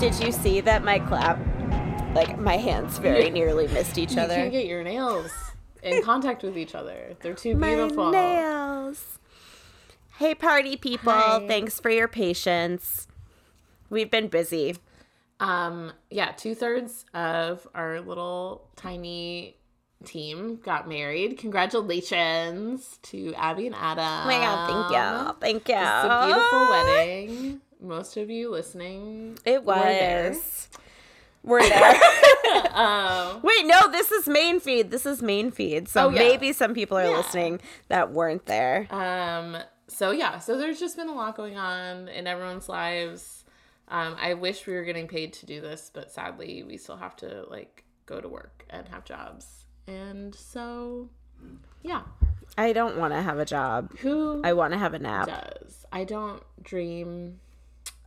Did 0.00 0.18
you 0.18 0.32
see 0.32 0.62
that 0.62 0.82
my 0.82 0.98
clap, 0.98 1.38
like 2.14 2.38
my 2.38 2.56
hands 2.56 2.96
very 2.96 3.28
nearly 3.28 3.68
missed 3.68 3.98
each 3.98 4.16
other? 4.16 4.32
You 4.32 4.40
can't 4.40 4.52
get 4.52 4.64
your 4.64 4.82
nails 4.82 5.30
in 5.82 6.02
contact 6.04 6.42
with 6.42 6.56
each 6.56 6.74
other. 6.74 7.16
They're 7.20 7.34
too 7.34 7.54
my 7.54 7.74
beautiful. 7.74 8.10
nails. 8.10 9.18
Hey, 10.16 10.34
party 10.34 10.78
people! 10.78 11.12
Hi. 11.12 11.46
Thanks 11.46 11.78
for 11.80 11.90
your 11.90 12.08
patience. 12.08 13.08
We've 13.90 14.10
been 14.10 14.28
busy. 14.28 14.76
Um, 15.38 15.92
yeah, 16.08 16.32
two 16.32 16.54
thirds 16.54 17.04
of 17.12 17.68
our 17.74 18.00
little 18.00 18.70
tiny 18.76 19.58
team 20.06 20.60
got 20.64 20.88
married. 20.88 21.36
Congratulations 21.36 22.98
to 23.02 23.34
Abby 23.34 23.66
and 23.66 23.76
Adam. 23.76 24.02
Oh 24.02 24.26
my 24.26 24.38
god! 24.38 25.36
Thank 25.40 25.68
you, 25.68 25.68
thank 25.68 25.68
you. 25.68 25.74
It's 25.74 26.04
a 26.06 26.24
beautiful 26.24 26.70
wedding. 26.70 27.60
Most 27.80 28.16
of 28.16 28.28
you 28.30 28.50
listening, 28.50 29.38
It 29.44 29.64
were 29.64 29.74
there. 29.74 30.30
was. 30.30 30.68
We're 31.42 31.68
there. 31.68 31.94
Um, 32.74 33.40
Wait, 33.42 33.64
no, 33.66 33.90
this 33.90 34.10
is 34.10 34.26
main 34.28 34.58
feed. 34.60 34.90
This 34.90 35.06
is 35.06 35.22
main 35.22 35.50
feed. 35.50 35.88
So 35.88 36.06
Oh, 36.06 36.10
yeah. 36.10 36.18
maybe 36.18 36.52
some 36.52 36.74
people 36.74 36.98
are 36.98 37.04
Yeah. 37.08 37.16
listening 37.16 37.60
that 37.88 38.10
weren't 38.12 38.46
there. 38.46 38.86
Um, 38.90 39.56
so 39.88 40.10
yeah, 40.10 40.38
so 40.38 40.56
there's 40.58 40.78
just 40.80 40.96
been 40.96 41.08
a 41.08 41.14
lot 41.14 41.36
going 41.36 41.56
on 41.56 42.08
in 42.08 42.26
everyone's 42.26 42.68
lives. 42.68 43.44
Um, 43.88 44.16
I 44.20 44.34
wish 44.34 44.66
we 44.66 44.74
were 44.74 44.84
getting 44.84 45.06
paid 45.08 45.32
to 45.34 45.46
do 45.46 45.60
this, 45.60 45.90
but 45.92 46.10
sadly, 46.12 46.62
we 46.64 46.76
still 46.76 46.96
have 46.96 47.16
to 47.16 47.44
like 47.48 47.84
go 48.06 48.20
to 48.20 48.28
work 48.28 48.64
and 48.70 48.88
have 48.88 49.04
jobs. 49.04 49.64
And 49.86 50.34
so, 50.34 51.08
yeah, 51.82 52.02
I 52.58 52.72
don't 52.72 52.96
want 52.98 53.12
to 53.14 53.22
have 53.22 53.38
a 53.38 53.44
job. 53.44 53.96
who 53.98 54.40
I 54.44 54.52
want 54.54 54.72
to 54.72 54.78
have 54.78 54.94
a 54.94 54.98
nap 54.98 55.26
does? 55.26 55.84
I 55.92 56.04
don't 56.04 56.42
dream 56.62 57.40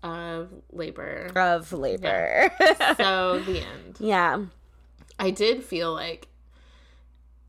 of 0.03 0.49
labor. 0.71 1.31
of 1.35 1.71
labor. 1.73 2.51
so 2.97 3.39
the 3.39 3.61
end. 3.61 3.97
yeah. 3.99 4.43
I 5.17 5.31
did 5.31 5.63
feel 5.63 5.93
like 5.93 6.27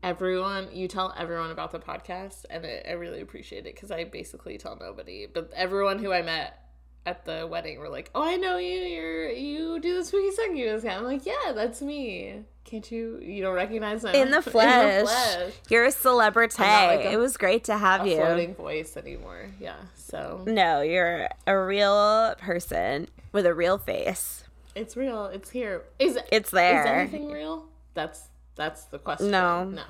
everyone 0.05 0.67
you 0.71 0.87
tell 0.87 1.13
everyone 1.17 1.49
about 1.49 1.71
the 1.71 1.79
podcast 1.79 2.45
and 2.51 2.63
I, 2.63 2.83
I 2.87 2.91
really 2.91 3.21
appreciate 3.21 3.65
it 3.65 3.73
because 3.73 3.89
i 3.89 4.03
basically 4.03 4.55
tell 4.59 4.77
nobody 4.79 5.25
but 5.25 5.51
everyone 5.55 5.97
who 5.97 6.13
i 6.13 6.21
met 6.21 6.64
at 7.05 7.23
the 7.25 7.45
wedding 7.49 7.77
were 7.79 7.89
like 7.89 8.09
oh 8.15 8.23
i 8.23 8.35
know 8.35 8.57
you 8.57 8.67
you're 8.81 9.29
you 9.29 9.79
do 9.79 9.95
the 9.97 10.03
spooky 10.03 10.31
succubus 10.31 10.83
i'm 10.85 11.03
like 11.03 11.25
yeah 11.25 11.51
that's 11.53 11.81
me 11.81 12.41
can't 12.63 12.91
you 12.91 13.19
you 13.21 13.43
don't 13.43 13.53
recognize 13.53 14.01
my 14.03 14.11
In 14.13 14.31
the 14.31 14.41
flesh. 14.53 15.03
flesh. 15.03 15.53
You're 15.69 15.85
a 15.85 15.91
celebrity. 15.91 16.63
like 16.63 17.01
a- 17.01 17.11
it 17.11 17.17
was 17.17 17.37
great 17.37 17.63
to 17.65 17.77
have 17.77 18.03
a 18.05 18.09
you. 18.09 18.15
floating 18.15 18.55
voice 18.55 18.97
anymore 18.97 19.51
yeah 19.59 19.75
so 19.93 20.43
No, 20.47 20.81
you're 20.81 21.29
a 21.45 21.57
real 21.59 22.33
person 22.39 23.07
with 23.31 23.45
a 23.45 23.53
real 23.53 23.77
face. 23.77 24.43
it's 24.73 24.97
real 24.97 25.25
it's 25.27 25.51
here 25.51 25.83
is 25.99 26.15
it 26.15 26.27
It's 26.31 26.49
there? 26.49 26.81
Is 26.81 26.87
anything 27.13 27.29
real 27.31 27.67
that's 27.93 28.29
that's 28.55 28.85
the 28.85 28.97
question 28.97 29.29
No. 29.29 29.65
no 29.65 29.83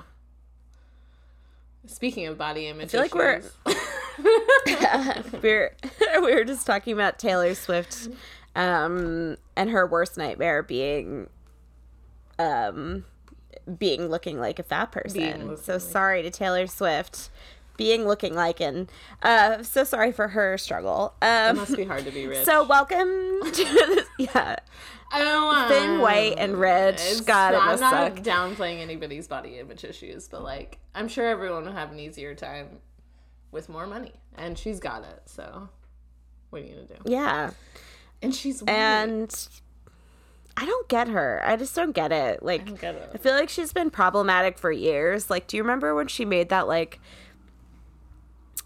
speaking 1.86 2.26
of 2.26 2.36
body 2.36 2.66
image 2.66 2.86
I 2.86 2.88
feel 2.88 3.00
like 3.00 3.14
we're- 3.14 3.42
we 3.64 3.74
were 5.42 5.72
we 6.22 6.34
were 6.34 6.44
just 6.44 6.66
talking 6.66 6.92
about 6.92 7.18
Taylor 7.18 7.54
Swift 7.54 8.08
um 8.54 9.36
and 9.56 9.70
her 9.70 9.86
worst 9.86 10.16
nightmare 10.16 10.62
being 10.62 11.28
um 12.38 13.04
being 13.78 14.08
looking 14.08 14.38
like 14.38 14.58
a 14.58 14.62
fat 14.62 14.92
person. 14.92 15.56
So 15.56 15.74
like- 15.74 15.82
sorry 15.82 16.22
to 16.22 16.30
Taylor 16.30 16.66
Swift 16.66 17.30
being 17.76 18.06
looking 18.06 18.34
like 18.34 18.58
and 18.60 18.90
uh 19.22 19.62
so 19.62 19.84
sorry 19.84 20.12
for 20.12 20.28
her 20.28 20.56
struggle. 20.56 21.14
It 21.20 21.26
Um 21.26 21.56
must 21.56 21.76
be 21.76 21.84
hard 21.84 22.04
to 22.04 22.10
be 22.10 22.26
rich. 22.26 22.44
so 22.44 22.64
welcome 22.66 23.40
to 23.42 23.64
this 23.64 24.06
yeah. 24.18 24.56
I 25.12 25.22
don't 25.22 25.44
want 25.46 25.68
Thin, 25.68 26.00
white, 26.00 26.34
and 26.36 26.58
rich. 26.58 27.00
God, 27.26 27.54
it 27.54 27.58
I'm 27.58 27.66
must 27.66 27.80
not 27.80 28.16
suck. 28.16 28.24
downplaying 28.24 28.80
anybody's 28.80 29.28
body 29.28 29.58
image 29.60 29.84
issues, 29.84 30.26
but 30.26 30.42
like, 30.42 30.78
I'm 30.96 31.06
sure 31.06 31.28
everyone 31.28 31.64
will 31.64 31.72
have 31.72 31.92
an 31.92 32.00
easier 32.00 32.34
time 32.34 32.78
with 33.52 33.68
more 33.68 33.86
money, 33.86 34.12
and 34.36 34.58
she's 34.58 34.80
got 34.80 35.02
it. 35.04 35.22
So, 35.26 35.68
what 36.50 36.62
are 36.62 36.64
you 36.64 36.74
gonna 36.74 36.86
do? 36.86 36.94
Yeah. 37.12 37.50
And 38.22 38.34
she's 38.34 38.62
white. 38.62 38.70
And 38.70 39.48
I 40.56 40.64
don't 40.64 40.88
get 40.88 41.08
her. 41.08 41.42
I 41.44 41.56
just 41.56 41.74
don't 41.76 41.92
get 41.92 42.12
it. 42.12 42.42
Like 42.42 42.62
I 42.62 42.64
don't 42.64 42.80
get 42.80 42.94
it. 42.94 43.10
I 43.14 43.18
feel 43.18 43.34
like 43.34 43.48
she's 43.50 43.72
been 43.72 43.90
problematic 43.90 44.58
for 44.58 44.72
years. 44.72 45.28
Like, 45.30 45.46
do 45.46 45.56
you 45.56 45.62
remember 45.62 45.94
when 45.94 46.08
she 46.08 46.24
made 46.24 46.48
that 46.48 46.66
like 46.66 46.98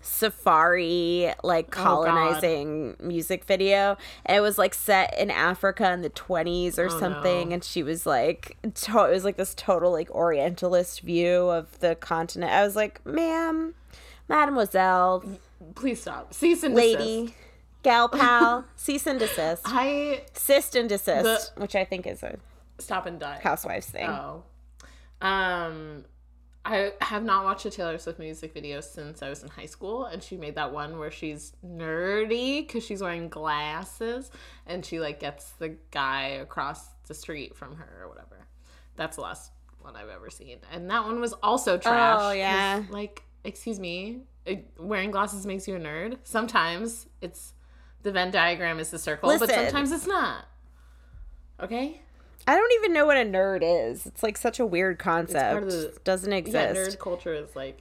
safari 0.02 1.32
like 1.42 1.66
Oh, 1.78 1.82
colonizing 1.82 2.97
music 3.00 3.44
video? 3.44 3.97
And 4.24 4.36
it 4.36 4.41
was 4.41 4.56
like 4.58 4.74
set 4.74 5.18
in 5.18 5.30
Africa 5.30 5.91
in 5.92 6.02
the 6.02 6.10
20s 6.10 6.78
or 6.78 6.86
Oh, 6.86 6.98
something 7.00 7.48
no. 7.48 7.54
and 7.54 7.64
she 7.64 7.82
was 7.82 8.06
like 8.06 8.56
to- 8.74 9.04
it 9.06 9.10
was 9.10 9.24
like 9.24 9.36
this 9.36 9.54
total 9.54 9.91
like 9.92 10.10
orientalist 10.10 11.00
view 11.00 11.50
of 11.50 11.78
the 11.80 11.97
continent. 11.97 12.52
I 12.52 12.64
was 12.64 12.76
like, 12.76 13.04
"Ma'am, 13.04 13.74
mademoiselle, 14.30 15.24
Please 15.74 16.00
stop. 16.00 16.32
Cease 16.32 16.62
and 16.62 16.74
desist. 16.74 16.98
lady, 16.98 17.34
gal 17.82 18.08
pal, 18.20 18.64
cease 18.76 19.06
and 19.06 19.18
desist." 19.20 19.62
I 19.66 20.22
Sist 20.32 20.74
and 20.76 20.88
desist, 20.88 21.52
which 21.58 21.74
I 21.74 21.84
think 21.84 22.06
is 22.06 22.22
a 22.22 22.38
stop 22.78 23.06
and 23.06 23.18
die. 23.20 23.41
housewives 23.42 23.86
thing. 23.86 24.08
Oh. 24.08 24.42
Um 25.20 26.04
I 26.62 26.92
have 27.00 27.24
not 27.24 27.44
watched 27.44 27.64
a 27.64 27.70
Taylor 27.70 27.96
Swift 27.96 28.18
music 28.18 28.52
video 28.52 28.80
since 28.82 29.22
I 29.22 29.30
was 29.30 29.42
in 29.42 29.48
high 29.48 29.66
school, 29.66 30.04
and 30.04 30.22
she 30.22 30.36
made 30.36 30.56
that 30.56 30.72
one 30.72 30.98
where 30.98 31.10
she's 31.10 31.54
nerdy 31.66 32.66
because 32.66 32.84
she's 32.84 33.00
wearing 33.02 33.28
glasses, 33.30 34.30
and 34.66 34.84
she 34.84 35.00
like 35.00 35.20
gets 35.20 35.52
the 35.52 35.76
guy 35.91 36.26
across 36.41 36.86
the 37.06 37.14
street 37.14 37.56
from 37.56 37.76
her 37.76 38.02
or 38.02 38.08
whatever. 38.08 38.47
That's 38.97 39.16
the 39.16 39.22
last 39.22 39.52
one 39.80 39.97
I've 39.97 40.10
ever 40.10 40.28
seen, 40.28 40.58
and 40.70 40.91
that 40.91 41.04
one 41.04 41.18
was 41.20 41.32
also 41.42 41.78
trash. 41.78 42.18
Oh, 42.20 42.32
yeah. 42.32 42.82
like 42.91 43.22
excuse 43.45 43.78
me, 43.81 44.23
wearing 44.78 45.11
glasses 45.11 45.47
makes 45.47 45.67
you 45.69 45.77
a 45.77 45.81
nerd. 45.81 46.19
Sometimes 46.25 47.06
it's 47.21 47.55
the 48.03 48.12
Venn 48.12 48.31
diagram 48.31 48.78
is 48.78 48.91
the 48.91 48.99
circle, 48.99 49.37
but 49.39 49.51
sometimes 49.51 49.93
it's 49.93 50.06
not. 50.06 50.47
Okay. 51.61 52.01
I 52.47 52.56
don't 52.56 52.73
even 52.77 52.93
know 52.95 53.05
what 53.06 53.19
a 53.19 53.25
nerd 53.25 53.61
is. 53.62 54.06
It's 54.06 54.23
like 54.23 54.39
such 54.39 54.59
a 54.59 54.67
weird 54.67 54.99
concept. 54.99 55.67
the- 55.69 55.99
Doesn't 56.05 56.31
Yeah, 56.33 56.39
exist. 56.39 56.97
nerd 56.97 56.99
culture 57.01 57.34
is 57.34 57.55
like 57.55 57.78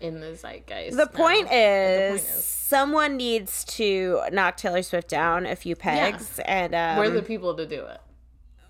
in 0.00 0.20
the 0.20 0.36
zeitgeist. 0.36 0.96
the 0.96 1.06
point, 1.06 1.50
is, 1.50 2.20
point 2.20 2.20
is- 2.20 2.44
someone 2.44 3.16
needs 3.16 3.64
to 3.64 4.20
knock 4.32 4.56
Taylor 4.58 4.82
Swift 4.82 5.08
down 5.08 5.46
a 5.46 5.56
few 5.56 5.74
pegs, 5.76 6.38
and 6.44 6.74
um, 6.74 6.98
we're 6.98 7.10
the 7.10 7.22
people 7.22 7.54
to 7.54 7.64
do 7.66 7.84
it. 7.86 8.00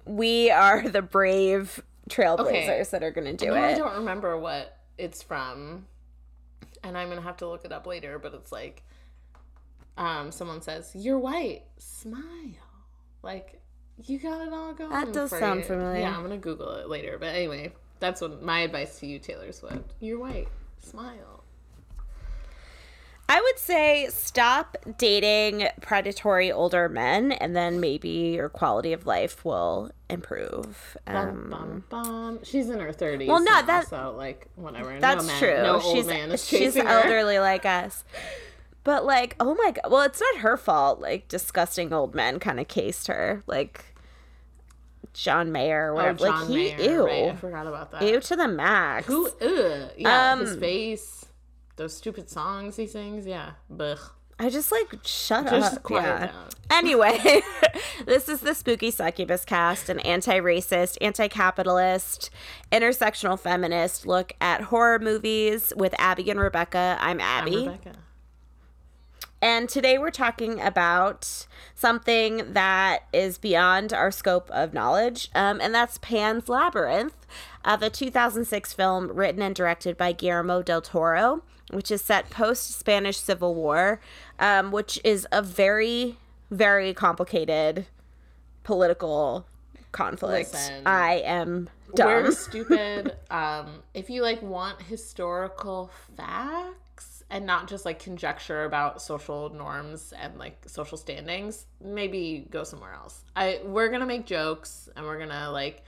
we 0.04 0.50
are 0.50 0.88
the 0.88 1.02
brave 1.02 1.82
trailblazers 2.08 2.46
Okay. 2.46 2.84
that 2.92 3.02
are 3.02 3.10
going 3.10 3.36
to 3.36 3.46
do 3.46 3.52
I 3.52 3.70
it. 3.70 3.76
don't 3.78 3.94
remember 3.96 4.38
what 4.38 4.77
it's 4.98 5.22
from, 5.22 5.86
and 6.82 6.98
I'm 6.98 7.08
gonna 7.08 7.22
have 7.22 7.38
to 7.38 7.48
look 7.48 7.64
it 7.64 7.72
up 7.72 7.86
later. 7.86 8.18
But 8.18 8.34
it's 8.34 8.52
like, 8.52 8.82
um, 9.96 10.30
someone 10.32 10.60
says, 10.60 10.92
"You're 10.94 11.18
white, 11.18 11.62
smile." 11.78 12.22
Like 13.22 13.60
you 14.04 14.18
got 14.18 14.46
it 14.46 14.52
all 14.52 14.74
going. 14.74 14.90
That 14.90 15.12
does 15.12 15.30
sound 15.30 15.60
you. 15.60 15.66
familiar. 15.66 16.00
Yeah, 16.00 16.16
I'm 16.16 16.22
gonna 16.22 16.36
Google 16.38 16.72
it 16.74 16.88
later. 16.88 17.18
But 17.18 17.34
anyway, 17.34 17.72
that's 18.00 18.20
what 18.20 18.42
my 18.42 18.60
advice 18.60 18.98
to 19.00 19.06
you, 19.06 19.18
Taylor 19.18 19.52
Swift. 19.52 19.94
You're 20.00 20.18
white, 20.18 20.48
smile. 20.78 21.37
I 23.30 23.40
would 23.42 23.58
say 23.58 24.08
stop 24.10 24.76
dating 24.96 25.68
predatory 25.82 26.50
older 26.50 26.88
men, 26.88 27.32
and 27.32 27.54
then 27.54 27.78
maybe 27.78 28.08
your 28.08 28.48
quality 28.48 28.92
of 28.94 29.06
life 29.06 29.44
will 29.44 29.90
improve. 30.08 30.96
Bum, 31.04 31.16
Um, 31.16 31.50
bum, 31.50 31.84
bum. 31.90 32.38
She's 32.42 32.70
in 32.70 32.80
her 32.80 32.92
30s. 32.92 33.28
Well, 33.28 33.40
no, 33.40 33.52
now, 33.52 33.62
that- 33.62 33.88
so 33.88 34.14
like 34.16 34.46
whatever. 34.56 34.98
That's 34.98 35.24
no 35.24 35.28
man, 35.32 35.38
true. 35.38 35.62
No 35.62 35.80
old 35.80 35.94
she's 35.96 36.06
man 36.06 36.32
is 36.32 36.44
she's 36.46 36.58
chasing 36.60 36.86
her. 36.86 36.88
elderly 37.02 37.38
like 37.38 37.66
us. 37.66 38.04
But 38.84 39.04
like, 39.04 39.36
oh 39.38 39.54
my 39.54 39.72
god. 39.72 39.90
Well, 39.92 40.02
it's 40.02 40.20
not 40.20 40.40
her 40.40 40.56
fault. 40.56 40.98
Like, 41.00 41.28
disgusting 41.28 41.92
old 41.92 42.14
men 42.14 42.38
kind 42.38 42.58
of 42.58 42.68
cased 42.68 43.08
her. 43.08 43.42
Like, 43.46 43.84
John 45.12 45.52
Mayer 45.52 45.88
or 45.88 45.92
Oh, 45.92 45.94
whatever. 45.96 46.18
John 46.26 46.40
like, 46.40 46.48
he 46.48 46.54
Mayer, 46.76 46.90
ew, 46.92 47.04
right, 47.06 47.28
I 47.32 47.36
forgot 47.36 47.66
about 47.66 47.90
that. 47.90 48.02
ew 48.02 48.20
to 48.20 48.36
the 48.36 48.48
max. 48.48 49.06
Who? 49.06 49.26
Ugh. 49.28 49.90
Yeah, 49.98 50.36
his 50.38 50.52
Um, 50.54 50.60
face. 50.60 51.17
Those 51.78 51.96
stupid 51.96 52.28
songs 52.28 52.74
he 52.74 52.88
sings. 52.88 53.24
Yeah. 53.24 53.52
Bugh. 53.70 54.10
I 54.36 54.50
just 54.50 54.72
like 54.72 54.88
shut 55.04 55.46
Just 55.48 55.76
up. 55.76 55.82
quiet 55.84 56.02
yeah. 56.04 56.26
down. 56.26 56.48
Anyway, 56.70 57.42
this 58.04 58.28
is 58.28 58.40
the 58.40 58.54
Spooky 58.54 58.90
Succubus 58.90 59.44
cast, 59.44 59.88
an 59.88 60.00
anti 60.00 60.40
racist, 60.40 60.98
anti 61.00 61.28
capitalist, 61.28 62.30
intersectional 62.72 63.38
feminist 63.38 64.06
look 64.06 64.32
at 64.40 64.62
horror 64.62 64.98
movies 64.98 65.72
with 65.76 65.94
Abby 66.00 66.28
and 66.30 66.40
Rebecca. 66.40 66.98
I'm 67.00 67.20
I'm 67.20 67.20
Abby. 67.20 67.66
Rebecca. 67.66 67.92
And 69.40 69.68
today 69.68 69.98
we're 69.98 70.10
talking 70.10 70.60
about 70.60 71.46
something 71.76 72.54
that 72.54 73.04
is 73.12 73.38
beyond 73.38 73.92
our 73.92 74.10
scope 74.10 74.50
of 74.50 74.74
knowledge, 74.74 75.30
um, 75.32 75.60
and 75.60 75.72
that's 75.72 75.98
Pan's 75.98 76.48
Labyrinth, 76.48 77.24
uh, 77.64 77.76
the 77.76 77.88
2006 77.88 78.72
film 78.72 79.12
written 79.12 79.40
and 79.40 79.54
directed 79.54 79.96
by 79.96 80.10
Guillermo 80.10 80.62
del 80.62 80.80
Toro, 80.80 81.44
which 81.70 81.90
is 81.90 82.02
set 82.02 82.30
post 82.30 82.78
Spanish 82.78 83.18
Civil 83.18 83.54
War, 83.54 84.00
um, 84.38 84.70
which 84.70 85.00
is 85.04 85.26
a 85.32 85.42
very, 85.42 86.16
very 86.50 86.94
complicated 86.94 87.86
political 88.64 89.46
conflict. 89.92 90.52
Listen. 90.52 90.86
I 90.86 91.22
am 91.24 91.70
dumb. 91.94 92.06
We're 92.06 92.30
stupid. 92.32 93.16
um, 93.30 93.82
if 93.94 94.10
you 94.10 94.22
like 94.22 94.42
want 94.42 94.82
historical 94.82 95.90
facts 96.16 97.22
and 97.30 97.44
not 97.44 97.68
just 97.68 97.84
like 97.84 97.98
conjecture 97.98 98.64
about 98.64 99.02
social 99.02 99.50
norms 99.50 100.12
and 100.18 100.38
like 100.38 100.62
social 100.66 100.96
standings, 100.96 101.66
maybe 101.82 102.46
go 102.50 102.64
somewhere 102.64 102.94
else. 102.94 103.24
I 103.36 103.60
we're 103.64 103.88
gonna 103.88 104.06
make 104.06 104.26
jokes 104.26 104.88
and 104.96 105.04
we're 105.04 105.18
gonna 105.18 105.50
like 105.50 105.82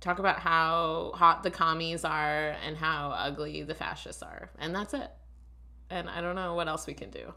talk 0.00 0.18
about 0.18 0.40
how 0.40 1.12
hot 1.14 1.42
the 1.42 1.50
commies 1.50 2.04
are 2.04 2.56
and 2.66 2.76
how 2.76 3.10
ugly 3.16 3.62
the 3.62 3.74
fascists 3.74 4.22
are, 4.22 4.50
and 4.58 4.74
that's 4.74 4.94
it. 4.94 5.10
And 5.92 6.08
I 6.08 6.22
don't 6.22 6.34
know 6.34 6.54
what 6.54 6.68
else 6.68 6.86
we 6.86 6.94
can 6.94 7.10
do. 7.10 7.34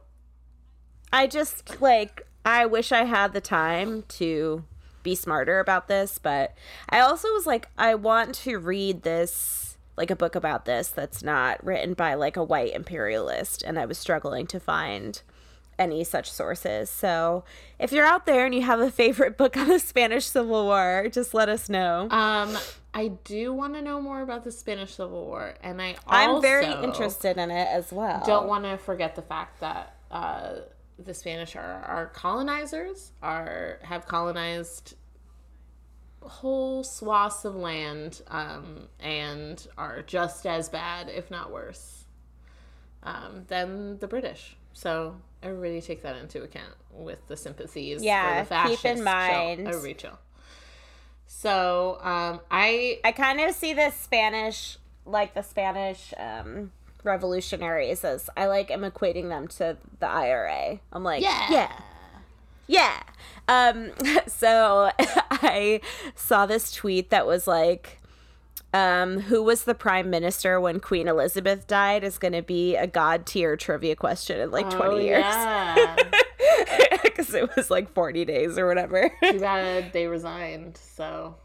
I 1.11 1.27
just 1.27 1.81
like 1.81 2.25
I 2.45 2.65
wish 2.65 2.91
I 2.91 3.03
had 3.03 3.33
the 3.33 3.41
time 3.41 4.03
to 4.09 4.63
be 5.03 5.13
smarter 5.13 5.59
about 5.59 5.87
this, 5.87 6.17
but 6.17 6.55
I 6.89 7.01
also 7.01 7.27
was 7.33 7.45
like 7.45 7.67
I 7.77 7.95
want 7.95 8.33
to 8.35 8.57
read 8.57 9.03
this 9.03 9.77
like 9.97 10.09
a 10.09 10.15
book 10.15 10.35
about 10.35 10.65
this 10.65 10.87
that's 10.87 11.21
not 11.21 11.63
written 11.65 11.93
by 11.93 12.13
like 12.13 12.37
a 12.37 12.43
white 12.43 12.73
imperialist 12.73 13.61
and 13.61 13.77
I 13.77 13.85
was 13.85 13.97
struggling 13.97 14.47
to 14.47 14.59
find 14.59 15.21
any 15.77 16.03
such 16.03 16.31
sources. 16.31 16.89
So, 16.89 17.43
if 17.79 17.91
you're 17.91 18.05
out 18.05 18.25
there 18.25 18.45
and 18.45 18.55
you 18.55 18.61
have 18.61 18.79
a 18.79 18.91
favorite 18.91 19.37
book 19.37 19.57
on 19.57 19.67
the 19.67 19.79
Spanish 19.79 20.25
Civil 20.25 20.65
War, 20.65 21.07
just 21.11 21.33
let 21.33 21.49
us 21.49 21.69
know. 21.69 22.07
Um, 22.09 22.57
I 22.93 23.09
do 23.23 23.53
want 23.53 23.73
to 23.73 23.81
know 23.81 24.01
more 24.01 24.21
about 24.21 24.43
the 24.43 24.51
Spanish 24.51 24.95
Civil 24.95 25.25
War, 25.25 25.55
and 25.61 25.81
I 25.81 25.95
also 26.07 26.35
I'm 26.35 26.41
very 26.41 26.71
interested 26.83 27.37
in 27.37 27.51
it 27.51 27.67
as 27.67 27.91
well. 27.91 28.23
don't 28.25 28.47
want 28.47 28.63
to 28.63 28.77
forget 28.77 29.15
the 29.15 29.21
fact 29.21 29.59
that 29.59 29.97
uh, 30.09 30.53
the 30.97 31.13
Spanish 31.13 31.55
are, 31.55 31.83
are 31.87 32.07
colonizers, 32.07 33.11
are 33.21 33.79
have 33.83 34.07
colonized 34.07 34.95
whole 36.21 36.83
swaths 36.83 37.45
of 37.45 37.55
land, 37.55 38.21
um, 38.27 38.87
and 38.99 39.67
are 39.77 40.01
just 40.01 40.45
as 40.45 40.69
bad, 40.69 41.09
if 41.09 41.29
not 41.29 41.51
worse, 41.51 42.05
um, 43.03 43.43
than 43.47 43.99
the 43.99 44.07
British. 44.07 44.55
So 44.75 45.15
everybody 45.41 45.81
take 45.81 46.03
that 46.03 46.17
into 46.17 46.43
account 46.43 46.73
with 46.91 47.25
the 47.27 47.37
sympathies. 47.37 48.03
Yeah, 48.03 48.43
for 48.43 48.49
the 48.49 48.75
keep 48.75 48.85
in 48.85 49.03
mind. 49.03 49.67
Everybody 49.67 49.93
chill. 49.93 50.19
So 51.27 51.97
um, 52.01 52.41
I 52.51 52.99
I 53.03 53.11
kind 53.13 53.39
of 53.39 53.55
see 53.55 53.73
the 53.73 53.89
Spanish, 53.91 54.77
like 55.05 55.33
the 55.33 55.41
Spanish 55.43 56.13
um, 56.17 56.71
revolutionaries, 57.03 58.03
as 58.03 58.29
I 58.35 58.47
like 58.47 58.69
am 58.69 58.81
equating 58.81 59.29
them 59.29 59.47
to 59.47 59.77
the 59.99 60.07
IRA. 60.07 60.79
I'm 60.91 61.03
like, 61.03 61.23
Yeah. 61.23 61.47
yeah, 61.49 61.79
yeah. 62.67 63.03
Um, 63.47 63.91
so 64.27 64.91
I 64.99 65.79
saw 66.15 66.45
this 66.45 66.71
tweet 66.73 67.11
that 67.11 67.25
was 67.25 67.47
like, 67.47 68.01
um, 68.75 69.19
who 69.21 69.41
was 69.41 69.63
the 69.63 69.73
prime 69.73 70.09
minister 70.09 70.59
when 70.59 70.81
Queen 70.81 71.07
Elizabeth 71.07 71.65
died 71.65 72.03
is 72.03 72.17
going 72.17 72.33
to 72.33 72.41
be 72.41 72.75
a 72.75 72.85
god 72.85 73.25
tier 73.25 73.55
trivia 73.55 73.95
question 73.95 74.39
in 74.39 74.51
like 74.51 74.69
20 74.69 74.95
Oh, 74.95 74.97
years. 74.99 75.23
Yeah. 75.23 75.95
Because 77.03 77.33
it 77.33 77.55
was 77.55 77.71
like 77.71 77.93
40 77.93 78.25
days 78.25 78.57
or 78.57 78.67
whatever. 78.67 79.09
Too 79.23 79.39
bad 79.39 79.93
they 79.93 80.07
resigned. 80.07 80.75
So, 80.77 81.35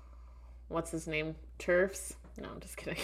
what's 0.69 0.91
his 0.91 1.06
name? 1.06 1.37
Turfs? 1.59 2.15
No, 2.41 2.49
I'm 2.53 2.59
just 2.61 2.77
kidding. 2.77 2.99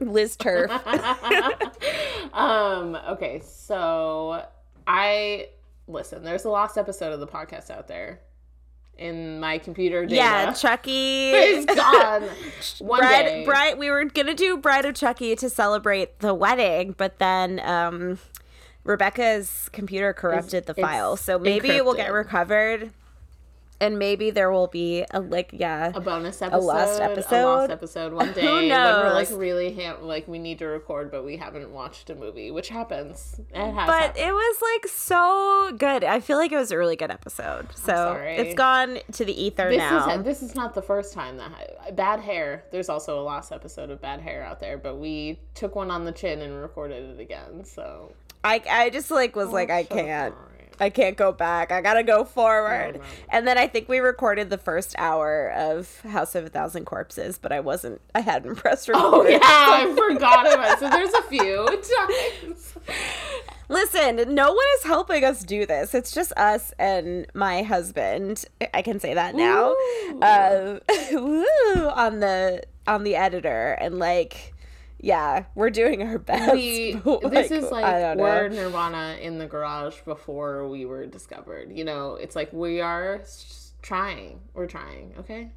Liz 0.00 0.36
Turf. 0.36 0.70
um. 2.34 2.96
Okay. 3.08 3.40
So 3.44 4.44
I 4.86 5.48
listen. 5.88 6.22
There's 6.22 6.44
a 6.44 6.50
lost 6.50 6.76
episode 6.76 7.12
of 7.14 7.20
the 7.20 7.26
podcast 7.26 7.70
out 7.70 7.88
there 7.88 8.20
in 8.98 9.40
my 9.40 9.58
computer 9.58 10.04
data. 10.04 10.14
Yeah, 10.14 10.52
Chucky. 10.52 11.30
it's 11.30 11.66
gone. 11.74 12.28
One 12.78 13.00
bride, 13.00 13.22
day. 13.22 13.44
bride, 13.44 13.78
we 13.78 13.90
were 13.90 14.04
gonna 14.04 14.34
do 14.34 14.56
Bride 14.56 14.84
of 14.84 14.94
Chucky 14.94 15.34
to 15.36 15.50
celebrate 15.50 16.20
the 16.20 16.34
wedding, 16.34 16.94
but 16.96 17.18
then 17.18 17.60
um, 17.60 18.18
Rebecca's 18.84 19.68
computer 19.72 20.12
corrupted 20.12 20.66
the 20.66 20.74
file, 20.74 21.16
so 21.16 21.38
maybe 21.38 21.70
it 21.70 21.84
will 21.84 21.94
get 21.94 22.12
recovered, 22.12 22.90
and 23.84 23.98
maybe 23.98 24.30
there 24.30 24.50
will 24.50 24.66
be 24.66 25.04
a 25.10 25.20
like 25.20 25.50
yeah. 25.52 25.92
a 25.94 26.00
bonus 26.00 26.40
episode, 26.42 26.64
lost 26.64 27.00
a 27.00 27.04
episode? 27.04 27.44
lost 27.44 27.70
episode 27.70 28.12
one 28.12 28.32
day 28.34 28.40
Who 28.42 28.52
when 28.54 28.68
we're 28.70 29.12
like 29.12 29.28
really 29.32 29.74
like 30.00 30.26
we 30.26 30.38
need 30.38 30.58
to 30.60 30.66
record, 30.66 31.10
but 31.10 31.24
we 31.24 31.36
haven't 31.36 31.70
watched 31.70 32.10
a 32.10 32.14
movie, 32.14 32.50
which 32.50 32.68
happens. 32.68 33.40
It 33.52 33.56
has 33.56 33.74
But 33.86 34.02
happened. 34.02 34.24
it 34.24 34.32
was 34.32 34.56
like 34.62 34.90
so 34.90 35.72
good. 35.76 36.04
I 36.04 36.20
feel 36.20 36.36
like 36.38 36.52
it 36.52 36.56
was 36.56 36.70
a 36.70 36.78
really 36.78 36.96
good 36.96 37.10
episode. 37.10 37.68
So 37.76 38.14
it's 38.20 38.54
gone 38.54 38.98
to 39.12 39.24
the 39.24 39.42
ether 39.42 39.68
This 39.68 39.78
now. 39.78 40.18
is 40.18 40.24
this 40.24 40.42
is 40.42 40.54
not 40.54 40.74
the 40.74 40.82
first 40.82 41.12
time 41.12 41.36
that 41.36 41.96
bad 41.96 42.20
hair. 42.20 42.64
There's 42.70 42.88
also 42.88 43.20
a 43.20 43.22
lost 43.22 43.52
episode 43.52 43.90
of 43.90 44.00
bad 44.00 44.20
hair 44.20 44.42
out 44.44 44.60
there, 44.60 44.78
but 44.78 44.96
we 44.96 45.38
took 45.54 45.74
one 45.76 45.90
on 45.90 46.04
the 46.04 46.12
chin 46.12 46.40
and 46.40 46.60
recorded 46.60 47.10
it 47.10 47.20
again. 47.20 47.64
So 47.64 48.12
I 48.42 48.62
I 48.70 48.90
just 48.90 49.10
like 49.10 49.36
was 49.36 49.50
like 49.50 49.70
I 49.70 49.84
can't. 49.84 50.34
Lauren. 50.34 50.53
I 50.80 50.90
can't 50.90 51.16
go 51.16 51.30
back. 51.32 51.70
I 51.70 51.80
gotta 51.80 52.02
go 52.02 52.24
forward. 52.24 52.94
No, 52.94 53.00
no. 53.00 53.06
And 53.28 53.46
then 53.46 53.58
I 53.58 53.66
think 53.68 53.88
we 53.88 53.98
recorded 53.98 54.50
the 54.50 54.58
first 54.58 54.94
hour 54.98 55.50
of 55.50 56.00
House 56.00 56.34
of 56.34 56.46
a 56.46 56.48
Thousand 56.48 56.84
Corpses, 56.84 57.38
but 57.38 57.52
I 57.52 57.60
wasn't. 57.60 58.00
I 58.14 58.20
hadn't 58.20 58.56
pressed 58.56 58.88
record. 58.88 59.02
Oh 59.04 59.26
yeah, 59.26 59.38
I 59.42 59.94
forgot 60.10 60.52
about 60.52 60.72
it. 60.72 60.78
So 60.80 60.90
there's 60.90 61.12
a 61.14 61.22
few 61.22 61.66
times. 61.66 62.74
Listen, 63.68 64.34
no 64.34 64.52
one 64.52 64.66
is 64.78 64.84
helping 64.84 65.24
us 65.24 65.42
do 65.42 65.64
this. 65.64 65.94
It's 65.94 66.10
just 66.12 66.32
us 66.32 66.72
and 66.78 67.26
my 67.34 67.62
husband. 67.62 68.44
I 68.74 68.82
can 68.82 69.00
say 69.00 69.14
that 69.14 69.34
now. 69.34 69.70
Ooh. 69.70 70.20
Uh, 70.20 70.78
woo, 71.12 71.88
on 71.88 72.20
the 72.20 72.64
on 72.86 73.04
the 73.04 73.16
editor 73.16 73.72
and 73.80 73.98
like. 73.98 74.53
Yeah, 75.04 75.44
we're 75.54 75.70
doing 75.70 76.02
our 76.02 76.18
best. 76.18 76.54
We, 76.54 76.94
but, 77.04 77.30
this 77.30 77.50
is 77.50 77.64
I 77.66 77.68
like 77.68 77.84
don't 78.00 78.16
know. 78.16 78.22
we're 78.22 78.48
Nirvana 78.48 79.18
in 79.20 79.38
the 79.38 79.46
garage 79.46 80.00
before 80.06 80.66
we 80.66 80.86
were 80.86 81.04
discovered. 81.04 81.70
You 81.76 81.84
know, 81.84 82.14
it's 82.14 82.34
like 82.34 82.52
we 82.52 82.80
are 82.80 83.22
trying. 83.82 84.40
We're 84.54 84.66
trying. 84.66 85.14
Okay. 85.18 85.50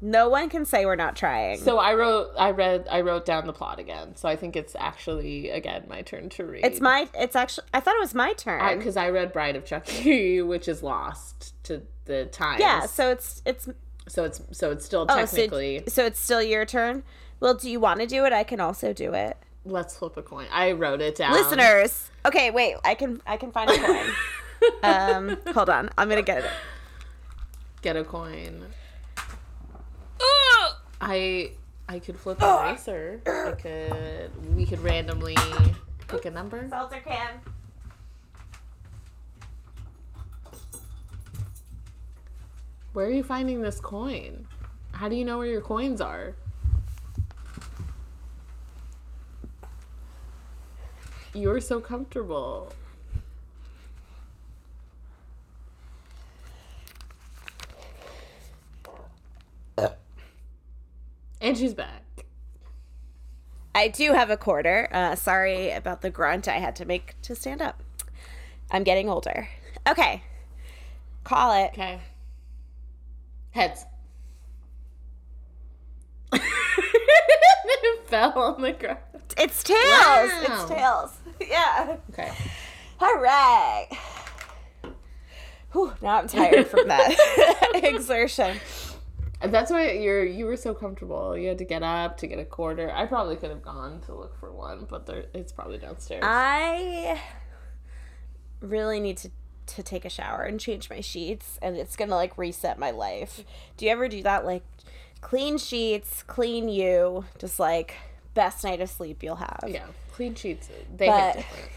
No 0.00 0.28
one 0.30 0.48
can 0.48 0.64
say 0.64 0.84
we're 0.84 0.96
not 0.96 1.14
trying. 1.14 1.58
So 1.58 1.78
I 1.78 1.94
wrote, 1.94 2.30
I 2.36 2.50
read, 2.50 2.88
I 2.90 3.02
wrote 3.02 3.24
down 3.24 3.46
the 3.46 3.52
plot 3.52 3.78
again. 3.78 4.16
So 4.16 4.28
I 4.28 4.34
think 4.36 4.56
it's 4.56 4.74
actually 4.76 5.50
again 5.50 5.84
my 5.88 6.02
turn 6.02 6.28
to 6.30 6.44
read. 6.44 6.64
it's 6.64 6.80
my. 6.80 7.08
It's 7.14 7.36
actually. 7.36 7.68
I 7.74 7.80
thought 7.80 7.94
it 7.94 8.00
was 8.00 8.14
my 8.14 8.32
turn. 8.32 8.78
because 8.78 8.96
I, 8.96 9.10
read 9.10 9.32
Bride 9.32 9.54
of 9.54 9.64
Chucky, 9.66 10.40
which 10.52 10.66
is 10.66 10.82
lost 10.82 11.54
to 11.64 11.82
the 12.06 12.24
time. 12.24 12.58
yeah. 12.58 12.86
So 12.86 13.10
it's 13.10 13.42
it's 13.44 13.68
so 14.08 14.24
it's 14.24 14.40
so 14.50 14.70
it's 14.70 14.84
still 14.84 15.06
Oh, 15.08 15.14
technically. 15.14 15.80
so, 15.80 15.90
so 15.90 16.06
it's 16.06 16.18
still 16.18 16.42
your 16.42 16.64
turn. 16.64 17.04
Well, 17.42 17.54
do 17.54 17.68
you 17.68 17.80
want 17.80 17.98
to 17.98 18.06
do 18.06 18.24
it? 18.24 18.32
I 18.32 18.44
can 18.44 18.60
also 18.60 18.92
do 18.92 19.14
it. 19.14 19.36
let's 19.64 19.96
flip 19.96 20.16
a 20.16 20.22
coin. 20.22 20.46
I 20.52 20.70
wrote 20.70 21.00
it 21.00 21.16
down. 21.16 21.32
Listeners, 21.32 22.08
okay, 22.24 22.52
wait. 22.52 22.76
I 22.84 22.94
can 22.94 23.20
I 23.26 23.36
can 23.36 23.50
find 23.50 23.68
a 23.68 23.78
coin. 23.78 24.10
um, 24.84 25.38
hold 25.52 25.68
on. 25.68 25.90
I'm 25.98 26.08
gonna 26.08 26.22
get 26.22 26.44
it. 26.44 26.50
get 27.82 27.96
a 27.96 28.04
coin. 28.04 28.64
I 31.00 31.50
I 31.88 31.98
could 31.98 32.16
flip 32.16 32.40
a 32.40 32.44
eraser. 32.44 33.20
I 33.26 33.60
could. 33.60 34.54
We 34.54 34.64
could 34.64 34.78
randomly 34.78 35.36
pick 36.06 36.26
a 36.26 36.30
number. 36.30 36.64
Seltzer 36.68 37.00
can. 37.00 37.40
Where 42.92 43.06
are 43.06 43.10
you 43.10 43.24
finding 43.24 43.62
this 43.62 43.80
coin? 43.80 44.46
How 44.92 45.08
do 45.08 45.16
you 45.16 45.24
know 45.24 45.38
where 45.38 45.48
your 45.48 45.60
coins 45.60 46.00
are? 46.00 46.36
You're 51.34 51.60
so 51.60 51.80
comfortable. 51.80 52.72
And 61.42 61.58
she's 61.58 61.74
back. 61.74 62.04
I 63.74 63.88
do 63.88 64.12
have 64.12 64.30
a 64.30 64.36
quarter. 64.36 64.88
Uh, 64.92 65.16
sorry 65.16 65.72
about 65.72 66.00
the 66.00 66.08
grunt 66.08 66.46
I 66.46 66.58
had 66.58 66.76
to 66.76 66.84
make 66.84 67.20
to 67.22 67.34
stand 67.34 67.60
up. 67.60 67.82
I'm 68.70 68.84
getting 68.84 69.10
older. 69.10 69.48
Okay. 69.88 70.22
Call 71.24 71.64
it. 71.64 71.70
Okay. 71.72 72.00
Heads. 73.50 73.84
it 76.32 76.42
fell 78.06 78.38
on 78.38 78.62
the 78.62 78.72
ground. 78.72 78.98
It's 79.36 79.64
tails. 79.64 79.78
Wow. 79.80 80.42
It's 80.42 80.64
tails. 80.70 81.10
Yeah. 81.48 81.96
Okay. 82.12 82.32
All 83.00 83.16
right. 83.16 83.88
Whew, 85.72 85.92
now 86.02 86.18
I'm 86.18 86.28
tired 86.28 86.66
from 86.68 86.88
that 86.88 87.70
exertion. 87.74 88.58
And 89.40 89.52
that's 89.52 89.70
why 89.70 89.92
you're 89.92 90.24
you 90.24 90.44
were 90.46 90.56
so 90.56 90.72
comfortable. 90.74 91.36
You 91.36 91.48
had 91.48 91.58
to 91.58 91.64
get 91.64 91.82
up 91.82 92.18
to 92.18 92.26
get 92.26 92.38
a 92.38 92.44
quarter. 92.44 92.90
I 92.92 93.06
probably 93.06 93.36
could 93.36 93.50
have 93.50 93.62
gone 93.62 94.00
to 94.02 94.14
look 94.14 94.38
for 94.38 94.52
one, 94.52 94.86
but 94.88 95.06
there 95.06 95.24
it's 95.34 95.50
probably 95.52 95.78
downstairs. 95.78 96.22
I 96.24 97.20
really 98.60 99.00
need 99.00 99.16
to 99.18 99.30
to 99.64 99.82
take 99.82 100.04
a 100.04 100.10
shower 100.10 100.42
and 100.42 100.58
change 100.60 100.90
my 100.90 101.00
sheets 101.00 101.58
and 101.62 101.76
it's 101.76 101.96
gonna 101.96 102.14
like 102.14 102.36
reset 102.36 102.78
my 102.78 102.90
life. 102.90 103.44
Do 103.76 103.84
you 103.86 103.90
ever 103.90 104.08
do 104.08 104.22
that? 104.22 104.44
Like 104.44 104.62
clean 105.20 105.58
sheets, 105.58 106.22
clean 106.22 106.68
you, 106.68 107.24
just 107.38 107.58
like 107.58 107.94
best 108.34 108.62
night 108.64 108.80
of 108.80 108.90
sleep 108.90 109.22
you'll 109.22 109.36
have. 109.36 109.64
Yeah, 109.66 109.86
clean 110.12 110.34
sheets. 110.34 110.68
They 110.96 111.06
But- 111.06 111.36
hit 111.36 111.44
different. 111.44 111.68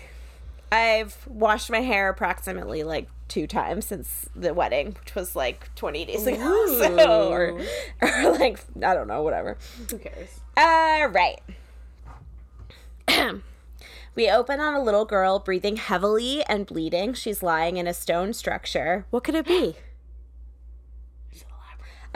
I've 0.72 1.28
washed 1.28 1.70
my 1.70 1.82
hair 1.82 2.10
approximately 2.10 2.84
like 2.84 3.08
two 3.28 3.48
times 3.48 3.86
since 3.86 4.28
the 4.36 4.54
wedding, 4.54 4.96
which 5.00 5.16
was 5.16 5.36
like 5.36 5.74
20 5.76 6.06
days 6.06 6.28
ago. 6.28 6.66
So, 6.98 7.32
or, 7.32 7.62
or 8.02 8.32
like, 8.38 8.60
I 8.84 8.94
don't 8.94 9.08
know, 9.08 9.22
whatever. 9.24 9.58
Who 9.90 9.98
cares? 9.98 10.40
All 10.58 11.08
right. 11.08 11.40
we 14.16 14.30
open 14.30 14.60
on 14.60 14.74
a 14.74 14.84
little 14.84 15.06
girl 15.06 15.40
breathing 15.40 15.78
heavily 15.78 16.44
and 16.46 16.66
bleeding. 16.66 17.14
She's 17.14 17.42
lying 17.42 17.78
in 17.78 17.88
a 17.88 17.94
stone 17.94 18.34
structure. 18.34 19.06
What 19.12 19.24
could 19.24 19.36
it 19.36 19.46
be? 19.46 19.78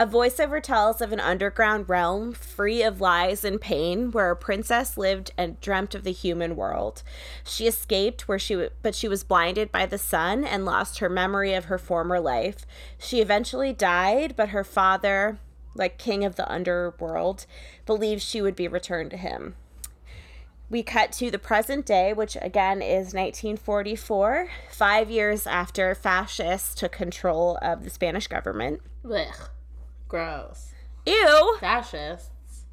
A 0.00 0.06
voiceover 0.06 0.62
tells 0.62 1.02
of 1.02 1.12
an 1.12 1.20
underground 1.20 1.90
realm 1.90 2.32
free 2.32 2.82
of 2.82 3.02
lies 3.02 3.44
and 3.44 3.60
pain 3.60 4.10
where 4.10 4.30
a 4.30 4.36
princess 4.36 4.96
lived 4.96 5.30
and 5.36 5.60
dreamt 5.60 5.94
of 5.94 6.04
the 6.04 6.10
human 6.10 6.56
world. 6.56 7.02
She 7.44 7.66
escaped 7.66 8.26
where 8.26 8.38
she 8.38 8.54
w- 8.54 8.70
but 8.80 8.94
she 8.94 9.08
was 9.08 9.24
blinded 9.24 9.70
by 9.70 9.84
the 9.84 9.98
sun 9.98 10.42
and 10.42 10.64
lost 10.64 11.00
her 11.00 11.10
memory 11.10 11.52
of 11.52 11.66
her 11.66 11.76
former 11.76 12.18
life. 12.18 12.64
She 12.96 13.20
eventually 13.20 13.74
died, 13.74 14.36
but 14.36 14.48
her 14.48 14.64
father, 14.64 15.38
like 15.74 15.98
king 15.98 16.24
of 16.24 16.36
the 16.36 16.50
underworld, 16.50 17.44
believed 17.84 18.22
she 18.22 18.40
would 18.40 18.56
be 18.56 18.68
returned 18.68 19.10
to 19.10 19.18
him. 19.18 19.54
We 20.70 20.82
cut 20.82 21.12
to 21.12 21.30
the 21.30 21.38
present 21.38 21.84
day, 21.84 22.14
which 22.14 22.38
again 22.40 22.80
is 22.80 23.12
1944, 23.12 24.48
5 24.70 25.10
years 25.10 25.46
after 25.46 25.94
fascists 25.94 26.74
took 26.74 26.92
control 26.92 27.58
of 27.60 27.84
the 27.84 27.90
Spanish 27.90 28.28
government. 28.28 28.80
Blech. 29.04 29.50
Gross. 30.10 30.72
Ew. 31.06 31.56
Fascists. 31.60 32.64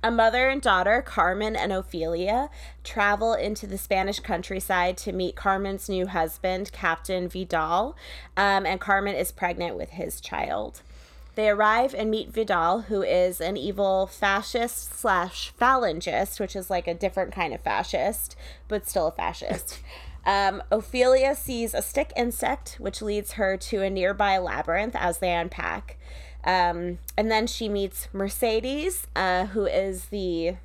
A 0.00 0.12
mother 0.12 0.48
and 0.48 0.62
daughter, 0.62 1.02
Carmen 1.02 1.56
and 1.56 1.72
Ophelia, 1.72 2.50
travel 2.84 3.34
into 3.34 3.66
the 3.66 3.76
Spanish 3.76 4.20
countryside 4.20 4.96
to 4.98 5.12
meet 5.12 5.34
Carmen's 5.34 5.88
new 5.88 6.06
husband, 6.06 6.70
Captain 6.72 7.28
Vidal, 7.28 7.96
um, 8.36 8.64
and 8.64 8.80
Carmen 8.80 9.16
is 9.16 9.32
pregnant 9.32 9.76
with 9.76 9.90
his 9.90 10.20
child. 10.20 10.82
They 11.34 11.50
arrive 11.50 11.94
and 11.94 12.12
meet 12.12 12.32
Vidal, 12.32 12.82
who 12.82 13.02
is 13.02 13.40
an 13.40 13.56
evil 13.56 14.06
fascist 14.06 14.94
slash 14.96 15.52
Falangist, 15.58 16.38
which 16.38 16.54
is 16.54 16.70
like 16.70 16.86
a 16.86 16.94
different 16.94 17.32
kind 17.32 17.52
of 17.52 17.60
fascist, 17.60 18.36
but 18.68 18.88
still 18.88 19.08
a 19.08 19.12
fascist. 19.12 19.80
Um, 20.26 20.62
Ophelia 20.70 21.34
sees 21.34 21.72
a 21.74 21.82
stick 21.82 22.12
insect, 22.16 22.76
which 22.78 23.00
leads 23.02 23.32
her 23.32 23.56
to 23.56 23.82
a 23.82 23.90
nearby 23.90 24.38
labyrinth 24.38 24.94
as 24.96 25.18
they 25.18 25.32
unpack. 25.32 25.96
Um, 26.44 26.98
and 27.16 27.30
then 27.30 27.46
she 27.46 27.68
meets 27.68 28.08
Mercedes, 28.12 29.06
uh, 29.16 29.46
who 29.46 29.66
is 29.66 30.06
the 30.06 30.56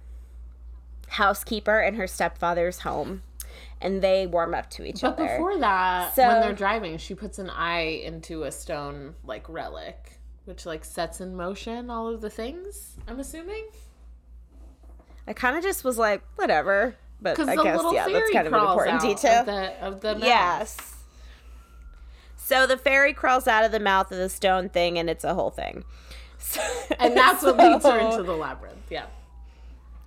housekeeper 1.09 1.79
in 1.81 1.95
her 1.95 2.07
stepfather's 2.07 2.79
home. 2.79 3.24
And 3.81 4.01
they 4.01 4.25
warm 4.25 4.53
up 4.53 4.69
to 4.71 4.83
each 4.85 5.01
But 5.01 5.13
other. 5.13 5.24
But 5.25 5.31
before 5.33 5.57
that, 5.59 6.15
So- 6.15 6.27
when 6.27 6.41
they're 6.41 6.53
driving, 6.53 6.97
she 6.97 7.13
puts 7.15 7.39
an 7.39 7.50
eye 7.50 8.01
into 8.03 8.43
a 8.43 8.51
stone 8.51 9.15
like 9.24 9.47
relic, 9.50 10.19
which 10.45 10.65
like 10.65 10.83
sets 10.85 11.21
in 11.21 11.35
motion 11.35 11.89
all 11.89 12.07
of 12.07 12.21
the 12.21 12.29
things. 12.29 12.97
I'm 13.07 13.19
assuming 13.19 13.65
I 15.27 15.33
kind 15.33 15.57
of 15.57 15.63
just 15.63 15.83
was 15.83 15.97
like, 15.97 16.24
whatever. 16.35 16.95
But 17.22 17.39
I 17.39 17.55
guess, 17.55 17.81
yeah, 17.91 18.07
that's 18.07 18.31
kind 18.31 18.48
of 18.48 18.53
an 18.53 18.60
important 18.60 19.01
detail. 19.01 19.39
of 19.39 19.45
the 19.45 19.86
of 19.86 20.01
the 20.01 20.15
mouth. 20.15 20.24
Yes. 20.24 20.95
So 22.38 22.67
the 22.67 22.77
fairy 22.77 23.13
crawls 23.13 23.48
out 23.48 23.63
of 23.63 23.72
the 23.72 23.79
mouth 23.79 24.12
of 24.12 24.17
the 24.17 24.29
stone 24.29 24.69
thing, 24.69 25.00
and 25.00 25.10
it's 25.10 25.24
a 25.24 25.34
whole 25.34 25.50
thing. 25.50 25.84
So, 26.38 26.62
and 27.00 27.17
that's 27.17 27.41
what 27.43 27.57
leads 27.57 27.84
her 27.86 27.98
into 27.98 28.24
the 28.24 28.36
labyrinth. 28.36 28.86
Yeah. 28.89 29.05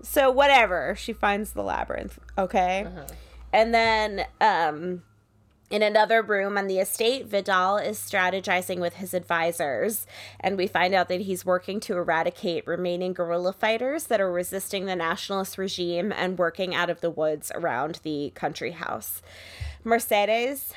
So 0.02 0.30
whatever, 0.30 0.94
she 0.96 1.12
finds 1.12 1.52
the 1.52 1.62
labyrinth. 1.64 2.18
Okay. 2.36 2.84
Uh-huh. 2.84 3.06
And 3.52 3.74
then 3.74 4.24
um 4.40 5.02
in 5.70 5.82
another 5.82 6.22
room 6.22 6.56
on 6.56 6.66
the 6.66 6.78
estate, 6.78 7.26
Vidal 7.26 7.76
is 7.76 7.98
strategizing 7.98 8.78
with 8.78 8.94
his 8.94 9.12
advisors, 9.12 10.06
and 10.40 10.56
we 10.56 10.66
find 10.66 10.94
out 10.94 11.08
that 11.08 11.20
he's 11.22 11.44
working 11.44 11.78
to 11.80 11.94
eradicate 11.96 12.66
remaining 12.66 13.12
guerrilla 13.12 13.52
fighters 13.52 14.04
that 14.04 14.20
are 14.20 14.32
resisting 14.32 14.86
the 14.86 14.96
nationalist 14.96 15.58
regime 15.58 16.10
and 16.10 16.38
working 16.38 16.74
out 16.74 16.88
of 16.88 17.00
the 17.02 17.10
woods 17.10 17.52
around 17.54 18.00
the 18.02 18.32
country 18.34 18.70
house. 18.72 19.20
Mercedes, 19.84 20.72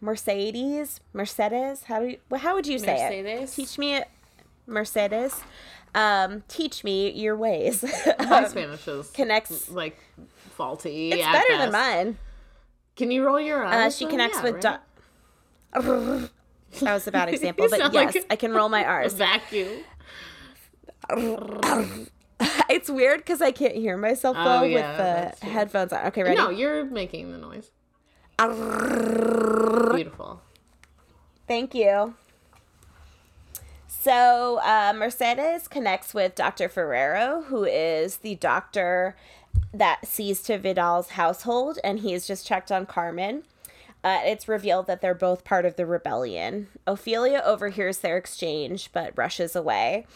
Mercedes, 0.00 1.00
Mercedes, 1.12 1.84
how 1.84 2.00
do 2.00 2.06
you, 2.06 2.18
how 2.36 2.54
would 2.54 2.66
you 2.66 2.78
say 2.78 3.02
Mercedes? 3.24 3.52
it? 3.52 3.54
Teach 3.56 3.78
me, 3.78 4.00
Mercedes. 4.66 5.40
Um, 5.94 6.42
teach 6.46 6.84
me 6.84 7.10
your 7.10 7.36
ways. 7.36 7.82
My 8.18 8.42
Um, 8.42 8.46
Spanish 8.48 8.86
is 8.86 9.10
connects. 9.10 9.70
like 9.70 9.98
faulty. 10.54 11.10
It's 11.12 11.26
better 11.26 11.56
than 11.58 11.72
mine. 11.72 12.18
Can 12.96 13.10
you 13.10 13.24
roll 13.24 13.40
your 13.40 13.64
Uh, 13.64 13.90
she 13.90 14.06
connects 14.06 14.38
Yeah, 14.38 14.42
with. 14.42 14.64
right? 14.64 14.80
Do- 15.72 16.28
that 16.80 16.94
was 16.94 17.06
a 17.06 17.12
bad 17.12 17.28
example, 17.30 17.66
but 17.70 17.78
yes, 17.78 17.94
like 17.94 18.26
I 18.30 18.36
can 18.36 18.52
roll 18.52 18.68
my 18.68 18.84
R's. 19.02 19.14
vacuum. 19.14 19.84
it's 22.68 22.90
weird 22.90 23.20
because 23.20 23.40
I 23.40 23.52
can't 23.52 23.74
hear 23.74 23.96
myself 23.96 24.36
Oh, 24.38 24.62
yeah, 24.62 25.30
with 25.30 25.40
the 25.40 25.46
headphones 25.46 25.92
on. 25.92 26.06
Okay, 26.06 26.22
ready? 26.22 26.36
No, 26.36 26.50
you're 26.50 26.84
making 26.84 27.32
the 27.32 27.38
noise. 27.38 27.70
Beautiful. 28.38 30.42
Thank 31.46 31.74
you. 31.74 32.14
So, 33.88 34.60
uh, 34.62 34.92
Mercedes 34.96 35.68
connects 35.68 36.12
with 36.14 36.34
Dr. 36.34 36.68
Ferrero, 36.68 37.42
who 37.42 37.64
is 37.64 38.18
the 38.18 38.34
doctor 38.36 39.16
that 39.72 40.06
sees 40.06 40.42
to 40.42 40.58
Vidal's 40.58 41.10
household, 41.10 41.78
and 41.84 42.00
he's 42.00 42.26
just 42.26 42.46
checked 42.46 42.72
on 42.72 42.86
Carmen. 42.86 43.44
Uh, 44.02 44.20
it's 44.24 44.46
revealed 44.46 44.86
that 44.86 45.00
they're 45.00 45.14
both 45.14 45.44
part 45.44 45.64
of 45.64 45.76
the 45.76 45.86
rebellion. 45.86 46.68
Ophelia 46.86 47.42
overhears 47.44 47.98
their 47.98 48.16
exchange 48.16 48.90
but 48.92 49.16
rushes 49.16 49.56
away. 49.56 50.06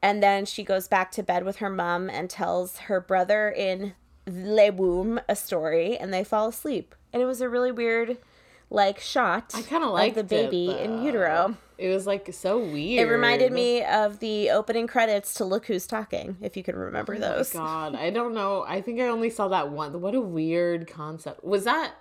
And 0.00 0.22
then 0.22 0.46
she 0.46 0.62
goes 0.62 0.88
back 0.88 1.10
to 1.12 1.22
bed 1.22 1.44
with 1.44 1.56
her 1.56 1.68
mom 1.68 2.08
and 2.08 2.30
tells 2.30 2.78
her 2.78 3.00
brother 3.00 3.50
in 3.50 3.94
Le 4.26 4.70
Womb 4.70 5.20
a 5.28 5.34
story, 5.34 5.96
and 5.96 6.12
they 6.12 6.24
fall 6.24 6.48
asleep. 6.48 6.94
And 7.12 7.22
it 7.22 7.26
was 7.26 7.40
a 7.40 7.48
really 7.48 7.72
weird, 7.72 8.18
like, 8.70 9.00
shot 9.00 9.52
I 9.54 9.62
kind 9.62 9.82
of 9.84 9.90
liked 9.90 10.14
the 10.14 10.24
baby 10.24 10.70
it, 10.70 10.82
in 10.82 11.02
utero. 11.02 11.56
It 11.78 11.88
was 11.88 12.06
like 12.06 12.32
so 12.32 12.58
weird. 12.58 13.06
It 13.06 13.10
reminded 13.10 13.52
me 13.52 13.84
of 13.84 14.18
the 14.18 14.50
opening 14.50 14.86
credits 14.86 15.34
to 15.34 15.44
Look 15.44 15.66
Who's 15.66 15.86
Talking, 15.86 16.36
if 16.40 16.56
you 16.56 16.64
can 16.64 16.74
remember 16.74 17.14
Oh 17.14 17.18
those. 17.18 17.52
God, 17.52 17.94
I 17.94 18.10
don't 18.10 18.34
know. 18.34 18.64
I 18.68 18.80
think 18.80 19.00
I 19.00 19.06
only 19.06 19.30
saw 19.30 19.48
that 19.48 19.70
one. 19.70 20.00
What 20.00 20.14
a 20.14 20.20
weird 20.20 20.88
concept. 20.88 21.44
Was 21.44 21.64
that 21.64 21.92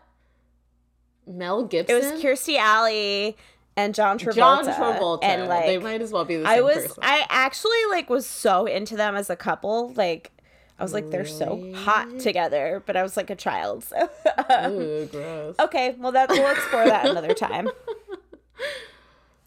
Mel 1.27 1.63
Gibson? 1.65 1.95
It 1.95 1.99
was 1.99 2.23
Kirstie 2.23 2.57
Alley 2.57 3.37
and 3.75 3.93
John 3.93 4.17
Travolta. 4.17 4.35
John 4.35 4.65
Travolta. 4.65 5.23
And 5.23 5.47
like 5.47 5.67
they 5.67 5.77
might 5.77 6.01
as 6.01 6.11
well 6.11 6.25
be 6.25 6.37
the 6.37 6.45
same 6.45 6.51
I 6.51 6.61
was 6.61 6.87
person. 6.87 7.03
I 7.03 7.25
actually 7.29 7.85
like 7.89 8.09
was 8.09 8.25
so 8.25 8.65
into 8.65 8.97
them 8.97 9.15
as 9.15 9.29
a 9.29 9.35
couple. 9.35 9.93
Like 9.93 10.31
I 10.79 10.83
was 10.83 10.93
like 10.93 11.09
they're 11.09 11.25
so 11.25 11.73
hot 11.75 12.19
together, 12.19 12.83
but 12.85 12.95
I 12.95 13.03
was 13.03 13.17
like 13.17 13.29
a 13.29 13.35
child. 13.35 13.83
So 13.83 14.09
um, 14.49 14.71
Ooh, 14.73 15.05
gross. 15.07 15.55
Okay, 15.59 15.95
well 15.97 16.11
that 16.11 16.29
we'll 16.29 16.51
explore 16.51 16.85
that 16.85 17.05
another 17.07 17.33
time. 17.33 17.69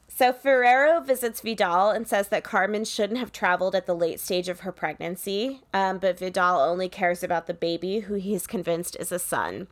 So 0.09 0.35
Ferrero 0.35 1.01
visits 1.01 1.41
Vidal 1.41 1.89
and 1.89 2.07
says 2.07 2.29
that 2.29 2.45
Carmen 2.45 2.85
shouldn't 2.85 3.19
have 3.19 3.33
traveled 3.33 3.75
at 3.75 3.87
the 3.87 3.95
late 3.95 4.21
stage 4.21 4.51
of 4.51 4.61
her 4.61 4.71
pregnancy, 4.71 5.63
um, 5.73 5.97
but 5.97 6.19
Vidal 6.19 6.61
only 6.61 6.91
cares 6.91 7.23
about 7.23 7.47
the 7.47 7.55
baby, 7.55 8.01
who 8.01 8.17
he's 8.17 8.47
convinced 8.47 8.99
is 9.01 9.13
a 9.13 9.19
son. 9.19 9.67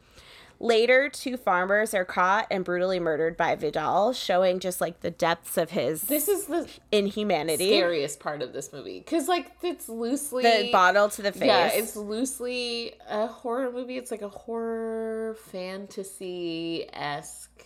Later, 0.61 1.09
two 1.09 1.37
farmers 1.37 1.95
are 1.95 2.05
caught 2.05 2.49
and 2.50 2.65
brutally 2.65 2.99
murdered 2.99 3.37
by 3.37 3.55
Vidal, 3.55 4.12
showing 4.12 4.59
just 4.59 4.81
like 4.81 5.00
the 5.00 5.11
depths 5.11 5.57
of 5.57 5.71
his 5.71 6.03
This 6.03 6.27
is 6.27 6.47
the 6.47 6.69
inhumanity. 6.91 7.69
scariest 7.69 8.19
part 8.19 8.43
of 8.43 8.53
this 8.53 8.73
movie 8.73 8.99
because, 8.99 9.29
like, 9.29 9.53
it's 9.62 9.88
loosely 9.88 10.43
The 10.43 10.71
bottle 10.73 11.09
to 11.11 11.23
the 11.23 11.31
face. 11.31 11.47
Yeah, 11.47 11.69
it's 11.73 11.95
loosely 11.95 12.95
a 13.09 13.29
horror 13.29 13.71
movie. 13.71 13.97
It's 13.99 14.11
like 14.11 14.23
a 14.23 14.29
horror 14.29 15.37
fantasy 15.50 16.87
esque, 16.93 17.65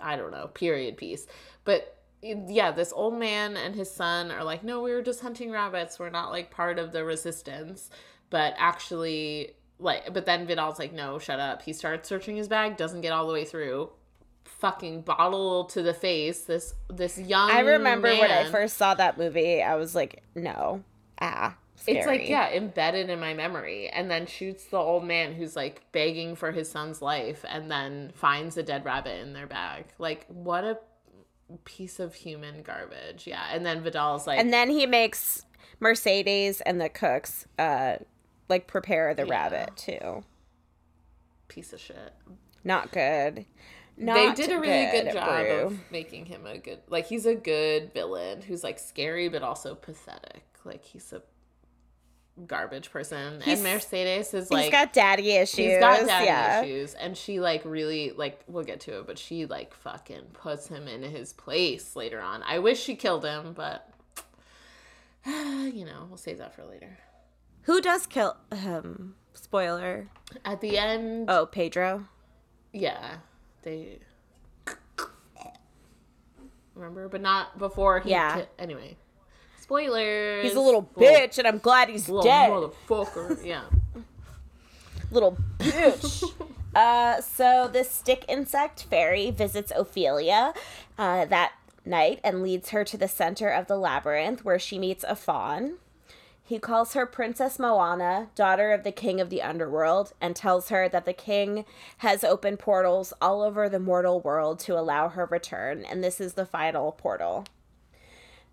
I 0.00 0.16
don't 0.16 0.30
know, 0.30 0.46
period 0.46 0.96
piece. 0.96 1.26
But 1.64 1.96
yeah, 2.22 2.70
this 2.70 2.92
old 2.94 3.18
man 3.18 3.56
and 3.56 3.74
his 3.74 3.90
son 3.90 4.30
are 4.30 4.44
like, 4.44 4.62
no, 4.62 4.82
we 4.82 4.92
were 4.92 5.02
just 5.02 5.20
hunting 5.20 5.50
rabbits. 5.50 5.98
We're 5.98 6.10
not 6.10 6.30
like 6.30 6.50
part 6.50 6.78
of 6.78 6.92
the 6.92 7.02
resistance. 7.02 7.90
But 8.28 8.54
actually, 8.56 9.54
like, 9.80 10.12
but 10.12 10.26
then 10.26 10.46
Vidal's 10.46 10.78
like, 10.78 10.92
no, 10.92 11.18
shut 11.18 11.40
up. 11.40 11.62
He 11.62 11.72
starts 11.72 12.08
searching 12.08 12.36
his 12.36 12.48
bag, 12.48 12.76
doesn't 12.76 13.00
get 13.00 13.12
all 13.12 13.26
the 13.26 13.32
way 13.32 13.44
through. 13.44 13.90
Fucking 14.44 15.02
bottle 15.02 15.64
to 15.66 15.82
the 15.82 15.94
face. 15.94 16.42
This 16.42 16.74
this 16.88 17.18
young. 17.18 17.50
I 17.50 17.60
remember 17.60 18.08
when 18.08 18.30
I 18.30 18.50
first 18.50 18.76
saw 18.76 18.94
that 18.94 19.16
movie, 19.16 19.62
I 19.62 19.76
was 19.76 19.94
like, 19.94 20.22
no, 20.34 20.84
ah, 21.20 21.56
It's 21.86 22.06
like, 22.06 22.28
yeah, 22.28 22.50
embedded 22.50 23.08
in 23.08 23.20
my 23.20 23.32
memory. 23.32 23.88
And 23.88 24.10
then 24.10 24.26
shoots 24.26 24.64
the 24.66 24.76
old 24.76 25.04
man 25.04 25.34
who's 25.34 25.56
like 25.56 25.82
begging 25.92 26.36
for 26.36 26.52
his 26.52 26.70
son's 26.70 27.00
life 27.00 27.44
and 27.48 27.70
then 27.70 28.12
finds 28.14 28.56
a 28.56 28.62
dead 28.62 28.84
rabbit 28.84 29.20
in 29.20 29.32
their 29.32 29.46
bag. 29.46 29.86
Like, 29.98 30.26
what 30.28 30.64
a 30.64 30.78
piece 31.64 31.98
of 31.98 32.14
human 32.14 32.62
garbage. 32.62 33.26
Yeah. 33.26 33.44
And 33.50 33.64
then 33.64 33.82
Vidal's 33.82 34.26
like, 34.26 34.38
And 34.38 34.52
then 34.52 34.68
he 34.70 34.86
makes 34.86 35.44
Mercedes 35.78 36.60
and 36.62 36.80
the 36.80 36.88
cooks 36.88 37.46
uh 37.58 37.96
like 38.50 38.66
prepare 38.66 39.14
the 39.14 39.24
Yeah. 39.26 39.30
rabbit 39.30 39.76
too. 39.76 40.24
piece 41.48 41.72
of 41.72 41.80
shit. 41.80 42.12
Not 42.62 42.92
good. 42.92 43.44
they 43.98 44.32
did 44.34 44.50
a 44.52 44.60
really 44.60 44.90
good, 44.92 45.12
job 45.12 45.40
Brew. 45.40 45.60
of 45.66 45.78
making 45.90 46.26
him 46.26 46.46
a 46.46 46.58
good, 46.58 46.78
like, 46.88 47.06
he's 47.06 47.26
a 47.26 47.34
good 47.34 47.92
villain 47.92 48.40
who's 48.40 48.62
like 48.62 48.78
scary 48.78 49.28
but 49.28 49.42
also 49.42 49.74
pathetic. 49.74 50.44
Like, 50.64 50.84
he's 50.84 51.12
a 51.12 51.22
garbage 52.46 52.90
person. 52.92 53.40
He's- 53.42 53.58
and 53.58 53.64
Mercedes 53.64 54.32
is 54.32 54.44
He's 54.44 54.50
like, 54.50 54.70
got 54.72 54.92
daddy 54.92 55.32
issues. 55.32 55.54
She's 55.56 55.78
got 55.78 56.06
daddy 56.06 56.26
yeah. 56.26 56.62
issues, 56.62 56.94
and 56.94 57.16
she 57.16 57.40
like 57.40 57.62
really 57.64 58.12
like 58.12 58.40
we'll 58.46 58.64
get 58.64 58.80
to 58.82 59.00
it, 59.00 59.06
but 59.06 59.18
she 59.18 59.44
like 59.46 59.74
fucking 59.74 60.26
puts 60.32 60.68
him 60.68 60.86
in 60.88 61.02
his 61.02 61.32
place 61.32 61.96
later 61.96 62.20
on. 62.20 62.42
I 62.44 62.60
wish 62.60 62.80
she 62.80 62.94
killed 62.94 63.24
him, 63.24 63.52
but 63.54 63.90
you 65.26 65.84
know 65.84 66.06
we'll 66.08 66.16
save 66.16 66.38
that 66.38 66.54
for 66.54 66.64
later. 66.64 66.96
Who 67.70 67.80
does 67.80 68.04
kill 68.08 68.36
him? 68.52 69.14
spoiler. 69.32 70.08
At 70.44 70.60
the 70.60 70.76
end, 70.76 71.30
Oh, 71.30 71.46
Pedro. 71.46 72.08
yeah, 72.72 73.18
they 73.62 74.00
remember, 76.74 77.08
but 77.08 77.20
not 77.20 77.56
before 77.58 78.00
he. 78.00 78.10
Yeah. 78.10 78.40
ki- 78.40 78.46
anyway, 78.58 78.96
spoilers. 79.60 80.42
He's 80.46 80.56
a 80.56 80.60
little 80.60 80.82
bitch 80.96 81.38
and 81.38 81.46
I'm 81.46 81.58
glad 81.58 81.88
he's 81.90 82.08
Little 82.08 82.24
dead. 82.24 82.50
motherfucker. 82.50 83.44
Yeah. 83.44 83.62
little 85.12 85.36
bitch. 85.58 86.24
uh, 86.74 87.20
so 87.20 87.68
this 87.72 87.88
stick 87.88 88.24
insect 88.28 88.82
fairy 88.82 89.30
visits 89.30 89.70
Ophelia 89.76 90.54
uh, 90.98 91.24
that 91.26 91.52
night 91.84 92.18
and 92.24 92.42
leads 92.42 92.70
her 92.70 92.82
to 92.82 92.96
the 92.96 93.06
center 93.06 93.48
of 93.48 93.68
the 93.68 93.76
labyrinth 93.76 94.44
where 94.44 94.58
she 94.58 94.76
meets 94.76 95.04
a 95.04 95.14
fawn. 95.14 95.74
He 96.50 96.58
calls 96.58 96.94
her 96.94 97.06
Princess 97.06 97.60
Moana, 97.60 98.30
daughter 98.34 98.72
of 98.72 98.82
the 98.82 98.90
king 98.90 99.20
of 99.20 99.30
the 99.30 99.40
underworld, 99.40 100.14
and 100.20 100.34
tells 100.34 100.68
her 100.70 100.88
that 100.88 101.04
the 101.04 101.12
king 101.12 101.64
has 101.98 102.24
opened 102.24 102.58
portals 102.58 103.12
all 103.22 103.42
over 103.42 103.68
the 103.68 103.78
mortal 103.78 104.20
world 104.20 104.58
to 104.58 104.76
allow 104.76 105.10
her 105.10 105.26
return, 105.26 105.84
and 105.84 106.02
this 106.02 106.20
is 106.20 106.32
the 106.32 106.44
final 106.44 106.90
portal. 106.90 107.44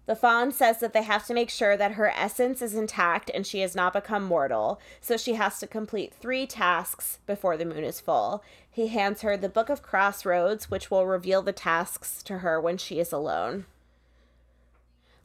The 0.05 0.15
fawn 0.15 0.51
says 0.51 0.79
that 0.79 0.93
they 0.93 1.01
have 1.01 1.25
to 1.25 1.33
make 1.33 1.49
sure 1.49 1.75
that 1.75 1.93
her 1.93 2.11
essence 2.11 2.61
is 2.61 2.75
intact 2.75 3.31
and 3.33 3.47
she 3.47 3.61
has 3.61 3.73
not 3.73 3.93
become 3.93 4.23
mortal, 4.23 4.79
so 5.01 5.17
she 5.17 5.33
has 5.33 5.57
to 5.57 5.65
complete 5.65 6.13
three 6.13 6.45
tasks 6.45 7.17
before 7.25 7.57
the 7.57 7.65
moon 7.65 7.83
is 7.83 7.99
full. 7.99 8.43
He 8.69 8.89
hands 8.89 9.23
her 9.23 9.35
the 9.35 9.49
Book 9.49 9.69
of 9.69 9.81
Crossroads, 9.81 10.69
which 10.69 10.91
will 10.91 11.07
reveal 11.07 11.41
the 11.41 11.51
tasks 11.51 12.21
to 12.25 12.37
her 12.37 12.61
when 12.61 12.77
she 12.77 12.99
is 12.99 13.11
alone. 13.11 13.65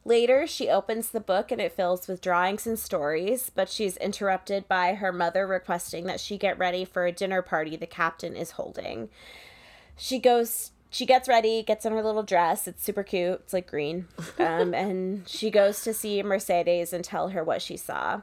Later, 0.05 0.45
she 0.45 0.69
opens 0.69 1.09
the 1.09 1.21
book 1.21 1.51
and 1.51 1.61
it 1.61 1.71
fills 1.71 2.07
with 2.07 2.21
drawings 2.21 2.67
and 2.67 2.77
stories, 2.77 3.49
but 3.53 3.69
she's 3.69 3.95
interrupted 3.97 4.67
by 4.67 4.95
her 4.95 5.13
mother 5.13 5.47
requesting 5.47 6.05
that 6.07 6.19
she 6.19 6.37
get 6.37 6.57
ready 6.57 6.83
for 6.83 7.05
a 7.05 7.11
dinner 7.11 7.41
party 7.41 7.75
the 7.77 7.87
captain 7.87 8.35
is 8.35 8.51
holding. 8.51 9.09
She 9.95 10.19
goes 10.19 10.71
she 10.89 11.07
gets 11.07 11.27
ready, 11.27 11.63
gets 11.63 11.85
in 11.85 11.93
her 11.93 12.03
little 12.03 12.21
dress. 12.21 12.67
It's 12.67 12.83
super 12.83 13.01
cute. 13.01 13.41
It's 13.43 13.53
like 13.53 13.67
green. 13.67 14.07
Um, 14.39 14.73
and 14.73 15.27
she 15.27 15.49
goes 15.49 15.83
to 15.83 15.93
see 15.93 16.21
Mercedes 16.21 16.91
and 16.91 17.03
tell 17.03 17.29
her 17.29 17.43
what 17.43 17.61
she 17.61 17.77
saw. 17.77 18.21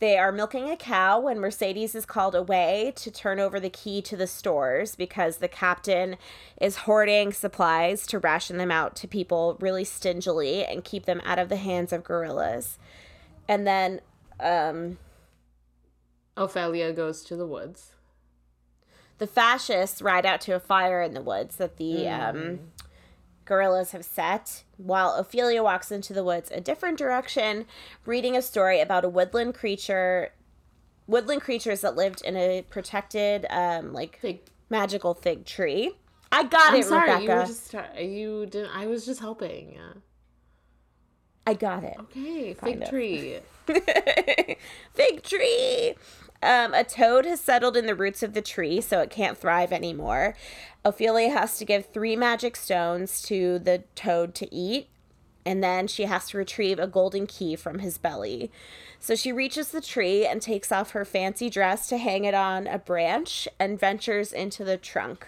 They 0.00 0.16
are 0.16 0.32
milking 0.32 0.70
a 0.70 0.76
cow 0.76 1.20
when 1.20 1.38
Mercedes 1.38 1.94
is 1.94 2.06
called 2.06 2.34
away 2.34 2.94
to 2.96 3.10
turn 3.10 3.38
over 3.38 3.60
the 3.60 3.68
key 3.68 4.00
to 4.02 4.16
the 4.16 4.26
stores 4.26 4.96
because 4.96 5.36
the 5.36 5.48
captain 5.48 6.16
is 6.58 6.78
hoarding 6.78 7.34
supplies 7.34 8.06
to 8.06 8.18
ration 8.18 8.56
them 8.56 8.70
out 8.70 8.96
to 8.96 9.06
people 9.06 9.58
really 9.60 9.84
stingily 9.84 10.64
and 10.64 10.84
keep 10.84 11.04
them 11.04 11.20
out 11.24 11.38
of 11.38 11.50
the 11.50 11.56
hands 11.56 11.92
of 11.92 12.02
guerrillas. 12.02 12.78
And 13.46 13.66
then 13.66 14.00
um, 14.40 14.96
Ophelia 16.34 16.94
goes 16.94 17.22
to 17.24 17.36
the 17.36 17.46
woods. 17.46 17.92
the 19.18 19.26
fascists 19.26 20.00
ride 20.00 20.24
out 20.24 20.40
to 20.40 20.52
a 20.52 20.60
fire 20.60 21.02
in 21.02 21.12
the 21.12 21.20
woods 21.20 21.56
that 21.56 21.76
the 21.76 22.08
um, 22.08 22.60
guerrillas 23.50 23.90
have 23.90 24.04
set, 24.04 24.62
while 24.76 25.14
Ophelia 25.16 25.60
walks 25.62 25.90
into 25.90 26.12
the 26.12 26.22
woods 26.22 26.52
a 26.52 26.60
different 26.60 26.96
direction, 26.96 27.66
reading 28.06 28.36
a 28.36 28.42
story 28.42 28.80
about 28.80 29.04
a 29.04 29.08
woodland 29.08 29.54
creature, 29.56 30.30
woodland 31.08 31.42
creatures 31.42 31.80
that 31.80 31.96
lived 31.96 32.22
in 32.22 32.36
a 32.36 32.62
protected, 32.70 33.44
um, 33.50 33.92
like 33.92 34.20
Fig- 34.20 34.42
magical 34.68 35.14
fig 35.14 35.44
tree. 35.44 35.96
I 36.30 36.44
got 36.44 36.72
I'm 36.74 36.80
it, 36.80 36.84
sorry, 36.84 37.10
Rebecca. 37.10 37.22
you 37.24 37.38
were 37.40 37.44
just 37.44 37.74
you 38.00 38.46
didn't. 38.46 38.70
I 38.72 38.86
was 38.86 39.04
just 39.04 39.18
helping. 39.18 39.76
I 41.44 41.54
got 41.54 41.82
it. 41.82 41.96
Okay, 41.98 42.54
Kind 42.54 42.74
fig 42.74 42.82
of. 42.84 42.88
tree. 42.88 43.38
Fig 44.94 45.22
tree. 45.24 45.94
Um, 46.42 46.72
a 46.72 46.84
toad 46.84 47.26
has 47.26 47.40
settled 47.40 47.76
in 47.76 47.86
the 47.86 47.94
roots 47.94 48.22
of 48.22 48.32
the 48.32 48.40
tree, 48.40 48.80
so 48.80 49.00
it 49.00 49.10
can't 49.10 49.36
thrive 49.36 49.72
anymore. 49.72 50.34
Ophelia 50.84 51.30
has 51.30 51.58
to 51.58 51.66
give 51.66 51.86
three 51.86 52.16
magic 52.16 52.56
stones 52.56 53.20
to 53.22 53.58
the 53.58 53.84
toad 53.94 54.34
to 54.36 54.54
eat, 54.54 54.88
and 55.44 55.62
then 55.62 55.86
she 55.86 56.04
has 56.04 56.28
to 56.28 56.38
retrieve 56.38 56.78
a 56.78 56.86
golden 56.86 57.26
key 57.26 57.56
from 57.56 57.80
his 57.80 57.98
belly. 57.98 58.50
So 58.98 59.14
she 59.14 59.32
reaches 59.32 59.68
the 59.68 59.82
tree 59.82 60.26
and 60.26 60.40
takes 60.40 60.72
off 60.72 60.92
her 60.92 61.04
fancy 61.04 61.50
dress 61.50 61.88
to 61.88 61.98
hang 61.98 62.24
it 62.24 62.34
on 62.34 62.66
a 62.66 62.78
branch 62.78 63.46
and 63.58 63.78
ventures 63.78 64.32
into 64.32 64.64
the 64.64 64.78
trunk. 64.78 65.26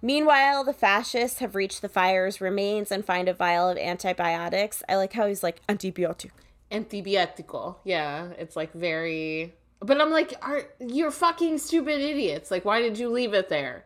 Meanwhile, 0.00 0.64
the 0.64 0.72
fascists 0.72 1.38
have 1.38 1.54
reached 1.54 1.80
the 1.80 1.88
fire's 1.88 2.40
remains 2.40 2.90
and 2.90 3.04
find 3.04 3.28
a 3.28 3.34
vial 3.34 3.68
of 3.68 3.78
antibiotics. 3.78 4.82
I 4.88 4.96
like 4.96 5.12
how 5.12 5.26
he's 5.26 5.42
like, 5.42 5.64
antibiotic. 5.68 6.30
Antibiotico. 6.72 7.76
Yeah, 7.84 8.28
it's 8.38 8.56
like 8.56 8.72
very. 8.72 9.54
But 9.80 10.00
I'm 10.00 10.10
like, 10.10 10.34
are 10.42 10.64
you're 10.80 11.10
fucking 11.10 11.58
stupid 11.58 12.00
idiots? 12.00 12.50
Like, 12.50 12.64
why 12.64 12.80
did 12.80 12.98
you 12.98 13.10
leave 13.10 13.34
it 13.34 13.48
there? 13.48 13.84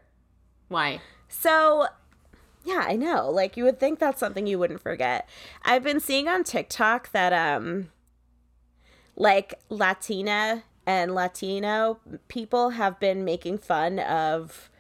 Why? 0.68 1.01
So, 1.29 1.87
yeah, 2.64 2.85
I 2.87 2.96
know. 2.96 3.31
Like 3.31 3.57
you 3.57 3.64
would 3.64 3.81
think 3.81 3.99
that's 3.99 4.20
something 4.20 4.46
you 4.46 4.59
wouldn't 4.59 4.83
forget. 4.83 5.29
I've 5.64 5.83
been 5.83 6.01
seeing 6.01 6.29
on 6.29 6.44
TikTok 6.44 7.12
that 7.12 7.33
um 7.33 7.90
like 9.16 9.55
Latina 9.68 10.64
and 10.87 11.14
Latino 11.14 11.99
people 12.29 12.70
have 12.70 13.01
been 13.01 13.25
making 13.25 13.59
fun 13.59 13.99
of 13.99 14.70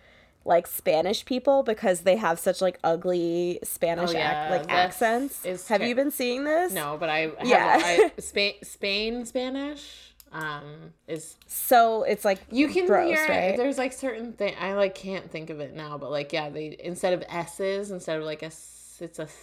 like 0.46 0.66
Spanish 0.66 1.24
people 1.24 1.62
because 1.62 2.00
they 2.02 2.16
have 2.16 2.38
such 2.38 2.60
like 2.62 2.78
ugly 2.84 3.58
Spanish 3.62 4.14
Oh, 4.14 4.18
ac- 4.18 4.50
like 4.50 4.62
this 4.62 4.70
accents. 4.70 5.44
is 5.44 5.68
Have 5.68 5.80
ter- 5.80 5.86
you 5.86 5.94
been 5.94 6.10
seeing 6.10 6.44
this? 6.44 6.72
No, 6.72 6.96
but 6.98 7.08
I 7.10 7.18
have, 7.20 7.34
Yeah. 7.44 7.80
I, 7.82 8.12
Spain 8.18 8.54
Spain 8.62 9.26
Spanish 9.26 10.12
um 10.32 10.92
is 11.06 11.36
So 11.46 12.02
it's 12.02 12.24
like 12.24 12.40
you 12.50 12.68
can 12.68 12.86
gross, 12.86 13.08
hear 13.18 13.28
right? 13.28 13.56
there's 13.56 13.78
like 13.78 13.92
certain 13.92 14.32
thing 14.32 14.54
I 14.60 14.74
like 14.74 14.94
can't 14.94 15.30
think 15.30 15.50
of 15.50 15.60
it 15.60 15.74
now, 15.74 15.98
but 15.98 16.10
like 16.10 16.32
yeah, 16.32 16.48
they 16.50 16.76
instead 16.80 17.12
of 17.12 17.22
s's 17.28 17.90
instead 17.90 18.18
of 18.18 18.24
like 18.24 18.42
a 18.42 18.46
s, 18.46 18.98
it's 19.00 19.18
a 19.18 19.24
th, 19.26 19.34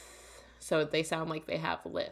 so 0.60 0.84
they 0.86 1.04
sound 1.04 1.30
like 1.30 1.46
they 1.46 1.58
have 1.58 1.80
lisp. 1.86 2.12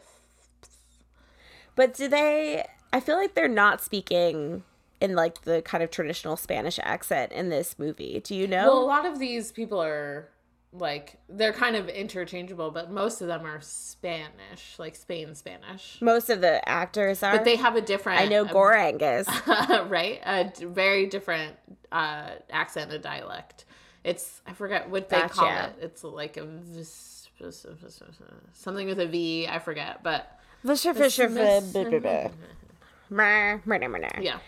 But 1.74 1.94
do 1.94 2.08
they? 2.08 2.64
I 2.92 3.00
feel 3.00 3.16
like 3.16 3.34
they're 3.34 3.48
not 3.48 3.80
speaking 3.82 4.64
in 5.02 5.16
like 5.16 5.42
the 5.42 5.60
kind 5.62 5.82
of 5.82 5.90
traditional 5.90 6.36
Spanish 6.36 6.78
accent 6.80 7.32
in 7.32 7.48
this 7.48 7.76
movie. 7.76 8.20
Do 8.24 8.36
you 8.36 8.46
know? 8.46 8.68
Well, 8.68 8.84
a 8.84 8.86
lot 8.86 9.04
of 9.04 9.18
these 9.18 9.50
people 9.50 9.82
are 9.82 10.28
like 10.72 11.18
they're 11.28 11.52
kind 11.52 11.74
of 11.74 11.88
interchangeable, 11.88 12.70
but 12.70 12.92
most 12.92 13.20
of 13.20 13.26
them 13.26 13.44
are 13.44 13.60
Spanish, 13.60 14.78
like 14.78 14.94
Spain 14.94 15.34
Spanish. 15.34 15.98
Most 16.00 16.30
of 16.30 16.40
the 16.40 16.66
actors 16.68 17.24
are. 17.24 17.36
But 17.36 17.44
they 17.44 17.56
have 17.56 17.74
a 17.74 17.80
different. 17.80 18.20
I 18.20 18.26
know 18.26 18.44
Gorangus. 18.44 19.26
right? 19.90 20.20
A 20.24 20.44
d- 20.44 20.66
very 20.66 21.06
different 21.06 21.56
uh, 21.90 22.30
accent 22.48 22.92
and 22.92 23.02
dialect. 23.02 23.64
It's 24.04 24.40
I 24.46 24.52
forget 24.52 24.88
what 24.88 25.08
they 25.08 25.20
call 25.22 25.48
it. 25.48 25.74
It's 25.80 26.04
like 26.04 26.36
a 26.36 26.46
something 28.52 28.86
with 28.86 29.00
a 29.00 29.06
V. 29.06 29.48
I 29.48 29.58
forget, 29.58 30.04
but 30.04 30.38
yeah. 34.22 34.38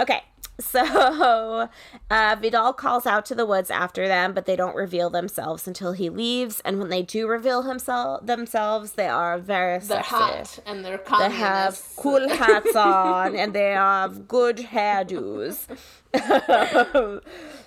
Okay, 0.00 0.22
so 0.58 1.68
uh, 2.10 2.36
Vidal 2.40 2.72
calls 2.72 3.06
out 3.06 3.26
to 3.26 3.34
the 3.34 3.44
woods 3.44 3.70
after 3.70 4.08
them, 4.08 4.32
but 4.32 4.46
they 4.46 4.56
don't 4.56 4.74
reveal 4.74 5.10
themselves 5.10 5.66
until 5.68 5.92
he 5.92 6.08
leaves. 6.08 6.60
And 6.64 6.78
when 6.78 6.88
they 6.88 7.02
do 7.02 7.28
reveal 7.28 7.62
himself 7.62 8.24
themselves, 8.24 8.92
they 8.92 9.08
are 9.08 9.38
very 9.38 9.78
They're 9.78 10.02
sexy. 10.02 10.14
hot 10.14 10.58
and 10.66 10.84
they're 10.84 11.00
They 11.18 11.30
have 11.30 11.80
cool 11.96 12.28
hats 12.28 12.74
on 12.74 13.36
and 13.36 13.52
they 13.54 13.72
have 13.72 14.26
good 14.26 14.56
hairdos. 14.58 15.66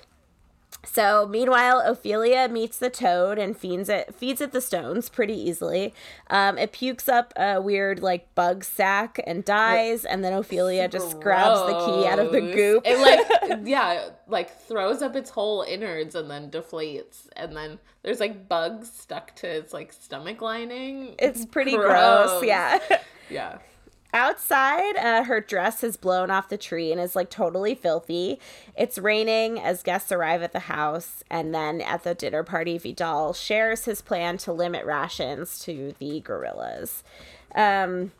So 0.85 1.25
meanwhile, 1.27 1.79
Ophelia 1.79 2.49
meets 2.49 2.77
the 2.77 2.89
toad 2.89 3.39
and 3.39 3.57
feeds 3.57 3.87
it 3.89 4.13
feeds 4.13 4.41
it 4.41 4.51
the 4.51 4.61
stones 4.61 5.09
pretty 5.09 5.33
easily. 5.33 5.93
Um, 6.29 6.57
it 6.57 6.73
pukes 6.73 7.07
up 7.07 7.33
a 7.37 7.61
weird 7.61 8.01
like 8.01 8.33
bug 8.35 8.63
sack 8.63 9.19
and 9.25 9.45
dies, 9.45 10.03
and 10.05 10.23
then 10.23 10.33
Ophelia 10.33 10.87
just 10.89 11.19
grabs 11.19 11.61
the 11.61 11.85
key 11.85 12.07
out 12.07 12.19
of 12.19 12.31
the 12.31 12.41
goop. 12.41 12.83
It 12.85 12.99
like 12.99 13.59
yeah, 13.65 14.09
like 14.27 14.59
throws 14.61 15.01
up 15.01 15.15
its 15.15 15.29
whole 15.29 15.61
innards 15.61 16.15
and 16.15 16.29
then 16.29 16.51
deflates, 16.51 17.27
and 17.35 17.55
then 17.55 17.79
there's 18.01 18.19
like 18.19 18.49
bugs 18.49 18.91
stuck 18.91 19.33
to 19.37 19.47
its 19.47 19.73
like 19.73 19.93
stomach 19.93 20.41
lining. 20.41 21.15
it's 21.17 21.45
pretty 21.45 21.71
gross. 21.71 22.29
Gross. 22.29 22.43
Yeah. 22.43 22.79
Yeah. 23.29 23.57
Outside, 24.13 24.95
uh, 24.95 25.23
her 25.23 25.41
dress 25.41 25.81
has 25.81 25.97
blown 25.97 26.29
off 26.29 26.47
the 26.47 26.57
tree 26.57 26.91
and 26.91 27.01
is 27.01 27.15
like 27.15 27.31
totally 27.31 27.73
filthy. 27.73 28.39
It's 28.77 28.99
raining 28.99 29.59
as 29.59 29.81
guests 29.81 30.11
arrive 30.11 30.43
at 30.43 30.51
the 30.53 30.59
house, 30.59 31.23
and 31.31 31.53
then 31.53 31.81
at 31.81 32.03
the 32.03 32.13
dinner 32.13 32.43
party, 32.43 32.77
Vidal 32.77 33.33
shares 33.33 33.85
his 33.85 34.01
plan 34.01 34.37
to 34.39 34.53
limit 34.53 34.85
rations 34.85 35.57
to 35.65 35.95
the 35.97 36.19
guerrillas. 36.19 37.03
Um, 37.55 38.11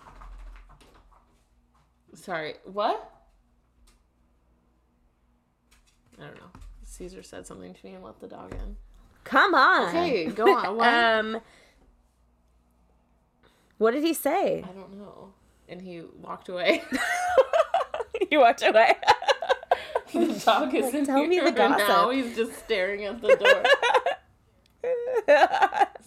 Sorry, 2.15 2.55
what? 2.65 3.11
I 6.19 6.23
don't 6.25 6.35
know. 6.35 6.49
Caesar 6.85 7.21
said 7.23 7.45
something 7.45 7.73
to 7.73 7.85
me 7.85 7.93
and 7.93 8.03
let 8.03 8.19
the 8.19 8.27
dog 8.27 8.53
in. 8.53 8.77
come 9.23 9.53
on. 9.53 9.89
Okay, 9.89 10.25
go 10.27 10.55
on. 10.55 10.75
What? 10.77 10.87
Um, 10.87 11.41
what 13.77 13.91
did 13.91 14.03
he 14.03 14.13
say? 14.13 14.63
I 14.63 14.71
don't 14.73 14.97
know. 14.97 15.33
And 15.67 15.81
he 15.81 16.01
walked 16.21 16.49
away. 16.49 16.83
he 18.29 18.37
walked 18.37 18.63
away. 18.63 18.95
the 20.13 20.41
dog 20.45 20.73
is 20.75 20.93
in 20.93 21.05
tell 21.05 21.25
me 21.25 21.39
the 21.39 21.47
and 21.47 21.57
Now 21.57 22.09
he's 22.09 22.35
just 22.35 22.57
staring 22.59 23.05
at 23.05 23.21
the 23.21 23.35
door. 23.35 23.63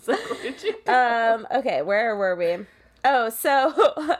So, 0.02 0.14
where'd 0.14 0.62
you 0.62 0.74
go? 0.84 0.92
um, 1.34 1.46
okay, 1.50 1.82
where 1.82 2.14
were 2.14 2.36
we? 2.36 2.64
Oh, 3.04 3.28
so 3.30 4.16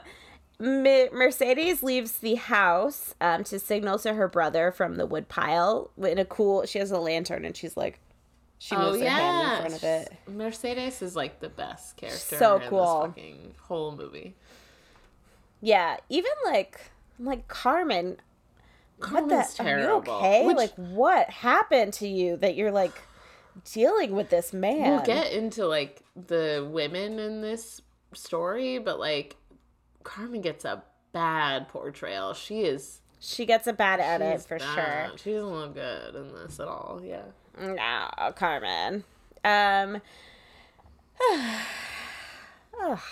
Mercedes 0.59 1.83
leaves 1.83 2.13
the 2.13 2.35
house 2.35 3.15
um, 3.21 3.43
to 3.45 3.59
signal 3.59 3.99
to 3.99 4.13
her 4.15 4.27
brother 4.27 4.71
from 4.71 4.95
the 4.95 5.05
woodpile 5.05 5.91
in 5.97 6.17
a 6.17 6.25
cool. 6.25 6.65
She 6.65 6.79
has 6.79 6.91
a 6.91 6.99
lantern 6.99 7.45
and 7.45 7.55
she's 7.55 7.77
like, 7.77 7.99
she 8.59 8.75
Oh 8.75 8.91
moves 8.91 9.03
her 9.03 9.09
hand 9.09 9.51
in 9.51 9.59
front 9.59 9.75
of 9.75 9.83
it. 9.83 10.13
Mercedes 10.27 11.01
is 11.01 11.15
like 11.15 11.39
the 11.39 11.49
best 11.49 11.95
character. 11.95 12.35
So 12.37 12.55
in 12.57 12.69
cool. 12.69 13.01
This 13.01 13.09
fucking 13.09 13.55
whole 13.61 13.95
movie. 13.95 14.35
Yeah, 15.61 15.97
even 16.09 16.31
like, 16.45 16.79
I'm 17.19 17.25
like 17.25 17.47
Carmen. 17.47 18.17
Carmen's 18.99 19.31
what 19.31 19.57
the? 19.57 19.63
terrible. 19.63 20.13
Are 20.13 20.21
you 20.21 20.27
okay? 20.27 20.45
Which- 20.47 20.57
like, 20.57 20.73
what 20.75 21.29
happened 21.29 21.93
to 21.93 22.07
you 22.07 22.37
that 22.37 22.55
you're 22.55 22.71
like 22.71 22.93
dealing 23.71 24.13
with 24.13 24.29
this 24.29 24.53
man? 24.53 24.91
We'll 24.91 25.05
get 25.05 25.31
into 25.31 25.67
like 25.67 26.03
the 26.15 26.67
women 26.69 27.19
in 27.19 27.41
this 27.41 27.81
story, 28.13 28.79
but 28.79 28.99
like 28.99 29.35
Carmen 30.03 30.41
gets 30.41 30.65
a 30.65 30.83
bad 31.11 31.67
portrayal. 31.67 32.33
She 32.33 32.61
is 32.61 33.01
She 33.19 33.45
gets 33.45 33.67
a 33.67 33.73
bad 33.73 33.99
edit 33.99 34.41
for 34.41 34.57
bad. 34.57 35.19
She 35.19 35.33
doesn't 35.33 35.49
look 35.49 35.73
good 35.73 36.15
in 36.15 36.33
this 36.33 36.59
at 36.59 36.67
all. 36.67 37.01
Yeah. 37.03 37.23
No, 37.59 38.31
Carmen. 38.33 39.03
Um. 39.43 40.01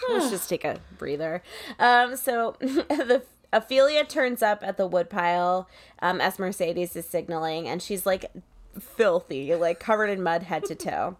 Let's 0.09 0.29
just 0.29 0.49
take 0.49 0.63
a 0.63 0.79
breather. 0.97 1.41
Um, 1.79 2.15
so 2.15 2.55
the 2.59 3.23
Ophelia 3.51 4.03
turns 4.05 4.41
up 4.41 4.63
at 4.63 4.77
the 4.77 4.87
woodpile 4.87 5.69
um, 6.01 6.19
as 6.19 6.39
Mercedes 6.39 6.95
is 6.95 7.05
signaling, 7.07 7.67
and 7.67 7.81
she's 7.81 8.05
like 8.05 8.31
filthy, 8.79 9.55
like 9.55 9.79
covered 9.79 10.09
in 10.09 10.21
mud 10.21 10.43
head 10.43 10.65
to 10.65 10.75
toe. 10.75 11.17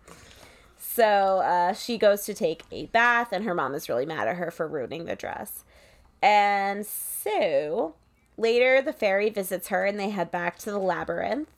So 0.78 1.40
uh, 1.40 1.74
she 1.74 1.98
goes 1.98 2.26
to 2.26 2.34
take 2.34 2.64
a 2.72 2.86
bath, 2.88 3.30
and 3.32 3.46
her 3.46 3.54
mom 3.54 3.74
is 3.74 3.90
really 3.90 4.06
mad 4.06 4.28
at 4.28 4.38
her 4.38 4.52
for 4.52 4.68
ruining 4.68 5.06
the 5.06 5.16
dress. 5.16 5.64
And 6.22 6.86
so 6.86 7.96
later, 8.38 8.82
the 8.82 8.94
fairy 8.94 9.30
visits 9.30 9.70
her, 9.70 9.86
and 9.86 10.00
they 10.00 10.10
head 10.10 10.32
back 10.32 10.58
to 10.60 10.72
the 10.72 10.80
labyrinth. 10.80 11.50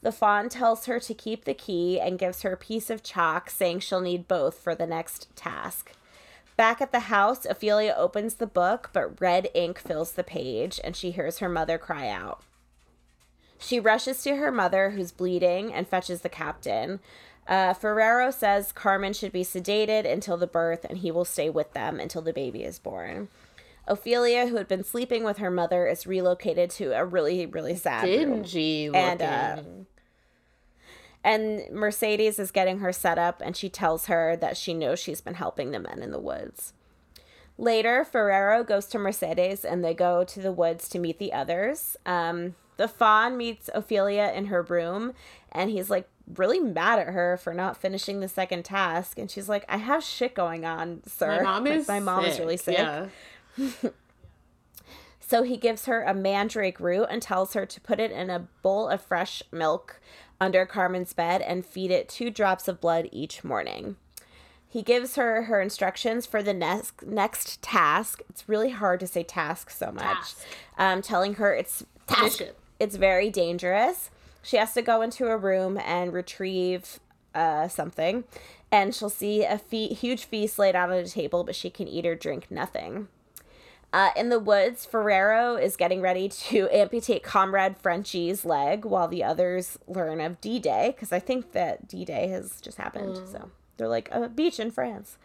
The 0.00 0.12
fawn 0.12 0.48
tells 0.48 0.86
her 0.86 1.00
to 1.00 1.14
keep 1.14 1.44
the 1.44 1.54
key 1.54 2.00
and 2.00 2.18
gives 2.18 2.42
her 2.42 2.52
a 2.52 2.56
piece 2.56 2.88
of 2.88 3.02
chalk, 3.02 3.50
saying 3.50 3.80
she'll 3.80 4.00
need 4.00 4.28
both 4.28 4.58
for 4.58 4.74
the 4.74 4.86
next 4.86 5.34
task. 5.34 5.92
Back 6.58 6.80
at 6.80 6.90
the 6.90 6.98
house, 6.98 7.46
Ophelia 7.46 7.94
opens 7.96 8.34
the 8.34 8.46
book, 8.48 8.90
but 8.92 9.20
red 9.20 9.48
ink 9.54 9.78
fills 9.78 10.10
the 10.10 10.24
page, 10.24 10.80
and 10.82 10.96
she 10.96 11.12
hears 11.12 11.38
her 11.38 11.48
mother 11.48 11.78
cry 11.78 12.08
out. 12.08 12.42
She 13.60 13.78
rushes 13.78 14.24
to 14.24 14.34
her 14.34 14.50
mother, 14.50 14.90
who's 14.90 15.12
bleeding, 15.12 15.72
and 15.72 15.86
fetches 15.86 16.22
the 16.22 16.28
captain. 16.28 16.98
Uh, 17.46 17.74
Ferrero 17.74 18.32
says 18.32 18.72
Carmen 18.72 19.12
should 19.12 19.30
be 19.30 19.44
sedated 19.44 20.04
until 20.04 20.36
the 20.36 20.48
birth, 20.48 20.84
and 20.84 20.98
he 20.98 21.12
will 21.12 21.24
stay 21.24 21.48
with 21.48 21.74
them 21.74 22.00
until 22.00 22.22
the 22.22 22.32
baby 22.32 22.64
is 22.64 22.80
born. 22.80 23.28
Ophelia, 23.86 24.48
who 24.48 24.56
had 24.56 24.66
been 24.66 24.82
sleeping 24.82 25.22
with 25.22 25.38
her 25.38 25.52
mother, 25.52 25.86
is 25.86 26.08
relocated 26.08 26.70
to 26.70 26.90
a 26.90 27.04
really, 27.04 27.46
really 27.46 27.76
sad 27.76 28.02
room. 28.02 28.42
Dingy 28.42 28.88
looking. 28.88 29.00
And, 29.00 29.22
uh, 29.22 29.62
And 31.28 31.70
Mercedes 31.70 32.38
is 32.38 32.50
getting 32.50 32.78
her 32.78 32.90
set 32.90 33.18
up, 33.18 33.42
and 33.44 33.54
she 33.54 33.68
tells 33.68 34.06
her 34.06 34.34
that 34.36 34.56
she 34.56 34.72
knows 34.72 34.98
she's 34.98 35.20
been 35.20 35.34
helping 35.34 35.72
the 35.72 35.78
men 35.78 36.00
in 36.02 36.10
the 36.10 36.18
woods. 36.18 36.72
Later, 37.58 38.02
Ferrero 38.02 38.64
goes 38.64 38.86
to 38.86 38.98
Mercedes, 38.98 39.62
and 39.62 39.84
they 39.84 39.92
go 39.92 40.24
to 40.24 40.40
the 40.40 40.52
woods 40.52 40.88
to 40.88 40.98
meet 40.98 41.18
the 41.18 41.34
others. 41.34 41.98
Um, 42.06 42.54
the 42.78 42.88
fawn 42.88 43.36
meets 43.36 43.68
Ophelia 43.74 44.32
in 44.34 44.46
her 44.46 44.62
room, 44.62 45.12
and 45.52 45.68
he's 45.70 45.90
like 45.90 46.08
really 46.34 46.60
mad 46.60 46.98
at 46.98 47.08
her 47.08 47.36
for 47.36 47.52
not 47.52 47.76
finishing 47.76 48.20
the 48.20 48.28
second 48.28 48.64
task. 48.64 49.18
And 49.18 49.30
she's 49.30 49.50
like, 49.50 49.66
"I 49.68 49.76
have 49.76 50.02
shit 50.02 50.34
going 50.34 50.64
on, 50.64 51.02
sir. 51.06 51.36
my 51.36 51.42
mom 51.42 51.64
Like, 51.64 51.74
is 51.74 51.88
my 51.88 52.00
mom 52.00 52.24
is 52.24 52.38
really 52.38 52.56
sick." 52.56 52.78
Yeah. 52.78 53.08
So 55.20 55.42
he 55.42 55.58
gives 55.58 55.84
her 55.84 56.02
a 56.04 56.14
mandrake 56.14 56.80
root 56.80 57.08
and 57.10 57.20
tells 57.20 57.52
her 57.52 57.66
to 57.66 57.80
put 57.82 58.00
it 58.00 58.10
in 58.10 58.30
a 58.30 58.48
bowl 58.62 58.88
of 58.88 59.02
fresh 59.02 59.42
milk 59.52 60.00
under 60.40 60.66
Carmen's 60.66 61.12
bed 61.12 61.42
and 61.42 61.66
feed 61.66 61.90
it 61.90 62.08
two 62.08 62.30
drops 62.30 62.68
of 62.68 62.80
blood 62.80 63.08
each 63.12 63.44
morning. 63.44 63.96
He 64.68 64.82
gives 64.82 65.16
her 65.16 65.44
her 65.44 65.60
instructions 65.60 66.26
for 66.26 66.42
the 66.42 66.52
next 66.52 67.06
next 67.06 67.62
task. 67.62 68.20
It's 68.28 68.48
really 68.48 68.70
hard 68.70 69.00
to 69.00 69.06
say 69.06 69.22
task 69.22 69.70
so 69.70 69.90
much. 69.90 70.02
Task. 70.02 70.44
Um, 70.76 71.02
telling 71.02 71.34
her 71.34 71.54
it's 71.54 71.84
task. 72.06 72.40
Mission. 72.40 72.54
It's 72.78 72.96
very 72.96 73.30
dangerous. 73.30 74.10
She 74.42 74.56
has 74.56 74.74
to 74.74 74.82
go 74.82 75.02
into 75.02 75.26
a 75.28 75.36
room 75.36 75.78
and 75.78 76.12
retrieve 76.12 77.00
uh, 77.34 77.68
something, 77.68 78.24
and 78.70 78.94
she'll 78.94 79.10
see 79.10 79.44
a 79.44 79.58
fe- 79.58 79.94
huge 79.94 80.24
feast 80.24 80.58
laid 80.58 80.76
out 80.76 80.90
on 80.90 80.96
a 80.96 81.06
table, 81.06 81.44
but 81.44 81.56
she 81.56 81.70
can 81.70 81.88
eat 81.88 82.06
or 82.06 82.14
drink 82.14 82.50
nothing. 82.50 83.08
Uh, 83.90 84.10
in 84.16 84.28
the 84.28 84.38
woods, 84.38 84.84
Ferrero 84.84 85.56
is 85.56 85.76
getting 85.76 86.00
ready 86.00 86.28
to 86.28 86.68
amputate 86.72 87.22
Comrade 87.22 87.78
Frenchie's 87.78 88.44
leg 88.44 88.84
while 88.84 89.08
the 89.08 89.24
others 89.24 89.78
learn 89.86 90.20
of 90.20 90.40
D 90.40 90.58
Day, 90.58 90.92
because 90.94 91.12
I 91.12 91.18
think 91.18 91.52
that 91.52 91.88
D 91.88 92.04
Day 92.04 92.28
has 92.28 92.60
just 92.60 92.76
happened. 92.76 93.16
So 93.30 93.50
they're 93.76 93.88
like, 93.88 94.08
a 94.12 94.28
beach 94.28 94.60
in 94.60 94.70
France. 94.70 95.16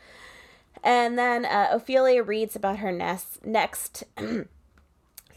And 0.83 1.17
then 1.17 1.45
uh, 1.45 1.69
Ophelia 1.71 2.23
reads 2.23 2.55
about 2.55 2.79
her 2.79 2.91
next, 2.91 3.45
next 3.45 4.03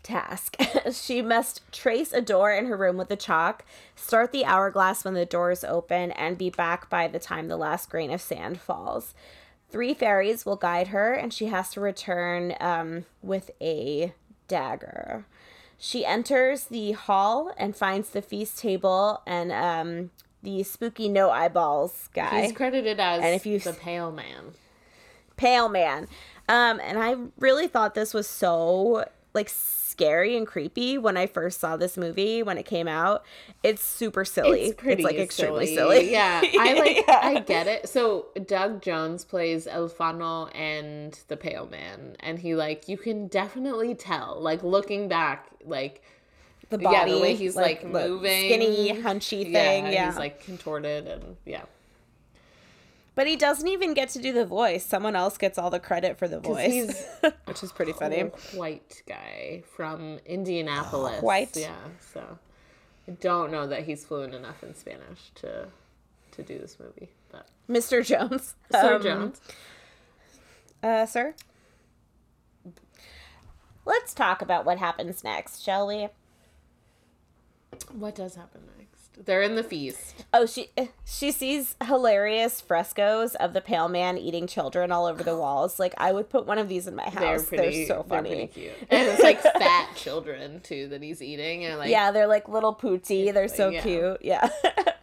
task. 0.02 0.56
she 0.92 1.20
must 1.20 1.60
trace 1.72 2.12
a 2.12 2.20
door 2.20 2.52
in 2.52 2.66
her 2.66 2.76
room 2.76 2.96
with 2.96 3.10
a 3.10 3.16
chalk, 3.16 3.64
start 3.96 4.32
the 4.32 4.44
hourglass 4.44 5.04
when 5.04 5.14
the 5.14 5.26
door 5.26 5.50
is 5.50 5.64
open, 5.64 6.12
and 6.12 6.38
be 6.38 6.48
back 6.48 6.88
by 6.88 7.08
the 7.08 7.18
time 7.18 7.48
the 7.48 7.56
last 7.56 7.90
grain 7.90 8.12
of 8.12 8.20
sand 8.20 8.60
falls. 8.60 9.14
Three 9.68 9.94
fairies 9.94 10.46
will 10.46 10.56
guide 10.56 10.88
her, 10.88 11.12
and 11.12 11.32
she 11.32 11.46
has 11.46 11.70
to 11.70 11.80
return 11.80 12.54
um, 12.60 13.04
with 13.22 13.50
a 13.60 14.14
dagger. 14.48 15.24
She 15.78 16.06
enters 16.06 16.64
the 16.64 16.92
hall 16.92 17.52
and 17.58 17.76
finds 17.76 18.10
the 18.10 18.22
feast 18.22 18.58
table 18.58 19.22
and 19.26 19.52
um, 19.52 20.10
the 20.42 20.62
spooky 20.62 21.08
no 21.08 21.30
eyeballs 21.30 22.08
guy. 22.14 22.42
He's 22.42 22.52
credited 22.52 22.98
as 23.00 23.22
And 23.22 23.34
if 23.34 23.44
you- 23.44 23.58
the 23.58 23.72
pale 23.74 24.10
man. 24.12 24.54
pale 25.36 25.68
man. 25.68 26.08
Um, 26.48 26.80
and 26.82 26.98
I 26.98 27.16
really 27.38 27.66
thought 27.66 27.94
this 27.94 28.14
was 28.14 28.26
so 28.28 29.04
like 29.36 29.48
scary 29.96 30.36
and 30.36 30.46
creepy 30.46 30.98
when 30.98 31.16
I 31.16 31.26
first 31.26 31.58
saw 31.58 31.76
this 31.76 31.96
movie 31.96 32.42
when 32.42 32.58
it 32.58 32.64
came 32.64 32.86
out. 32.86 33.24
It's 33.62 33.82
super 33.82 34.24
silly. 34.24 34.74
It's, 34.84 35.02
like 35.02 35.16
extremely 35.16 35.74
silly. 35.74 36.10
Yeah, 36.10 36.42
I 36.42 36.72
like. 36.78 37.04
Yeah. 37.06 37.20
I 37.22 37.40
get 37.40 37.66
it. 37.66 37.88
So 37.88 38.26
Doug 38.46 38.82
Jones 38.82 39.24
plays 39.24 39.66
El 39.66 39.88
Fauno 39.88 40.50
and 40.54 41.18
the 41.28 41.36
Pale 41.36 41.68
Man, 41.68 42.16
and 42.20 42.38
he 42.38 42.54
like 42.54 42.88
you 42.88 42.98
can 42.98 43.28
definitely 43.28 43.94
tell, 43.94 44.38
like 44.40 44.62
looking 44.62 45.08
back, 45.08 45.48
like 45.64 46.02
the 46.68 46.78
body, 46.78 47.10
yeah, 47.10 47.14
the 47.14 47.20
way 47.20 47.34
he's 47.34 47.56
like, 47.56 47.82
the 47.82 47.88
moving, 47.88 48.50
skinny, 48.50 49.00
hunchy 49.00 49.44
thing. 49.50 49.86
Yeah, 49.86 50.06
he's 50.06 50.18
like 50.18 50.44
contorted 50.44 51.06
and 51.06 51.36
yeah. 51.44 51.62
But 53.16 53.26
he 53.26 53.34
doesn't 53.34 53.66
even 53.66 53.92
get 53.94 54.10
to 54.10 54.20
do 54.20 54.32
the 54.32 54.46
voice. 54.46 54.86
Someone 54.86 55.16
else 55.16 55.36
gets 55.36 55.58
all 55.58 55.70
the 55.70 55.80
credit 55.80 56.16
for 56.18 56.28
the 56.28 56.38
voice, 56.38 56.72
he's- 56.72 57.04
which 57.46 57.64
is 57.64 57.72
pretty 57.72 57.92
funny. 57.92 58.20
White 58.54 59.02
guy 59.08 59.64
from 59.76 60.18
Indianapolis. 60.24 61.20
White? 61.22 61.56
yeah. 61.56 61.74
So 62.12 62.38
I 63.08 63.10
don't 63.12 63.50
know 63.50 63.66
that 63.66 63.82
he's 63.84 64.04
fluent 64.04 64.34
enough 64.34 64.62
in 64.62 64.74
Spanish 64.76 65.30
to 65.36 65.66
to 66.32 66.42
do 66.42 66.58
this 66.58 66.76
movie, 66.78 67.08
but 67.32 67.48
Mr. 67.68 68.04
Jones. 68.04 68.54
Sir 68.70 68.96
Um, 68.96 69.02
Jones. 69.02 69.40
Uh, 70.82 71.06
sir? 71.06 71.34
Let's 73.84 74.12
talk 74.14 74.42
about 74.42 74.64
what 74.66 74.78
happens 74.78 75.22
next, 75.24 75.62
shall 75.62 75.86
we? 75.86 76.08
What 77.92 78.14
does 78.14 78.34
happen 78.34 78.62
next? 78.78 78.95
They're 79.18 79.42
in 79.42 79.54
the 79.56 79.62
feast. 79.64 80.14
Oh, 80.34 80.44
she 80.46 80.68
she 81.04 81.30
sees 81.32 81.74
hilarious 81.84 82.60
frescoes 82.60 83.34
of 83.36 83.54
the 83.54 83.60
pale 83.60 83.88
man 83.88 84.18
eating 84.18 84.46
children 84.46 84.92
all 84.92 85.06
over 85.06 85.22
the 85.22 85.36
walls. 85.38 85.78
Like 85.78 85.94
I 85.96 86.12
would 86.12 86.28
put 86.28 86.46
one 86.46 86.58
of 86.58 86.68
these 86.68 86.86
in 86.86 86.94
my 86.94 87.08
They're 87.10 87.32
house. 87.32 87.44
They're, 87.44 87.58
pretty. 87.60 87.86
so 87.86 87.94
they're 87.94 88.02
funny. 88.04 88.28
pretty 88.30 88.46
cute, 88.48 88.72
and 88.90 89.08
it's 89.08 89.22
like 89.22 89.40
fat 89.40 89.88
children 89.96 90.60
too 90.60 90.88
that 90.88 91.02
he's 91.02 91.22
eating, 91.22 91.64
and 91.64 91.78
like 91.78 91.88
yeah, 91.90 92.10
they're 92.10 92.26
like 92.26 92.48
little 92.48 92.74
pooty. 92.74 93.30
They're 93.30 93.48
so 93.48 93.70
Yeah. 93.70 93.80
cute. 93.82 94.18
Yeah. 94.22 94.48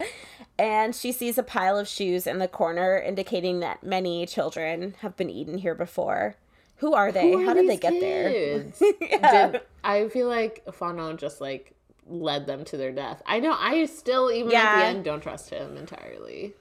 and 0.60 0.96
she 0.96 1.12
sees 1.12 1.38
a 1.38 1.44
pile 1.44 1.78
of 1.78 1.88
shoes 1.88 2.28
in 2.28 2.40
the 2.40 2.48
corner, 2.48 2.98
indicating 2.98 3.60
that 3.62 3.84
many 3.84 4.26
children 4.26 4.96
have 5.00 5.18
been 5.18 5.30
eaten 5.30 5.58
here 5.58 5.76
before. 5.76 6.36
Who 6.78 6.94
are 6.94 7.12
they? 7.12 7.32
Who 7.32 7.42
are 7.42 7.46
How 7.46 7.54
did 7.54 7.70
they 7.70 7.78
get 7.78 7.94
kids? 7.94 8.80
there? 8.80 8.92
Yeah. 9.02 9.52
Did, 9.54 9.62
I 9.84 10.08
feel 10.10 10.28
like 10.28 10.64
Fauno 10.68 11.18
just 11.18 11.40
like 11.42 11.74
led 12.08 12.46
them 12.48 12.66
to 12.66 12.78
their 12.78 12.92
death. 12.92 13.22
I 13.26 13.40
know. 13.40 13.56
I 13.58 13.86
still 13.86 14.32
even 14.32 14.54
at 14.56 14.78
the 14.80 14.86
end 14.86 15.06
don't 15.06 15.22
trust 15.22 15.50
him 15.50 15.78
entirely. 15.78 16.54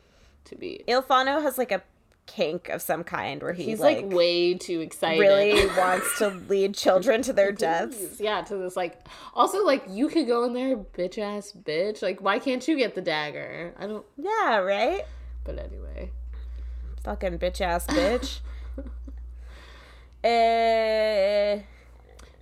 To 0.47 0.57
be, 0.57 0.83
El 0.89 1.03
Fauno 1.03 1.41
has 1.43 1.57
like 1.57 1.71
a 1.73 1.83
kink 2.27 2.69
of 2.69 2.81
some 2.81 3.05
kind 3.05 3.43
where 3.43 3.53
he 3.53 3.65
he's 3.65 3.81
like, 3.81 4.03
like, 4.03 4.13
way 4.13 4.55
too 4.55 4.81
excited. 4.81 5.21
really 5.21 5.67
wants 5.79 6.19
to 6.19 6.29
lead 6.49 6.75
children 6.75 7.23
to 7.23 7.33
their 7.33 7.53
deaths. 7.53 8.21
Yeah, 8.21 8.43
to 8.43 8.57
this 8.57 8.77
like. 8.77 9.07
Also, 9.35 9.65
like 9.65 9.85
you 9.89 10.09
could 10.09 10.27
go 10.27 10.45
in 10.45 10.53
there, 10.53 10.77
bitch 10.77 11.19
ass 11.19 11.53
bitch. 11.53 12.03
Like, 12.03 12.21
why 12.21 12.39
can't 12.39 12.67
you 12.67 12.77
get 12.77 12.95
the 12.95 13.01
dagger? 13.03 13.73
I 13.79 13.87
don't. 13.87 14.05
Yeah, 14.17 14.59
right? 14.59 15.03
But 15.45 15.59
anyway, 15.59 16.11
Fucking 17.05 17.39
bitch 17.41 17.61
ass 17.61 17.87
bitch. 17.87 18.41
uh, 20.25 21.63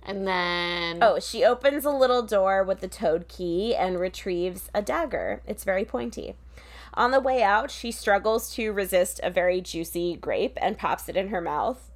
and 0.03 0.27
then 0.27 0.99
oh, 1.01 1.19
she 1.19 1.43
opens 1.43 1.85
a 1.85 1.91
little 1.91 2.21
door 2.21 2.63
with 2.63 2.79
the 2.81 2.87
toad 2.87 3.27
key 3.27 3.75
and 3.75 3.99
retrieves 3.99 4.69
a 4.73 4.81
dagger. 4.81 5.41
It's 5.47 5.63
very 5.63 5.85
pointy. 5.85 6.35
On 6.93 7.11
the 7.11 7.19
way 7.21 7.41
out, 7.41 7.71
she 7.71 7.91
struggles 7.91 8.53
to 8.55 8.71
resist 8.73 9.19
a 9.23 9.29
very 9.29 9.61
juicy 9.61 10.15
grape 10.15 10.57
and 10.61 10.77
pops 10.77 11.07
it 11.07 11.15
in 11.15 11.29
her 11.29 11.39
mouth. 11.39 11.89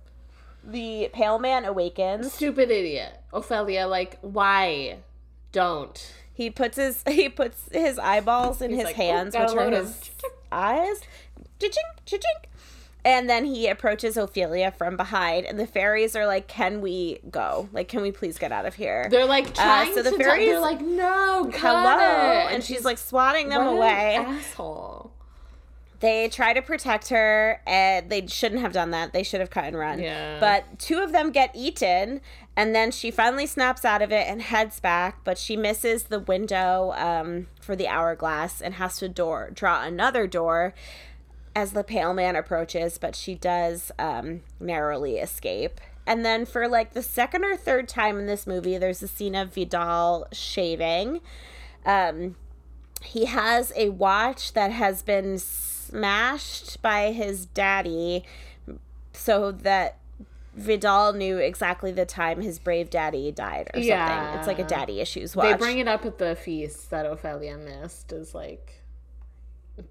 The 0.63 1.09
pale 1.13 1.37
man 1.37 1.65
awakens. 1.65 2.31
stupid 2.33 2.71
idiot, 2.71 3.19
Ophelia. 3.33 3.87
Like, 3.87 4.17
why? 4.21 4.97
Don't. 5.51 6.13
He 6.33 6.49
puts 6.49 6.77
his 6.77 7.03
he 7.07 7.29
puts 7.29 7.69
his 7.71 7.97
eyeballs 7.99 8.61
in 8.61 8.71
He's 8.71 8.79
his 8.79 8.85
like, 8.87 8.95
"Oh, 8.95 9.01
hands, 9.01 9.35
which 9.35 9.43
are 9.49 9.55
load 9.55 9.73
'em." 9.73 9.85
his 9.85 10.09
eyes. 10.51 11.01
Cha-chink, 11.59 12.05
cha-chink. 12.05 12.45
And 13.05 13.29
then 13.29 13.45
he 13.45 13.67
approaches 13.67 14.17
Ophelia 14.17 14.71
from 14.71 14.97
behind, 14.97 15.45
and 15.45 15.59
the 15.59 15.67
fairies 15.67 16.15
are 16.15 16.25
like, 16.25 16.47
"Can 16.47 16.81
we 16.81 17.19
go? 17.29 17.69
Like, 17.71 17.87
can 17.87 18.01
we 18.01 18.11
please 18.11 18.39
get 18.39 18.51
out 18.51 18.65
of 18.65 18.73
here?" 18.73 19.07
They're 19.11 19.25
like 19.27 19.53
trying 19.53 19.91
Uh, 19.91 19.95
so 19.95 20.01
the 20.01 20.11
to. 20.11 20.17
fairies- 20.17 20.49
they're 20.49 20.59
like, 20.59 20.81
no, 20.81 21.51
Hello, 21.53 22.47
it." 22.47 22.53
and 22.53 22.63
she's 22.63 22.83
like 22.83 22.97
swatting 22.97 23.49
them 23.49 23.59
What 23.63 23.71
an 23.73 23.77
away. 23.77 24.15
asshole. 24.17 25.11
They 26.01 26.27
try 26.29 26.53
to 26.53 26.61
protect 26.61 27.09
her, 27.09 27.61
and 27.65 28.09
they 28.09 28.27
shouldn't 28.27 28.61
have 28.61 28.73
done 28.73 28.91
that. 28.91 29.13
They 29.13 29.23
should 29.23 29.39
have 29.39 29.49
cut 29.49 29.63
and 29.65 29.77
run. 29.77 29.99
Yeah. 29.99 30.39
But 30.39 30.77
two 30.77 30.99
of 30.99 31.11
them 31.13 31.31
get 31.31 31.51
eaten, 31.53 32.21
and 32.55 32.75
then 32.75 32.91
she 32.91 33.11
finally 33.11 33.45
snaps 33.45 33.85
out 33.85 34.01
of 34.01 34.11
it 34.11 34.27
and 34.27 34.41
heads 34.41 34.79
back. 34.79 35.19
But 35.23 35.37
she 35.37 35.55
misses 35.55 36.03
the 36.05 36.19
window 36.19 36.91
um, 36.97 37.47
for 37.61 37.75
the 37.75 37.87
hourglass 37.87 38.61
and 38.61 38.73
has 38.75 38.97
to 38.97 39.07
door 39.07 39.51
draw 39.53 39.83
another 39.83 40.27
door 40.27 40.73
as 41.55 41.71
the 41.71 41.83
pale 41.83 42.13
man 42.13 42.35
approaches. 42.35 42.97
But 42.97 43.15
she 43.15 43.35
does 43.35 43.91
um, 43.97 44.41
narrowly 44.59 45.17
escape. 45.17 45.79
And 46.07 46.23
then 46.23 46.45
for 46.45 46.67
like 46.67 46.93
the 46.93 47.01
second 47.01 47.43
or 47.43 47.55
third 47.55 47.87
time 47.87 48.19
in 48.19 48.27
this 48.27 48.45
movie, 48.45 48.77
there's 48.77 49.01
a 49.01 49.07
scene 49.07 49.33
of 49.33 49.53
Vidal 49.53 50.27
shaving. 50.31 51.21
Um, 51.85 52.35
he 53.01 53.25
has 53.25 53.71
a 53.75 53.89
watch 53.89 54.53
that 54.53 54.71
has 54.71 55.01
been 55.01 55.37
smashed 55.37 56.81
by 56.81 57.11
his 57.11 57.45
daddy 57.45 58.23
so 59.13 59.51
that 59.51 59.97
Vidal 60.55 61.13
knew 61.13 61.37
exactly 61.37 61.91
the 61.91 62.05
time 62.05 62.41
his 62.41 62.59
brave 62.59 62.89
daddy 62.89 63.31
died 63.31 63.69
or 63.73 63.77
something. 63.77 63.89
Yeah. 63.89 64.37
It's 64.37 64.47
like 64.47 64.59
a 64.59 64.63
daddy 64.63 65.01
issues 65.01 65.35
watch. 65.35 65.51
They 65.51 65.57
bring 65.57 65.79
it 65.79 65.87
up 65.87 66.05
at 66.05 66.17
the 66.17 66.35
feast 66.35 66.89
that 66.91 67.05
Ophelia 67.05 67.57
missed 67.57 68.11
is 68.11 68.33
like 68.33 68.81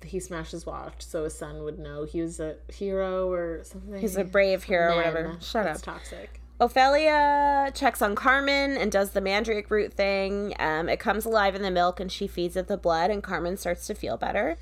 he 0.05 0.20
smashed 0.20 0.53
his 0.53 0.64
watch 0.66 1.05
so 1.05 1.25
his 1.25 1.37
son 1.37 1.62
would 1.64 1.79
know 1.79 2.05
he 2.05 2.20
was 2.20 2.40
a 2.40 2.57
hero 2.73 3.31
or 3.31 3.62
something. 3.64 4.01
He's 4.01 4.16
a 4.16 4.25
brave 4.25 4.64
hero 4.64 4.87
or 4.87 4.88
Man, 4.88 4.97
whatever. 4.99 5.37
Shut 5.40 5.66
up. 5.66 5.83
toxic. 5.83 6.40
Ophelia 6.61 7.70
checks 7.75 8.01
on 8.01 8.14
Carmen 8.14 8.77
and 8.77 8.90
does 8.92 9.11
the 9.11 9.20
mandrake 9.20 9.70
root 9.70 9.92
thing. 9.92 10.55
Um, 10.59 10.88
it 10.88 11.01
comes 11.01 11.25
alive 11.25 11.55
in 11.55 11.62
the 11.62 11.70
milk 11.70 11.99
and 12.01 12.11
she 12.11 12.27
feeds 12.27 12.57
it 12.57 12.68
the 12.68 12.77
blood, 12.77 13.11
and 13.11 13.23
Carmen 13.23 13.57
starts 13.57 13.87
to 13.88 13.94
feel 13.94 14.16
better. 14.16 14.57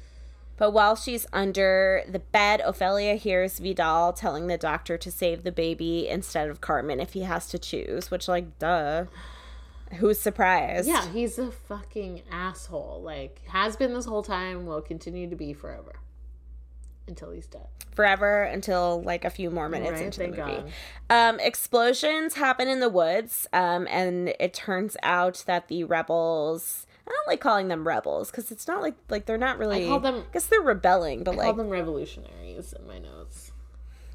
But 0.57 0.71
while 0.73 0.97
she's 0.97 1.27
under 1.33 2.03
the 2.09 2.19
bed, 2.19 2.61
Ophelia 2.65 3.15
hears 3.17 3.59
Vidal 3.59 4.13
telling 4.13 4.47
the 4.47 4.59
doctor 4.59 4.97
to 4.97 5.11
save 5.11 5.43
the 5.43 5.53
baby 5.53 6.09
instead 6.09 6.49
of 6.49 6.61
Carmen 6.61 7.01
if 7.01 7.13
he 7.15 7.23
has 7.23 7.49
to 7.49 7.59
choose, 7.59 8.11
which, 8.11 8.29
like, 8.29 8.59
duh. 8.59 9.07
Who's 9.99 10.19
surprised? 10.19 10.89
Yeah, 10.89 11.07
he's 11.11 11.39
a 11.39 11.51
fucking 11.51 12.23
asshole. 12.31 13.03
Like 13.03 13.43
has 13.49 13.77
been 13.77 13.93
this 13.95 14.05
whole 14.07 14.23
time, 14.23 14.67
will 14.67 14.81
continue 14.81 15.29
to 15.29 15.37
be 15.37 15.53
forever. 15.53 15.97
Until 17.09 17.33
he's 17.33 17.47
dead. 17.47 17.67
Forever 17.91 18.45
until 18.45 19.03
like 19.03 19.25
a 19.25 19.31
few 19.31 19.51
more 19.51 19.69
minutes 19.69 19.93
Right, 19.95 20.03
into 20.05 20.21
the 20.21 20.29
movie. 20.29 20.73
Um, 21.11 21.41
explosions 21.41 22.35
happen 22.35 22.69
in 22.69 22.79
the 22.81 22.89
woods, 22.89 23.47
um, 23.53 23.87
and 23.91 24.33
it 24.41 24.55
turns 24.55 24.97
out 25.03 25.43
that 25.47 25.69
the 25.69 25.85
rebels. 25.85 26.87
I 27.07 27.11
don't 27.11 27.27
like 27.27 27.41
calling 27.41 27.67
them 27.67 27.87
rebels 27.87 28.31
because 28.31 28.53
it's 28.53 28.69
not 28.69 28.81
like 28.81 28.95
like 29.11 29.27
they're 29.27 29.37
not 29.37 29.59
really. 29.59 29.85
I 29.87 29.89
call 29.89 29.99
them- 30.01 30.25
I 30.29 30.33
guess 30.33 30.47
they're 30.47 30.61
rebelling, 30.61 31.25
but 31.25 31.33
I 31.35 31.39
like 31.39 31.45
call 31.47 31.55
them 31.55 31.69
revolutionaries 31.69 32.73
in 32.73 32.87
my 32.87 32.99
notes. 33.01 33.42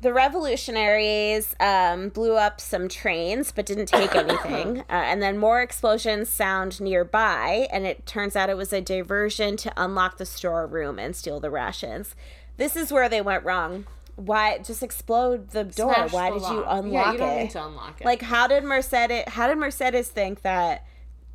The 0.02 0.14
revolutionaries 0.14 1.56
um, 1.60 2.10
blew 2.10 2.36
up 2.36 2.62
some 2.62 2.88
trains 2.88 3.52
but 3.52 3.66
didn't 3.66 3.88
take 3.88 4.16
anything, 4.16 4.80
uh, 4.82 4.84
and 4.90 5.22
then 5.22 5.38
more 5.38 5.62
explosions 5.62 6.30
sound 6.30 6.80
nearby, 6.82 7.68
and 7.72 7.86
it 7.86 8.06
turns 8.06 8.36
out 8.36 8.50
it 8.50 8.58
was 8.58 8.72
a 8.74 8.82
diversion 8.82 9.58
to 9.58 9.74
unlock 9.76 10.18
the 10.18 10.26
storeroom 10.26 11.00
and 11.00 11.16
steal 11.16 11.40
the 11.40 11.50
rations. 11.50 12.16
This 12.58 12.76
is 12.76 12.92
where 12.92 13.08
they 13.10 13.22
went 13.22 13.44
wrong. 13.44 13.86
Why 14.16 14.58
just 14.58 14.82
explode 14.82 15.52
the 15.52 15.64
door? 15.64 15.94
Smash 15.94 16.12
Why 16.12 16.30
the 16.32 16.40
did 16.40 16.50
you 16.50 16.56
lock. 16.62 16.66
unlock 16.70 16.94
Yeah, 16.94 17.12
you 17.12 17.18
don't 17.20 17.30
it? 17.30 17.44
need 17.44 17.52
to 17.52 17.66
unlock 17.66 18.02
it. 18.02 18.06
Like, 18.06 18.22
how 18.24 18.48
did 18.48 18.64
Mercedes? 18.64 19.24
How 19.28 19.48
did 19.48 19.58
Mercedes 19.60 20.10
think 20.10 20.42
that 20.42 20.86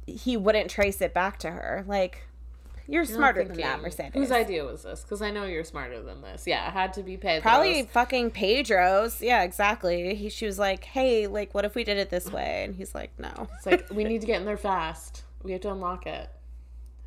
he 0.07 0.37
wouldn't 0.37 0.68
trace 0.68 1.01
it 1.01 1.14
back 1.14 1.38
to 1.40 1.51
her? 1.53 1.85
Like, 1.87 2.25
you're 2.88 3.05
smarter 3.05 3.45
than 3.45 3.57
that, 3.59 3.81
Mercedes. 3.81 4.12
Whose 4.14 4.31
idea 4.31 4.64
was 4.64 4.83
this? 4.83 5.03
Because 5.03 5.23
I 5.23 5.31
know 5.31 5.45
you're 5.45 5.64
smarter 5.64 6.03
than 6.03 6.21
this. 6.23 6.47
Yeah, 6.47 6.66
it 6.68 6.73
had 6.73 6.92
to 6.95 7.03
be 7.03 7.16
Pedro's. 7.16 7.42
Probably 7.42 7.83
fucking 7.85 8.31
Pedro's. 8.33 9.21
Yeah, 9.23 9.42
exactly. 9.42 10.14
He, 10.14 10.29
she 10.29 10.47
was 10.47 10.59
like, 10.59 10.85
"Hey, 10.85 11.27
like, 11.27 11.55
what 11.55 11.64
if 11.64 11.75
we 11.75 11.85
did 11.85 11.97
it 11.99 12.11
this 12.11 12.31
way?" 12.33 12.64
And 12.64 12.75
he's 12.75 12.95
like, 12.95 13.11
"No." 13.18 13.49
It's 13.57 13.66
like 13.66 13.90
we 13.90 14.05
need 14.05 14.21
to 14.21 14.27
get 14.27 14.40
in 14.40 14.47
there 14.47 14.57
fast. 14.57 15.23
We 15.42 15.53
have 15.53 15.61
to 15.62 15.73
unlock 15.73 16.07
it, 16.07 16.29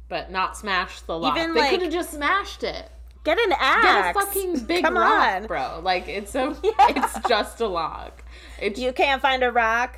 but 0.09 0.31
not 0.31 0.57
smash 0.57 1.01
the 1.01 1.17
lock. 1.17 1.38
Even, 1.38 1.53
they 1.53 1.61
like- 1.61 1.69
could 1.71 1.81
have 1.83 1.91
just 1.93 2.11
smashed 2.11 2.63
it. 2.63 2.89
Get 3.23 3.39
an 3.39 3.53
axe. 3.57 3.83
Get 3.85 4.15
a 4.15 4.25
fucking 4.25 4.59
big 4.65 4.83
Come 4.83 4.97
rock, 4.97 5.35
on. 5.41 5.47
bro. 5.47 5.79
Like 5.83 6.07
it's 6.07 6.35
a, 6.35 6.55
Yeah. 6.63 6.71
it's 6.89 7.27
just 7.27 7.59
a 7.59 7.67
lock. 7.67 8.23
It's 8.61 8.79
You 8.79 8.93
can't 8.93 9.19
find 9.21 9.41
a 9.41 9.51
rock. 9.51 9.97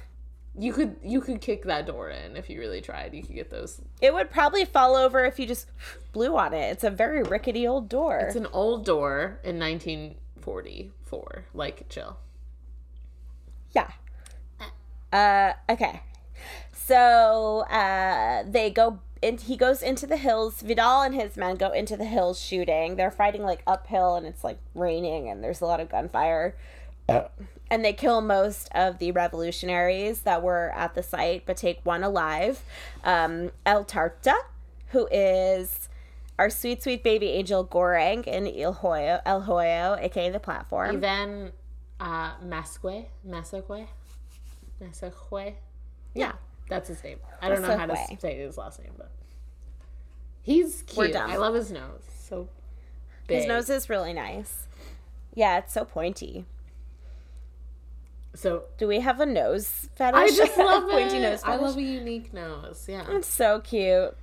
Could 0.74 0.96
you 1.04 1.22
could 1.22 1.40
kick 1.42 1.64
that 1.66 1.86
door 1.86 2.10
in 2.10 2.36
if 2.36 2.50
you 2.50 2.60
really 2.60 2.82
tried. 2.82 3.14
You 3.14 3.22
could 3.24 3.36
get 3.36 3.50
those. 3.50 3.80
It 4.02 4.14
would 4.14 4.32
probably 4.32 4.66
fall 4.66 4.96
over 4.96 5.24
if 5.26 5.40
you 5.40 5.46
just 5.46 5.70
blew 6.14 6.36
on 6.36 6.54
it. 6.54 6.72
It's 6.72 6.84
a 6.84 6.90
very 6.90 7.22
rickety 7.24 7.68
old 7.68 7.90
door. 7.90 8.18
It's 8.20 8.36
an 8.36 8.48
old 8.52 8.86
door 8.86 9.40
in 9.44 9.60
1944. 9.60 11.46
Like 11.54 11.88
chill. 11.90 12.18
Yeah. 13.72 13.92
Uh, 15.14 15.54
okay. 15.70 16.02
So 16.74 17.60
uh, 17.70 18.44
they 18.48 18.70
go. 18.72 19.00
and 19.22 19.40
he 19.40 19.56
goes 19.58 19.82
into 19.82 20.08
the 20.08 20.18
hills. 20.18 20.62
Vidal 20.62 21.02
and 21.02 21.14
his 21.14 21.38
men 21.38 21.56
go 21.56 21.72
into 21.72 21.96
the 21.98 22.06
hills 22.06 22.40
shooting. 22.42 22.96
They're 22.96 23.12
fighting 23.12 23.44
like 23.44 23.62
uphill, 23.68 24.16
and 24.16 24.26
it's 24.26 24.44
like 24.44 24.60
raining, 24.74 25.30
and 25.30 25.44
there's 25.44 25.62
a 25.62 25.66
lot 25.66 25.80
of 25.80 25.90
gunfire. 25.90 26.56
And 27.70 27.84
they 27.84 27.94
kill 27.94 28.22
most 28.22 28.70
of 28.74 29.00
the 29.00 29.12
revolutionaries 29.12 30.22
that 30.22 30.42
were 30.42 30.72
at 30.76 30.96
the 30.96 31.04
site, 31.04 31.44
but 31.46 31.58
take 31.58 31.86
one 31.86 32.04
alive. 32.04 32.62
Um, 33.04 33.52
El 33.66 33.84
Tarta, 33.84 34.36
who 34.90 35.08
is 35.12 35.90
our 36.40 36.50
sweet, 36.50 36.82
sweet 36.82 37.04
baby 37.04 37.28
angel 37.30 37.66
Goreng 37.66 38.26
in 38.26 38.48
El 38.48 38.76
Hoyo, 38.76 39.22
El 39.26 39.42
Hoyo, 39.42 40.02
aka 40.02 40.30
the 40.30 40.40
platform. 40.40 40.96
Even 40.96 41.52
uh, 42.00 42.34
Masque, 42.42 42.84
Masque, 43.24 43.70
Masque. 44.80 45.06
yeah. 46.14 46.34
That's 46.70 46.90
his 46.90 47.04
name. 47.04 47.20
I 47.42 47.50
don't 47.50 47.62
know 47.62 47.78
how 47.78 47.86
to 47.86 47.96
say 48.20 48.38
his 48.38 48.58
last 48.58 48.80
name, 48.82 48.92
but 48.98 49.10
He's 50.48 50.82
cute. 50.84 51.14
I 51.14 51.36
love 51.36 51.56
his 51.56 51.72
nose. 51.72 52.04
So 52.20 52.48
big. 53.28 53.40
His 53.40 53.48
nose 53.48 53.70
is 53.70 53.90
really 53.90 54.14
nice. 54.14 54.68
Yeah, 55.36 55.58
it's 55.58 55.74
so 55.74 55.84
pointy. 55.84 56.46
So 58.38 58.64
Do 58.78 58.88
we 58.88 59.00
have 59.00 59.20
a 59.20 59.26
nose 59.26 59.90
fetish? 59.96 60.16
I 60.20 60.28
just 60.30 60.58
love 60.60 60.90
pointy 60.90 61.18
it. 61.18 61.22
nose 61.22 61.42
I 61.44 61.56
love 61.56 61.76
a 61.76 61.82
unique 61.82 62.34
nose. 62.34 62.86
Yeah. 62.88 63.04
It's 63.10 63.28
so 63.28 63.60
cute. 63.62 64.16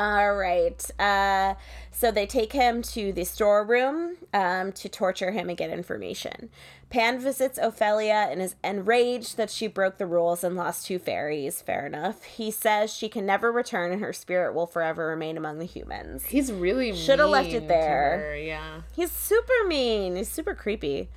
All 0.00 0.34
right. 0.34 0.82
Uh, 0.98 1.54
so 1.92 2.10
they 2.10 2.24
take 2.26 2.52
him 2.54 2.80
to 2.82 3.12
the 3.12 3.24
storeroom 3.24 4.16
um, 4.32 4.72
to 4.72 4.88
torture 4.88 5.30
him 5.30 5.50
and 5.50 5.58
get 5.58 5.68
information. 5.70 6.48
Pan 6.88 7.20
visits 7.20 7.58
Ophelia 7.62 8.26
and 8.30 8.40
is 8.40 8.56
enraged 8.64 9.36
that 9.36 9.50
she 9.50 9.66
broke 9.66 9.98
the 9.98 10.06
rules 10.06 10.42
and 10.42 10.56
lost 10.56 10.86
two 10.86 10.98
fairies. 10.98 11.60
Fair 11.60 11.86
enough. 11.86 12.24
He 12.24 12.50
says 12.50 12.92
she 12.92 13.08
can 13.10 13.26
never 13.26 13.52
return 13.52 13.92
and 13.92 14.00
her 14.00 14.14
spirit 14.14 14.54
will 14.54 14.66
forever 14.66 15.06
remain 15.06 15.36
among 15.36 15.58
the 15.58 15.66
humans. 15.66 16.24
He's 16.24 16.50
really 16.50 16.94
Shoulda 16.96 17.26
left 17.26 17.50
it 17.52 17.68
there. 17.68 18.18
her, 18.30 18.36
Yeah. 18.36 18.80
He's 18.96 19.12
super 19.12 19.52
mean. 19.68 20.16
He's 20.16 20.30
super 20.30 20.54
creepy. 20.54 21.10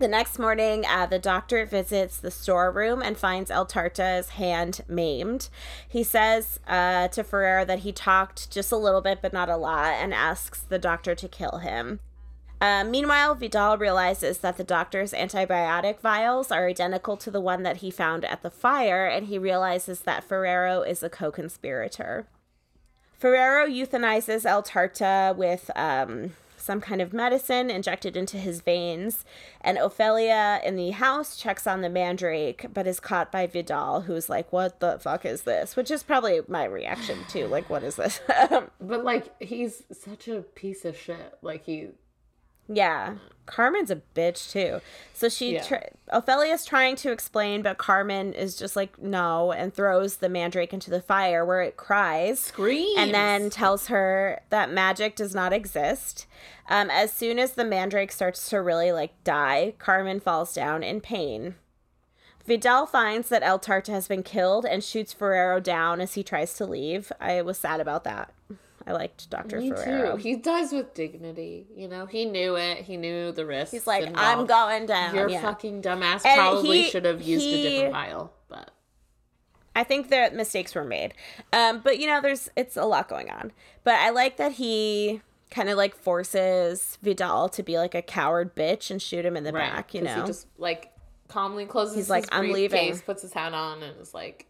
The 0.00 0.08
next 0.08 0.40
morning, 0.40 0.84
uh, 0.84 1.06
the 1.06 1.20
doctor 1.20 1.64
visits 1.64 2.18
the 2.18 2.32
storeroom 2.32 3.00
and 3.00 3.16
finds 3.16 3.48
El 3.48 3.64
Tarta's 3.64 4.30
hand 4.30 4.80
maimed. 4.88 5.48
He 5.88 6.02
says 6.02 6.58
uh, 6.66 7.06
to 7.08 7.22
Ferreiro 7.22 7.64
that 7.64 7.80
he 7.80 7.92
talked 7.92 8.50
just 8.50 8.72
a 8.72 8.76
little 8.76 9.00
bit, 9.00 9.20
but 9.22 9.32
not 9.32 9.48
a 9.48 9.56
lot, 9.56 9.94
and 9.94 10.12
asks 10.12 10.58
the 10.60 10.80
doctor 10.80 11.14
to 11.14 11.28
kill 11.28 11.58
him. 11.58 12.00
Uh, 12.60 12.82
meanwhile, 12.82 13.36
Vidal 13.36 13.78
realizes 13.78 14.38
that 14.38 14.56
the 14.56 14.64
doctor's 14.64 15.12
antibiotic 15.12 16.00
vials 16.00 16.50
are 16.50 16.66
identical 16.66 17.16
to 17.16 17.30
the 17.30 17.40
one 17.40 17.62
that 17.62 17.78
he 17.78 17.90
found 17.90 18.24
at 18.24 18.42
the 18.42 18.50
fire, 18.50 19.06
and 19.06 19.28
he 19.28 19.38
realizes 19.38 20.00
that 20.00 20.28
Ferreiro 20.28 20.86
is 20.86 21.04
a 21.04 21.10
co 21.10 21.30
conspirator. 21.30 22.26
Ferreiro 23.20 23.68
euthanizes 23.68 24.44
El 24.44 24.62
Tarta 24.62 25.36
with 25.36 25.70
um, 25.76 26.32
some 26.64 26.80
kind 26.80 27.00
of 27.00 27.12
medicine 27.12 27.70
injected 27.70 28.16
into 28.16 28.38
his 28.38 28.60
veins, 28.60 29.24
and 29.60 29.78
Ophelia 29.78 30.60
in 30.64 30.76
the 30.76 30.92
house 30.92 31.36
checks 31.36 31.66
on 31.66 31.82
the 31.82 31.88
mandrake, 31.88 32.66
but 32.72 32.86
is 32.86 33.00
caught 33.00 33.30
by 33.30 33.46
Vidal, 33.46 34.02
who's 34.02 34.28
like, 34.28 34.52
"What 34.52 34.80
the 34.80 34.98
fuck 34.98 35.24
is 35.24 35.42
this?" 35.42 35.76
Which 35.76 35.90
is 35.90 36.02
probably 36.02 36.40
my 36.48 36.64
reaction 36.64 37.18
too. 37.28 37.46
Like, 37.46 37.68
what 37.70 37.82
is 37.82 37.96
this? 37.96 38.20
But 38.80 39.04
like 39.04 39.40
he's 39.42 39.84
such 39.92 40.28
a 40.28 40.42
piece 40.42 40.84
of 40.84 40.96
shit. 40.96 41.38
Like 41.42 41.64
he 41.64 41.88
yeah, 42.68 43.14
Carmen's 43.46 43.90
a 43.90 44.00
bitch 44.14 44.50
too. 44.50 44.80
So 45.12 45.28
she, 45.28 45.54
Yeah. 45.54 45.62
tr- 45.64 45.74
Ophelia's 46.12 46.64
trying 46.64 46.96
to 46.96 47.12
explain, 47.12 47.60
but 47.62 47.76
Carmen 47.78 48.32
is 48.32 48.56
just 48.56 48.74
like 48.76 48.98
no, 48.98 49.52
and 49.52 49.72
throws 49.74 50.16
the 50.16 50.28
mandrake 50.28 50.72
into 50.72 50.90
the 50.90 51.00
fire, 51.02 51.44
where 51.44 51.60
it 51.62 51.76
cries. 51.76 52.40
screams 52.40 52.94
and 52.98 53.12
then 53.14 53.50
tells 53.50 53.88
her 53.88 54.40
that 54.50 54.70
magic 54.70 55.14
does 55.16 55.34
not 55.34 55.52
exist. 55.52 56.26
Um, 56.68 56.88
as 56.90 57.12
soon 57.12 57.38
as 57.38 57.52
the 57.52 57.64
mandrake 57.64 58.12
starts 58.12 58.48
to 58.48 58.62
really 58.62 58.92
like 58.92 59.22
die, 59.24 59.74
Carmen 59.78 60.20
falls 60.20 60.54
down 60.54 60.82
in 60.82 61.00
pain. 61.02 61.56
Vidal 62.46 62.84
finds 62.86 63.28
that 63.30 63.42
El 63.42 63.58
Tarta 63.58 63.88
has 63.88 64.06
been 64.08 64.22
killed 64.22 64.66
and 64.66 64.84
shoots 64.84 65.14
Ferreiro 65.14 65.62
down 65.62 66.00
as 66.00 66.12
he 66.14 66.22
tries 66.22 66.54
to 66.54 66.66
leave. 66.66 67.10
I 67.20 67.40
was 67.42 67.56
sad 67.58 67.80
about 67.80 68.04
that. 68.04 68.32
I 68.86 68.92
liked 68.92 69.30
Dr. 69.30 69.60
Me 69.60 69.70
Ferreiro. 69.70 70.12
too. 70.12 70.16
He 70.16 70.36
dies 70.36 70.72
with 70.72 70.92
dignity. 70.94 71.66
You 71.74 71.88
know, 71.88 72.06
he 72.06 72.24
knew 72.26 72.56
it. 72.56 72.78
He 72.78 72.96
knew 72.96 73.32
the 73.32 73.46
risks. 73.46 73.72
He's 73.72 73.86
like, 73.86 74.04
involved. 74.06 74.40
I'm 74.40 74.46
going 74.46 74.86
down. 74.86 75.14
Your 75.14 75.28
yeah. 75.28 75.40
fucking 75.40 75.82
dumbass 75.82 76.24
And 76.26 76.38
probably 76.38 76.82
he- 76.82 76.90
should 76.90 77.04
have 77.04 77.22
used 77.22 77.46
a 77.46 77.62
different 77.62 77.92
vial, 77.92 78.32
but 78.48 78.70
I 79.74 79.84
think 79.84 80.10
that 80.10 80.34
mistakes 80.34 80.74
were 80.74 80.84
made. 80.84 81.14
Um, 81.52 81.80
but 81.82 81.98
you 81.98 82.06
know, 82.06 82.20
there's 82.20 82.48
it's 82.56 82.76
a 82.76 82.84
lot 82.84 83.08
going 83.08 83.30
on. 83.30 83.52
But 83.84 83.94
I 83.94 84.10
like 84.10 84.36
that 84.36 84.52
he 84.52 85.22
kind 85.50 85.68
of 85.68 85.76
like 85.76 85.94
forces 85.96 86.98
Vidal 87.02 87.48
to 87.50 87.62
be 87.62 87.78
like 87.78 87.94
a 87.94 88.02
coward 88.02 88.54
bitch 88.54 88.90
and 88.90 89.00
shoot 89.00 89.24
him 89.24 89.36
in 89.36 89.44
the 89.44 89.52
back, 89.52 89.94
You 89.94 90.02
know. 90.02 90.20
he 90.20 90.26
just 90.26 90.46
like 90.58 90.92
calmly 91.28 91.64
closes. 91.64 91.96
He's 91.96 92.10
like, 92.10 92.26
"I'm 92.32 92.50
leaving." 92.52 92.98
Puts 93.00 93.22
his 93.22 93.32
hat 93.32 93.54
on 93.54 93.82
and 93.82 93.98
is 94.00 94.12
like, 94.14 94.46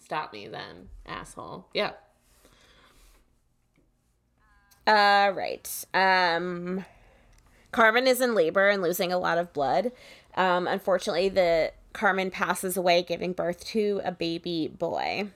"Stop 0.00 0.32
me, 0.32 0.48
then, 0.48 0.88
asshole." 1.06 1.68
Yeah. 1.72 1.92
Uh, 4.86 5.32
right. 5.34 5.84
Um, 5.94 6.84
Carmen 7.72 8.06
is 8.06 8.20
in 8.20 8.34
labor 8.34 8.68
and 8.68 8.82
losing 8.82 9.12
a 9.12 9.18
lot 9.18 9.38
of 9.38 9.52
blood. 9.52 9.92
Um, 10.36 10.66
unfortunately, 10.66 11.28
the 11.28 11.72
Carmen 11.92 12.30
passes 12.30 12.76
away, 12.76 13.02
giving 13.02 13.32
birth 13.32 13.64
to 13.66 14.00
a 14.04 14.12
baby 14.12 14.68
boy. 14.68 15.28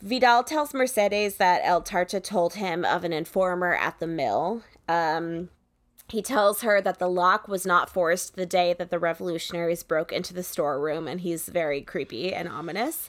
Vidal 0.00 0.42
tells 0.42 0.74
Mercedes 0.74 1.36
that 1.36 1.62
El 1.64 1.82
Tarta 1.82 2.22
told 2.22 2.54
him 2.54 2.84
of 2.84 3.04
an 3.04 3.12
informer 3.12 3.74
at 3.74 4.00
the 4.00 4.06
mill. 4.06 4.62
Um, 4.88 5.48
he 6.12 6.20
tells 6.20 6.60
her 6.60 6.78
that 6.82 6.98
the 6.98 7.08
lock 7.08 7.48
was 7.48 7.64
not 7.64 7.88
forced 7.88 8.36
the 8.36 8.44
day 8.44 8.74
that 8.74 8.90
the 8.90 8.98
revolutionaries 8.98 9.82
broke 9.82 10.12
into 10.12 10.34
the 10.34 10.42
storeroom, 10.42 11.08
and 11.08 11.22
he's 11.22 11.48
very 11.48 11.80
creepy 11.80 12.34
and 12.34 12.46
ominous. 12.50 13.08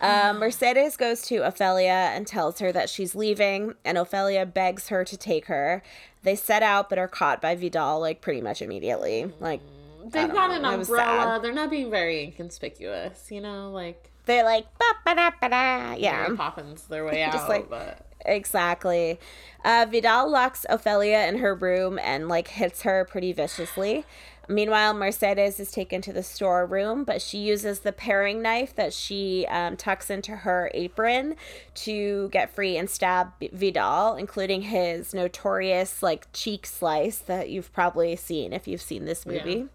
Um, 0.00 0.38
Mercedes 0.38 0.96
goes 0.96 1.20
to 1.22 1.46
Ophelia 1.46 2.10
and 2.14 2.26
tells 2.26 2.60
her 2.60 2.72
that 2.72 2.88
she's 2.88 3.14
leaving, 3.14 3.74
and 3.84 3.98
Ophelia 3.98 4.46
begs 4.46 4.88
her 4.88 5.04
to 5.04 5.16
take 5.16 5.44
her. 5.46 5.82
They 6.22 6.34
set 6.36 6.62
out, 6.62 6.88
but 6.88 6.98
are 6.98 7.06
caught 7.06 7.42
by 7.42 7.54
Vidal 7.54 8.00
like 8.00 8.22
pretty 8.22 8.40
much 8.40 8.62
immediately. 8.62 9.30
Like 9.40 9.60
They've 10.04 10.26
don't 10.26 10.34
got 10.34 10.50
know. 10.50 10.70
an 10.70 10.80
umbrella. 10.80 11.40
They're 11.42 11.52
not 11.52 11.68
being 11.68 11.90
very 11.90 12.24
inconspicuous, 12.24 13.26
you 13.30 13.42
know, 13.42 13.70
like 13.72 14.10
they're 14.24 14.44
like, 14.44 14.64
ba 14.78 14.84
ba 15.04 15.14
da 15.16 15.30
ba 15.38 15.48
da. 15.50 15.94
Yeah. 15.98 16.22
Mary 16.22 16.36
Poppins 16.38 16.84
their 16.84 17.04
way 17.08 17.22
out. 17.22 17.32
Just 17.34 17.48
like- 17.50 17.68
but 17.68 18.06
Exactly. 18.28 19.18
Uh, 19.64 19.86
Vidal 19.90 20.30
locks 20.30 20.64
Ophelia 20.68 21.26
in 21.26 21.38
her 21.38 21.54
room 21.54 21.98
and 22.02 22.28
like 22.28 22.48
hits 22.48 22.82
her 22.82 23.04
pretty 23.04 23.32
viciously. 23.32 24.04
Meanwhile, 24.50 24.94
Mercedes 24.94 25.60
is 25.60 25.70
taken 25.70 26.00
to 26.02 26.12
the 26.12 26.22
storeroom, 26.22 27.04
but 27.04 27.20
she 27.20 27.36
uses 27.36 27.80
the 27.80 27.92
paring 27.92 28.40
knife 28.40 28.74
that 28.76 28.94
she 28.94 29.46
um, 29.50 29.76
tucks 29.76 30.08
into 30.08 30.36
her 30.36 30.70
apron 30.72 31.36
to 31.74 32.30
get 32.30 32.54
free 32.54 32.78
and 32.78 32.88
stab 32.88 33.32
Vidal, 33.52 34.14
including 34.16 34.62
his 34.62 35.12
notorious 35.12 36.02
like 36.02 36.28
cheek 36.32 36.64
slice 36.64 37.18
that 37.18 37.50
you've 37.50 37.72
probably 37.74 38.16
seen 38.16 38.54
if 38.54 38.66
you've 38.66 38.80
seen 38.80 39.04
this 39.04 39.26
movie. 39.26 39.66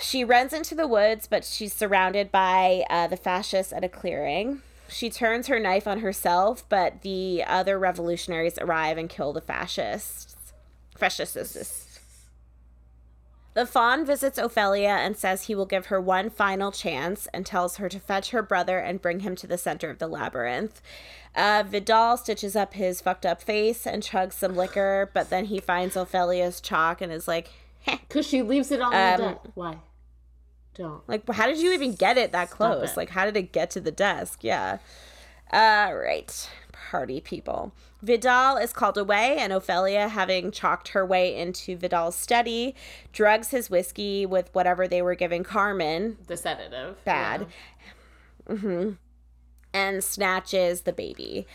She 0.00 0.24
runs 0.24 0.52
into 0.52 0.74
the 0.74 0.88
woods, 0.88 1.28
but 1.28 1.44
she's 1.44 1.72
surrounded 1.72 2.32
by 2.32 2.84
uh, 2.90 3.06
the 3.06 3.16
fascists 3.16 3.72
at 3.72 3.84
a 3.84 3.88
clearing. 3.88 4.62
She 4.92 5.10
turns 5.10 5.46
her 5.46 5.58
knife 5.58 5.86
on 5.88 6.00
herself, 6.00 6.68
but 6.68 7.02
the 7.02 7.42
other 7.46 7.78
revolutionaries 7.78 8.58
arrive 8.58 8.98
and 8.98 9.08
kill 9.08 9.32
the 9.32 9.40
fascists. 9.40 10.36
Fascists. 10.96 11.88
The 13.54 13.66
fawn 13.66 14.06
visits 14.06 14.38
Ophelia 14.38 14.88
and 14.88 15.14
says 15.16 15.42
he 15.44 15.54
will 15.54 15.66
give 15.66 15.86
her 15.86 16.00
one 16.00 16.30
final 16.30 16.72
chance 16.72 17.28
and 17.34 17.44
tells 17.44 17.76
her 17.76 17.88
to 17.90 18.00
fetch 18.00 18.30
her 18.30 18.42
brother 18.42 18.78
and 18.78 19.02
bring 19.02 19.20
him 19.20 19.36
to 19.36 19.46
the 19.46 19.58
center 19.58 19.90
of 19.90 19.98
the 19.98 20.06
labyrinth. 20.06 20.80
Uh, 21.34 21.62
Vidal 21.66 22.16
stitches 22.16 22.56
up 22.56 22.74
his 22.74 23.00
fucked 23.02 23.26
up 23.26 23.42
face 23.42 23.86
and 23.86 24.02
chugs 24.02 24.34
some 24.34 24.56
liquor, 24.56 25.10
but 25.12 25.28
then 25.28 25.46
he 25.46 25.60
finds 25.60 25.96
Ophelia's 25.96 26.60
chalk 26.62 27.02
and 27.02 27.12
is 27.12 27.28
like, 27.28 27.50
because 27.84 28.26
she 28.26 28.40
leaves 28.40 28.70
it 28.70 28.80
on 28.80 28.94
Um, 28.94 29.20
the 29.20 29.26
desk. 29.34 29.40
Why? 29.54 29.76
Don't. 30.74 31.06
Like, 31.08 31.28
how 31.30 31.46
did 31.46 31.58
you 31.58 31.72
even 31.72 31.94
get 31.94 32.16
it 32.18 32.32
that 32.32 32.50
close? 32.50 32.92
it. 32.92 32.96
Like, 32.96 33.10
how 33.10 33.24
did 33.24 33.36
it 33.36 33.52
get 33.52 33.70
to 33.72 33.80
the 33.80 33.90
desk? 33.92 34.38
Yeah. 34.42 34.78
Uh, 35.52 35.92
right. 35.94 36.48
Party 36.72 37.20
people. 37.20 37.72
Vidal 38.02 38.56
is 38.56 38.72
called 38.72 38.98
away, 38.98 39.36
and 39.38 39.52
Ophelia, 39.52 40.08
having 40.08 40.50
chalked 40.50 40.88
her 40.88 41.04
way 41.06 41.36
into 41.36 41.76
Vidal's 41.76 42.16
study, 42.16 42.74
drugs 43.12 43.50
his 43.50 43.70
whiskey 43.70 44.26
with 44.26 44.48
whatever 44.54 44.88
they 44.88 45.02
were 45.02 45.14
giving 45.14 45.44
Carmen, 45.44 46.16
The 46.26 46.36
sedative. 46.36 47.02
bad, 47.04 47.46
yeah. 48.50 48.90
and 49.72 50.02
snatches 50.02 50.82
the 50.82 50.92
baby. 50.92 51.46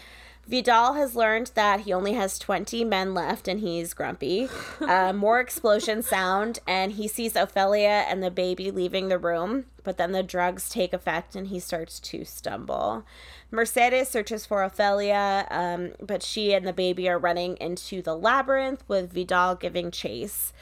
Vidal 0.47 0.93
has 0.93 1.13
learned 1.13 1.51
that 1.55 1.81
he 1.81 1.91
only 1.91 2.13
has 2.13 2.39
20 2.39 2.85
men 2.85 3.13
left 3.13 3.49
and 3.49 3.59
he's 3.59 3.93
grumpy. 3.93 4.47
Uh, 4.79 5.11
more 5.15 5.41
explosions 5.41 6.07
sound, 6.07 6.59
and 6.65 6.93
he 6.93 7.05
sees 7.05 7.35
Ophelia 7.35 8.05
and 8.07 8.23
the 8.23 8.31
baby 8.31 8.71
leaving 8.71 9.09
the 9.09 9.17
room, 9.17 9.65
but 9.83 9.97
then 9.97 10.13
the 10.13 10.23
drugs 10.23 10.69
take 10.69 10.93
effect 10.93 11.35
and 11.35 11.47
he 11.47 11.59
starts 11.59 11.99
to 11.99 12.23
stumble. 12.23 13.03
Mercedes 13.51 14.07
searches 14.07 14.45
for 14.45 14.63
Ophelia, 14.63 15.47
um, 15.51 15.91
but 16.01 16.23
she 16.23 16.53
and 16.53 16.65
the 16.65 16.71
baby 16.71 17.09
are 17.09 17.19
running 17.19 17.57
into 17.57 18.01
the 18.01 18.15
labyrinth 18.15 18.85
with 18.87 19.11
Vidal 19.11 19.55
giving 19.55 19.91
chase. 19.91 20.53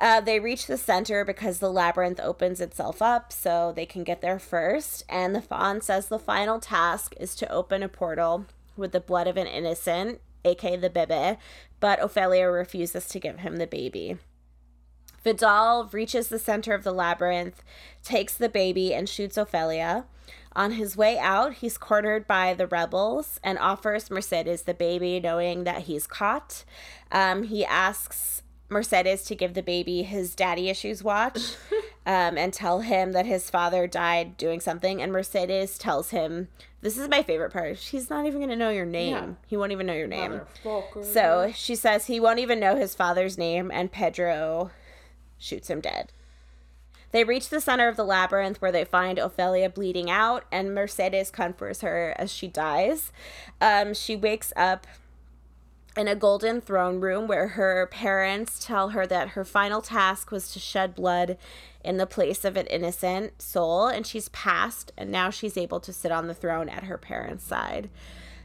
Uh, 0.00 0.20
they 0.22 0.40
reach 0.40 0.66
the 0.66 0.78
center 0.78 1.24
because 1.24 1.58
the 1.58 1.72
labyrinth 1.72 2.20
opens 2.20 2.60
itself 2.62 3.02
up 3.02 3.32
so 3.32 3.72
they 3.74 3.84
can 3.84 4.04
get 4.04 4.22
there 4.22 4.38
first. 4.38 5.04
And 5.08 5.34
the 5.34 5.42
fawn 5.42 5.80
says 5.80 6.06
the 6.06 6.18
final 6.18 6.60
task 6.60 7.14
is 7.18 7.34
to 7.36 7.52
open 7.52 7.82
a 7.82 7.88
portal 7.88 8.46
with 8.78 8.92
the 8.92 9.00
blood 9.00 9.26
of 9.26 9.36
an 9.36 9.46
innocent, 9.46 10.20
aka 10.44 10.76
the 10.76 10.90
bebe, 10.90 11.38
but 11.80 12.02
Ophelia 12.02 12.48
refuses 12.48 13.08
to 13.08 13.20
give 13.20 13.40
him 13.40 13.56
the 13.56 13.66
baby. 13.66 14.16
Vidal 15.24 15.88
reaches 15.92 16.28
the 16.28 16.38
center 16.38 16.74
of 16.74 16.84
the 16.84 16.92
labyrinth, 16.92 17.62
takes 18.02 18.34
the 18.34 18.48
baby, 18.48 18.94
and 18.94 19.08
shoots 19.08 19.36
Ophelia. 19.36 20.06
On 20.54 20.72
his 20.72 20.96
way 20.96 21.18
out, 21.18 21.54
he's 21.54 21.76
cornered 21.76 22.26
by 22.26 22.54
the 22.54 22.66
rebels 22.66 23.38
and 23.44 23.58
offers 23.58 24.10
Mercedes 24.10 24.62
the 24.62 24.74
baby, 24.74 25.20
knowing 25.20 25.64
that 25.64 25.82
he's 25.82 26.06
caught. 26.06 26.64
Um, 27.12 27.44
he 27.44 27.64
asks 27.64 28.42
Mercedes 28.68 29.22
to 29.24 29.34
give 29.34 29.54
the 29.54 29.62
baby 29.62 30.02
his 30.02 30.34
daddy 30.34 30.68
issues 30.68 31.02
watch 31.02 31.38
um, 32.06 32.36
and 32.36 32.52
tell 32.52 32.80
him 32.80 33.12
that 33.12 33.26
his 33.26 33.48
father 33.48 33.86
died 33.86 34.36
doing 34.36 34.60
something. 34.60 35.00
And 35.00 35.10
Mercedes 35.10 35.78
tells 35.78 36.10
him, 36.10 36.48
This 36.82 36.98
is 36.98 37.08
my 37.08 37.22
favorite 37.22 37.52
part. 37.52 37.78
She's 37.78 38.10
not 38.10 38.26
even 38.26 38.40
going 38.40 38.50
to 38.50 38.56
know 38.56 38.70
your 38.70 38.86
name. 38.86 39.14
Yeah. 39.14 39.28
He 39.46 39.56
won't 39.56 39.72
even 39.72 39.86
know 39.86 39.94
your 39.94 40.06
name. 40.06 40.42
So 41.04 41.52
she 41.54 41.74
says 41.74 42.06
he 42.06 42.20
won't 42.20 42.38
even 42.40 42.60
know 42.60 42.76
his 42.76 42.94
father's 42.94 43.38
name, 43.38 43.70
and 43.72 43.90
Pedro 43.90 44.70
shoots 45.38 45.68
him 45.68 45.80
dead. 45.80 46.12
They 47.10 47.24
reach 47.24 47.48
the 47.48 47.60
center 47.60 47.88
of 47.88 47.96
the 47.96 48.04
labyrinth 48.04 48.60
where 48.60 48.72
they 48.72 48.84
find 48.84 49.18
Ophelia 49.18 49.70
bleeding 49.70 50.10
out, 50.10 50.44
and 50.52 50.74
Mercedes 50.74 51.30
comforts 51.30 51.80
her 51.80 52.14
as 52.18 52.30
she 52.30 52.48
dies. 52.48 53.12
Um, 53.60 53.94
she 53.94 54.14
wakes 54.14 54.52
up 54.56 54.86
in 55.98 56.06
a 56.08 56.14
golden 56.14 56.60
throne 56.60 57.00
room 57.00 57.26
where 57.26 57.48
her 57.48 57.88
parents 57.90 58.64
tell 58.64 58.90
her 58.90 59.06
that 59.06 59.30
her 59.30 59.44
final 59.44 59.82
task 59.82 60.30
was 60.30 60.52
to 60.52 60.58
shed 60.58 60.94
blood 60.94 61.36
in 61.84 61.96
the 61.96 62.06
place 62.06 62.44
of 62.44 62.56
an 62.56 62.66
innocent 62.66 63.42
soul, 63.42 63.88
and 63.88 64.06
she's 64.06 64.28
passed, 64.28 64.92
and 64.96 65.10
now 65.10 65.28
she's 65.28 65.56
able 65.56 65.80
to 65.80 65.92
sit 65.92 66.12
on 66.12 66.28
the 66.28 66.34
throne 66.34 66.68
at 66.68 66.84
her 66.84 66.96
parents' 66.96 67.44
side. 67.44 67.90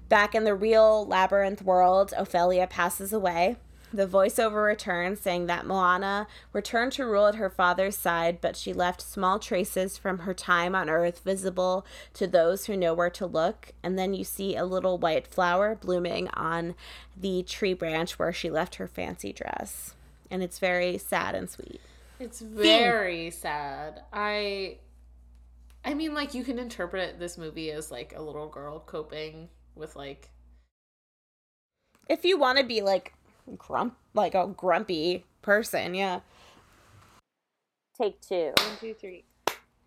Back 0.09 0.33
in 0.33 0.43
the 0.43 0.55
real 0.55 1.05
labyrinth 1.05 1.61
world, 1.61 2.13
Ophelia 2.17 2.67
passes 2.67 3.13
away. 3.13 3.57
The 3.93 4.07
voiceover 4.07 4.65
returns 4.65 5.19
saying 5.19 5.45
that 5.45 5.67
Moanna 5.67 6.25
returned 6.51 6.93
to 6.93 7.05
rule 7.05 7.27
at 7.27 7.35
her 7.35 7.49
father's 7.49 7.95
side, 7.95 8.41
but 8.41 8.55
she 8.57 8.73
left 8.73 9.01
small 9.01 9.37
traces 9.37 9.99
from 9.99 10.19
her 10.19 10.33
time 10.33 10.73
on 10.73 10.89
Earth 10.89 11.19
visible 11.23 11.85
to 12.15 12.25
those 12.25 12.65
who 12.65 12.75
know 12.75 12.95
where 12.95 13.11
to 13.11 13.27
look. 13.27 13.71
And 13.83 13.97
then 13.97 14.15
you 14.15 14.23
see 14.23 14.55
a 14.55 14.65
little 14.65 14.97
white 14.97 15.27
flower 15.27 15.75
blooming 15.75 16.27
on 16.29 16.73
the 17.15 17.43
tree 17.43 17.75
branch 17.75 18.17
where 18.17 18.33
she 18.33 18.49
left 18.49 18.75
her 18.75 18.87
fancy 18.87 19.31
dress. 19.31 19.93
And 20.31 20.41
it's 20.41 20.57
very 20.57 20.97
sad 20.97 21.35
and 21.35 21.47
sweet. 21.47 21.79
It's 22.19 22.41
very 22.41 23.29
sad. 23.29 24.01
I 24.11 24.77
I 25.85 25.93
mean 25.93 26.15
like 26.15 26.33
you 26.33 26.43
can 26.43 26.57
interpret 26.57 27.19
this 27.19 27.37
movie 27.37 27.69
as 27.69 27.91
like 27.91 28.13
a 28.15 28.21
little 28.23 28.47
girl 28.47 28.79
coping 28.79 29.49
with 29.75 29.95
like 29.95 30.31
If 32.09 32.25
you 32.25 32.39
want 32.39 32.57
to 32.57 32.63
be 32.63 32.81
like 32.81 33.13
grump, 33.57 33.95
like 34.13 34.35
a 34.35 34.47
grumpy 34.47 35.25
person, 35.41 35.93
yeah. 35.95 36.21
Take 37.99 38.21
two. 38.21 38.53
one, 38.57 38.77
two, 38.79 38.93
three. 38.93 39.23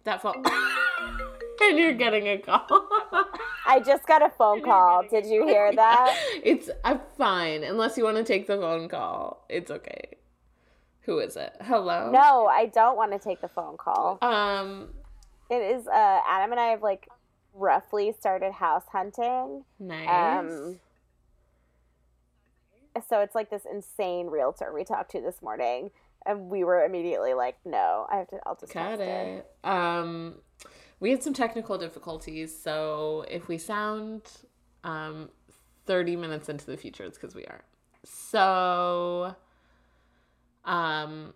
That 0.04 0.22
phone 0.22 0.44
and 1.60 1.78
you're 1.78 1.94
getting 1.94 2.28
a 2.28 2.38
call. 2.38 2.88
I 3.66 3.80
just 3.84 4.06
got 4.06 4.22
a 4.22 4.30
phone 4.30 4.62
call. 4.62 5.02
Did 5.08 5.26
you 5.26 5.44
hear 5.46 5.72
that? 5.74 6.16
It's 6.44 6.70
I'm 6.84 7.00
fine 7.18 7.64
unless 7.64 7.96
you 7.96 8.04
want 8.04 8.16
to 8.18 8.24
take 8.24 8.46
the 8.46 8.56
phone 8.56 8.88
call. 8.88 9.44
It's 9.48 9.70
okay. 9.70 10.16
Who 11.02 11.18
is 11.18 11.36
it? 11.36 11.56
Hello. 11.60 12.10
No, 12.12 12.46
I 12.46 12.66
don't 12.66 12.96
want 12.96 13.12
to 13.12 13.18
take 13.18 13.40
the 13.40 13.48
phone 13.48 13.76
call. 13.76 14.18
Um. 14.22 14.88
It 15.50 15.62
is 15.76 15.86
uh 15.86 16.20
Adam 16.28 16.52
and 16.52 16.60
I 16.60 16.68
have 16.68 16.82
like 16.82 17.08
roughly 17.54 18.14
started 18.18 18.52
house 18.52 18.84
hunting. 18.92 19.64
Nice. 19.80 20.08
Um 20.08 20.80
so 23.00 23.20
it's 23.20 23.34
like 23.34 23.50
this 23.50 23.66
insane 23.70 24.26
realtor 24.28 24.72
we 24.74 24.84
talked 24.84 25.10
to 25.12 25.20
this 25.20 25.42
morning 25.42 25.90
and 26.24 26.48
we 26.50 26.64
were 26.64 26.84
immediately 26.84 27.34
like, 27.34 27.56
no, 27.64 28.06
I 28.10 28.16
have 28.16 28.28
to 28.28 28.38
I'll 28.46 28.56
just 28.56 28.72
Got 28.72 28.98
text 28.98 29.00
her. 29.00 29.06
it. 29.38 29.46
Um, 29.64 30.34
we 30.98 31.10
had 31.10 31.22
some 31.22 31.32
technical 31.34 31.78
difficulties, 31.78 32.56
so 32.58 33.24
if 33.30 33.48
we 33.48 33.58
sound 33.58 34.22
um 34.84 35.30
30 35.86 36.16
minutes 36.16 36.48
into 36.48 36.66
the 36.66 36.76
future, 36.76 37.04
it's 37.04 37.16
because 37.18 37.34
we 37.34 37.44
are. 37.44 37.62
So, 38.04 39.34
um, 40.64 41.32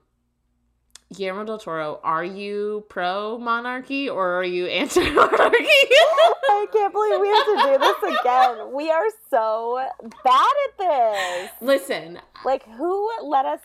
Guillermo 1.14 1.44
del 1.44 1.58
Toro, 1.58 2.00
are 2.04 2.24
you 2.24 2.84
pro 2.88 3.36
monarchy 3.38 4.08
or 4.08 4.36
are 4.36 4.44
you 4.44 4.66
anti 4.66 5.10
monarchy? 5.10 5.66
I 5.66 6.66
can't 6.72 6.92
believe 6.92 7.20
we 7.20 7.28
have 7.28 7.46
to 7.46 7.56
do 7.66 7.78
this 7.78 8.20
again. 8.20 8.72
We 8.72 8.90
are 8.90 9.06
so 9.28 9.84
bad 10.24 10.52
at 10.68 10.78
this. 10.78 11.50
Listen, 11.60 12.20
Like 12.44 12.64
who 12.68 13.10
let 13.24 13.44
us 13.44 13.60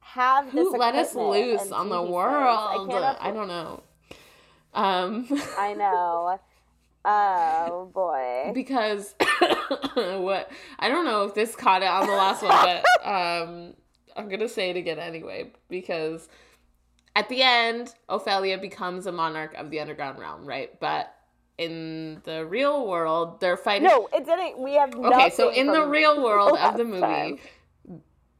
have 0.00 0.46
this 0.46 0.54
who 0.54 0.76
let 0.76 0.96
us 0.96 1.14
loose 1.14 1.70
on 1.70 1.88
the 1.90 2.02
world? 2.02 2.90
cannot 2.90 3.18
I 3.20 3.30
don't 3.30 3.48
know. 3.48 3.82
Um, 4.74 5.28
I 5.56 5.74
know. 5.74 6.40
Oh 7.04 7.90
boy. 7.94 8.50
because 8.52 9.14
what 9.94 10.50
I 10.80 10.88
don't 10.88 11.04
know 11.04 11.24
if 11.24 11.34
this 11.34 11.54
caught 11.54 11.82
it 11.82 11.88
on 11.88 12.06
the 12.06 12.12
last 12.12 12.42
one, 12.42 12.50
but 12.50 13.08
um, 13.08 13.74
I'm 14.16 14.28
gonna 14.28 14.48
say 14.48 14.70
it 14.70 14.76
again 14.76 14.98
anyway 14.98 15.52
because 15.68 16.28
at 17.16 17.28
the 17.28 17.42
end, 17.42 17.94
Ophelia 18.08 18.58
becomes 18.58 19.06
a 19.06 19.12
monarch 19.12 19.54
of 19.54 19.70
the 19.70 19.80
underground 19.80 20.18
realm, 20.18 20.46
right? 20.46 20.78
But 20.80 21.14
in 21.58 22.20
the 22.24 22.44
real 22.44 22.88
world, 22.88 23.40
they're 23.40 23.56
fighting. 23.56 23.88
No, 23.88 24.08
it 24.12 24.26
didn't. 24.26 24.58
We 24.58 24.74
have 24.74 24.94
okay, 24.94 25.30
so 25.30 25.50
in 25.50 25.68
the 25.68 25.86
real 25.86 26.22
world 26.22 26.58
of 26.58 26.76
the 26.76 26.84
movie, 26.84 27.00
time. 27.00 27.38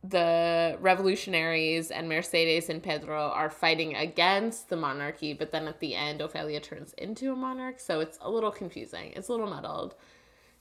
the 0.03 0.77
revolutionaries 0.81 1.93
and 1.93 2.09
Mercedes 2.09 2.69
and 2.69 2.83
Pedro 2.83 3.29
are 3.29 3.51
fighting 3.51 3.95
against 3.95 4.69
the 4.69 4.77
monarchy, 4.77 5.33
but 5.33 5.53
then 5.53 5.69
at 5.69 5.79
the 5.79 5.95
end, 5.95 6.21
Ophelia 6.21 6.61
turns 6.61 6.93
into 6.95 7.33
a 7.33 7.37
monarch. 7.37 7.79
So 7.79 8.01
it's 8.01 8.19
a 8.21 8.31
little 8.31 8.51
confusing. 8.51 9.13
It's 9.15 9.29
a 9.29 9.33
little 9.33 9.49
muddled. 9.49 9.95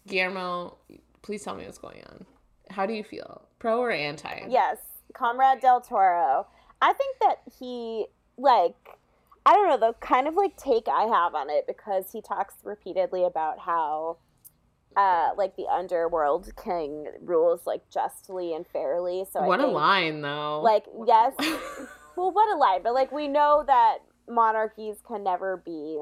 Guillermo, 0.08 0.78
please 1.24 1.44
tell 1.44 1.56
me 1.56 1.66
what's 1.66 1.80
going 1.80 2.04
on. 2.10 2.26
How 2.70 2.86
do 2.86 2.94
you 2.94 3.04
feel? 3.04 3.42
Pro 3.58 3.80
or 3.80 3.90
anti? 3.92 4.46
Yes, 4.48 4.78
Comrade 5.14 5.62
Del 5.62 5.82
Toro. 5.82 6.46
I 6.84 6.92
think 6.92 7.18
that 7.22 7.38
he 7.58 8.08
like 8.38 8.76
I 9.46 9.54
don't 9.54 9.70
know 9.70 9.88
the 9.88 9.94
kind 10.06 10.28
of 10.28 10.36
like 10.36 10.58
take 10.58 10.88
I 10.90 11.04
have 11.04 11.34
on 11.34 11.50
it 11.50 11.66
because 11.66 12.12
he 12.12 12.22
talks 12.22 12.56
repeatedly 12.64 13.24
about 13.24 13.60
how 13.60 14.18
uh 14.98 15.30
like 15.38 15.56
the 15.56 15.66
underworld 15.68 16.52
king 16.62 17.08
rules 17.22 17.66
like 17.66 17.90
justly 17.90 18.54
and 18.54 18.68
fairly. 18.68 19.26
So 19.32 19.40
I 19.40 19.48
What 19.48 19.62
a 19.62 19.68
line, 19.68 20.22
though. 20.22 20.62
Like 20.62 20.84
yes, 21.08 21.34
well, 22.18 22.32
what 22.32 22.54
a 22.54 22.58
line, 22.58 22.82
But 22.84 22.94
like 22.94 23.14
we 23.14 23.30
know 23.30 23.64
that 23.66 24.00
monarchies 24.28 24.98
can 25.08 25.24
never 25.24 25.58
be 25.66 26.02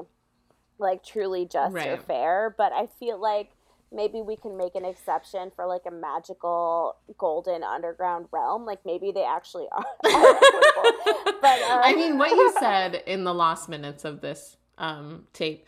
like 0.78 1.04
truly 1.04 1.46
just 1.46 1.76
or 1.76 1.96
fair. 1.98 2.54
But 2.58 2.72
I 2.72 2.88
feel 2.98 3.20
like 3.20 3.52
maybe 3.92 4.22
we 4.22 4.36
can 4.36 4.56
make 4.56 4.74
an 4.74 4.84
exception 4.84 5.50
for 5.54 5.66
like 5.66 5.82
a 5.86 5.90
magical 5.90 6.96
golden 7.18 7.62
underground 7.62 8.26
realm. 8.32 8.64
Like 8.64 8.80
maybe 8.84 9.12
they 9.12 9.24
actually 9.24 9.66
are. 9.72 9.78
are 9.78 9.84
but 11.40 11.62
uh, 11.62 11.80
I 11.84 11.94
mean, 11.96 12.18
what 12.18 12.30
you 12.30 12.52
said 12.58 13.02
in 13.06 13.24
the 13.24 13.34
last 13.34 13.68
minutes 13.68 14.04
of 14.04 14.20
this 14.20 14.56
um, 14.78 15.26
tape 15.32 15.66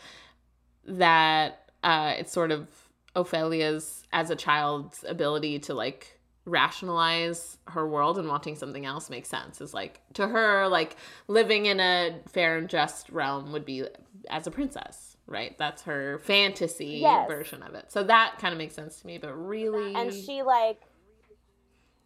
that 0.86 1.70
uh, 1.82 2.14
it's 2.18 2.32
sort 2.32 2.50
of 2.50 2.68
Ophelia's 3.16 4.04
as 4.12 4.30
a 4.30 4.36
child's 4.36 5.04
ability 5.06 5.58
to 5.60 5.74
like 5.74 6.18
rationalize 6.46 7.56
her 7.68 7.86
world 7.86 8.18
and 8.18 8.28
wanting 8.28 8.54
something 8.54 8.84
else 8.84 9.08
makes 9.08 9.28
sense. 9.28 9.60
Is 9.60 9.72
like 9.72 10.00
to 10.14 10.26
her, 10.26 10.68
like 10.68 10.96
living 11.28 11.66
in 11.66 11.80
a 11.80 12.20
fair 12.28 12.58
and 12.58 12.68
just 12.68 13.08
realm 13.10 13.52
would 13.52 13.64
be 13.64 13.84
as 14.28 14.46
a 14.46 14.50
princess, 14.50 15.13
right? 15.26 15.56
That's 15.58 15.82
her 15.82 16.18
fantasy 16.18 17.00
Yes. 17.00 17.28
version 17.28 17.62
of 17.62 17.74
it. 17.74 17.90
So 17.90 18.02
that 18.04 18.36
kind 18.38 18.52
of 18.52 18.58
makes 18.58 18.74
sense 18.74 19.00
to 19.00 19.06
me. 19.06 19.18
But 19.18 19.34
really, 19.34 19.94
and 19.94 20.12
she 20.12 20.42
like 20.42 20.80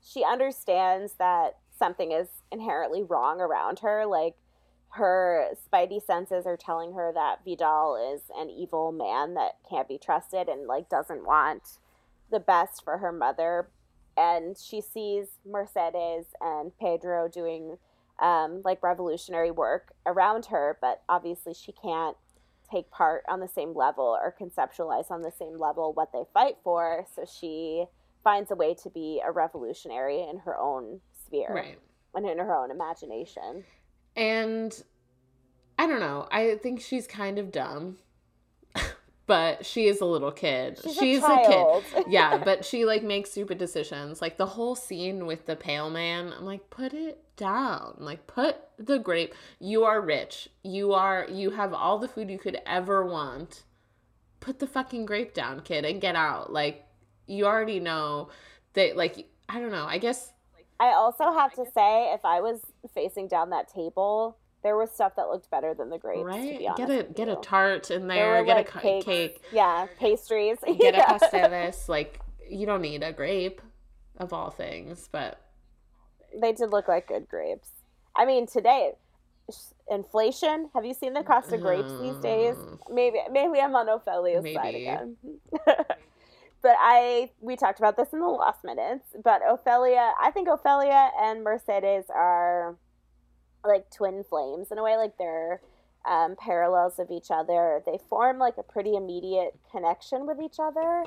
she 0.01 0.25
understands 0.25 1.15
that 1.19 1.59
something 1.79 2.13
is 2.13 2.29
inherently 2.51 3.03
wrong 3.03 3.41
around 3.41 3.81
her 3.81 4.07
like 4.07 4.35
her 4.91 5.49
spidey 5.71 6.03
senses 6.05 6.47
are 6.47 6.57
telling 6.57 6.95
her 6.95 7.13
that 7.13 7.45
vidal 7.45 8.15
is 8.15 8.23
an 8.37 8.49
evil 8.49 8.91
man 8.91 9.35
that 9.35 9.57
can't 9.69 9.87
be 9.87 9.99
trusted 9.99 10.49
and 10.49 10.67
like 10.67 10.89
doesn't 10.89 11.27
want 11.27 11.79
the 12.31 12.41
best 12.41 12.83
for 12.83 12.99
her 12.99 13.13
mother 13.13 13.69
and 14.17 14.57
she 14.59 14.81
sees 14.81 15.29
mercedes 15.47 16.27
and 16.41 16.73
pedro 16.79 17.29
doing 17.29 17.77
um, 18.21 18.63
like 18.65 18.83
revolutionary 18.83 19.51
work 19.51 19.93
around 20.07 20.47
her 20.47 20.79
but 20.81 21.03
obviously 21.09 21.53
she 21.55 21.71
can't 21.71 22.17
take 22.71 22.91
part 22.91 23.25
on 23.29 23.41
the 23.41 23.49
same 23.49 23.75
level 23.75 24.05
or 24.05 24.35
conceptualize 24.41 25.11
on 25.11 25.23
the 25.23 25.33
same 25.39 25.59
level 25.59 25.93
what 25.93 26.13
they 26.13 26.23
fight 26.35 26.57
for 26.63 27.07
so 27.15 27.25
she 27.25 27.87
finds 28.25 28.51
a 28.51 28.55
way 28.55 28.75
to 28.75 28.91
be 28.91 29.23
a 29.25 29.33
revolutionary 29.33 30.21
in 30.29 30.39
her 30.39 30.59
own 30.59 31.01
sphere 31.27 31.49
right. 31.51 31.79
and 32.15 32.29
in 32.29 32.39
her 32.39 32.55
own 32.55 32.71
imagination. 32.71 33.65
And 34.17 34.83
I 35.79 35.87
don't 35.87 36.01
know. 36.01 36.29
I 36.31 36.57
think 36.57 36.81
she's 36.81 37.07
kind 37.07 37.39
of 37.39 37.53
dumb. 37.53 37.99
But 39.29 39.65
she 39.65 39.87
is 39.87 40.01
a 40.01 40.07
little 40.07 40.33
kid. 40.33 40.81
She's, 40.83 41.19
a, 41.19 41.27
child. 41.27 41.85
kid. 41.95 42.05
Yeah, 42.09 42.43
but 42.43 42.65
she 42.65 42.85
like 42.87 43.05
makes 43.05 43.31
stupid 43.31 43.59
decisions. 43.59 44.21
Like 44.21 44.39
the 44.39 44.47
whole 44.47 44.75
scene 44.75 45.27
with 45.27 45.45
the 45.47 45.55
pale 45.55 45.91
man, 45.91 46.33
I'm 46.37 46.47
like, 46.47 46.71
put 46.71 46.95
it 46.95 47.23
down. 47.37 47.97
Like 47.99 48.27
put 48.27 48.57
the 48.79 48.99
grape. 48.99 49.35
You 49.61 49.85
are 49.85 50.01
rich. 50.01 50.49
You 50.65 50.95
are 50.95 51.27
you 51.31 51.51
have 51.51 51.75
all 51.75 51.99
the 51.99 52.09
food 52.09 52.31
you 52.31 52.39
could 52.39 52.59
ever 52.67 53.07
want. 53.07 53.63
put 54.41 54.59
the 54.59 54.67
fucking 54.67 55.05
grape 55.05 55.35
down, 55.35 55.61
kid, 55.61 55.85
and 55.85 56.01
get 56.01 56.17
out. 56.17 56.53
Like 56.53 56.87
you 57.27 57.45
already 57.45 57.81
know 57.81 58.31
that 58.73 58.97
like 58.97 59.29
I 59.49 59.61
don't 59.61 59.73
know. 59.73 59.87
I 59.87 59.99
guess 59.99 60.33
I 60.81 60.93
also 60.95 61.33
have 61.33 61.53
to 61.55 61.65
say 61.75 62.13
if 62.15 62.25
I 62.25 62.41
was 62.41 62.61
facing 62.95 63.29
down 63.29 63.51
that 63.51 63.69
table, 63.69 64.39
there 64.63 64.77
was 64.77 64.91
stuff 64.91 65.15
that 65.17 65.29
looked 65.29 65.51
better 65.51 65.75
than 65.75 65.89
the 65.91 65.99
grapes. 65.99 66.25
right. 66.25 66.53
To 66.55 66.59
be 66.59 66.65
Get 66.77 66.91
a 66.91 67.03
get 67.05 67.29
with 67.29 67.39
a 67.39 67.41
tart 67.43 67.91
in 67.91 68.09
There 68.09 68.35
there. 68.35 68.45
Get 68.45 68.57
like, 68.57 68.75
a 68.75 68.81
cakes. 68.81 69.05
cake. 69.05 69.43
Yeah, 69.53 69.87
pastries. 69.99 70.59
Get 70.67 70.95
a 70.95 70.99
Yeah. 70.99 71.19
pastillas. 71.19 71.89
Like 71.89 72.21
you 72.49 72.67
don't 72.67 72.83
need 72.83 73.03
a 73.03 73.13
grape, 73.13 73.61
of 74.19 74.33
all 74.33 74.51
things. 74.51 75.09
But 75.11 75.41
They 76.41 76.53
did 76.53 76.71
look 76.71 76.89
like 76.89 77.07
good 77.09 77.29
grapes. 77.29 77.71
I 78.17 78.25
mean, 78.25 78.47
today, 78.47 78.93
inflation. 79.91 80.71
Have 80.75 80.85
you 80.85 80.95
seen 80.95 81.15
the 81.15 81.23
cost 81.23 81.53
of 81.53 81.61
grapes 81.61 81.93
these 82.01 82.17
days? 82.17 82.57
Mm-hmm. 82.57 82.95
Maybe, 82.95 83.19
maybe 83.31 83.61
I'm 83.61 83.75
on 83.77 83.89
Ophelia's 83.89 84.45
side 84.55 84.75
again. 84.75 85.17
but 85.65 86.77
I, 86.81 87.31
we 87.41 87.55
talked 87.57 87.79
about 87.79 87.97
this 87.97 88.13
in 88.13 88.19
the 88.21 88.27
last 88.27 88.65
minutes. 88.65 89.15
But 89.23 89.41
Ophelia, 89.49 90.13
I 90.21 90.31
think 90.33 90.49
Ophelia 90.49 91.11
and 91.21 91.45
Mercedes 91.45 92.05
are 92.11 92.77
like 93.65 93.91
twin 93.91 94.25
flames 94.25 94.71
in 94.71 94.79
a 94.79 94.83
way. 94.83 94.97
Like 94.97 95.17
they're 95.19 95.61
um, 96.05 96.37
parallels 96.37 96.99
of 96.99 97.11
each 97.11 97.31
other. 97.31 97.83
They 97.85 97.99
form 98.09 98.39
like 98.39 98.57
a 98.59 98.63
pretty 98.63 98.97
immediate 98.97 99.59
connection 99.71 100.27
with 100.27 100.41
each 100.41 100.57
other. 100.59 101.05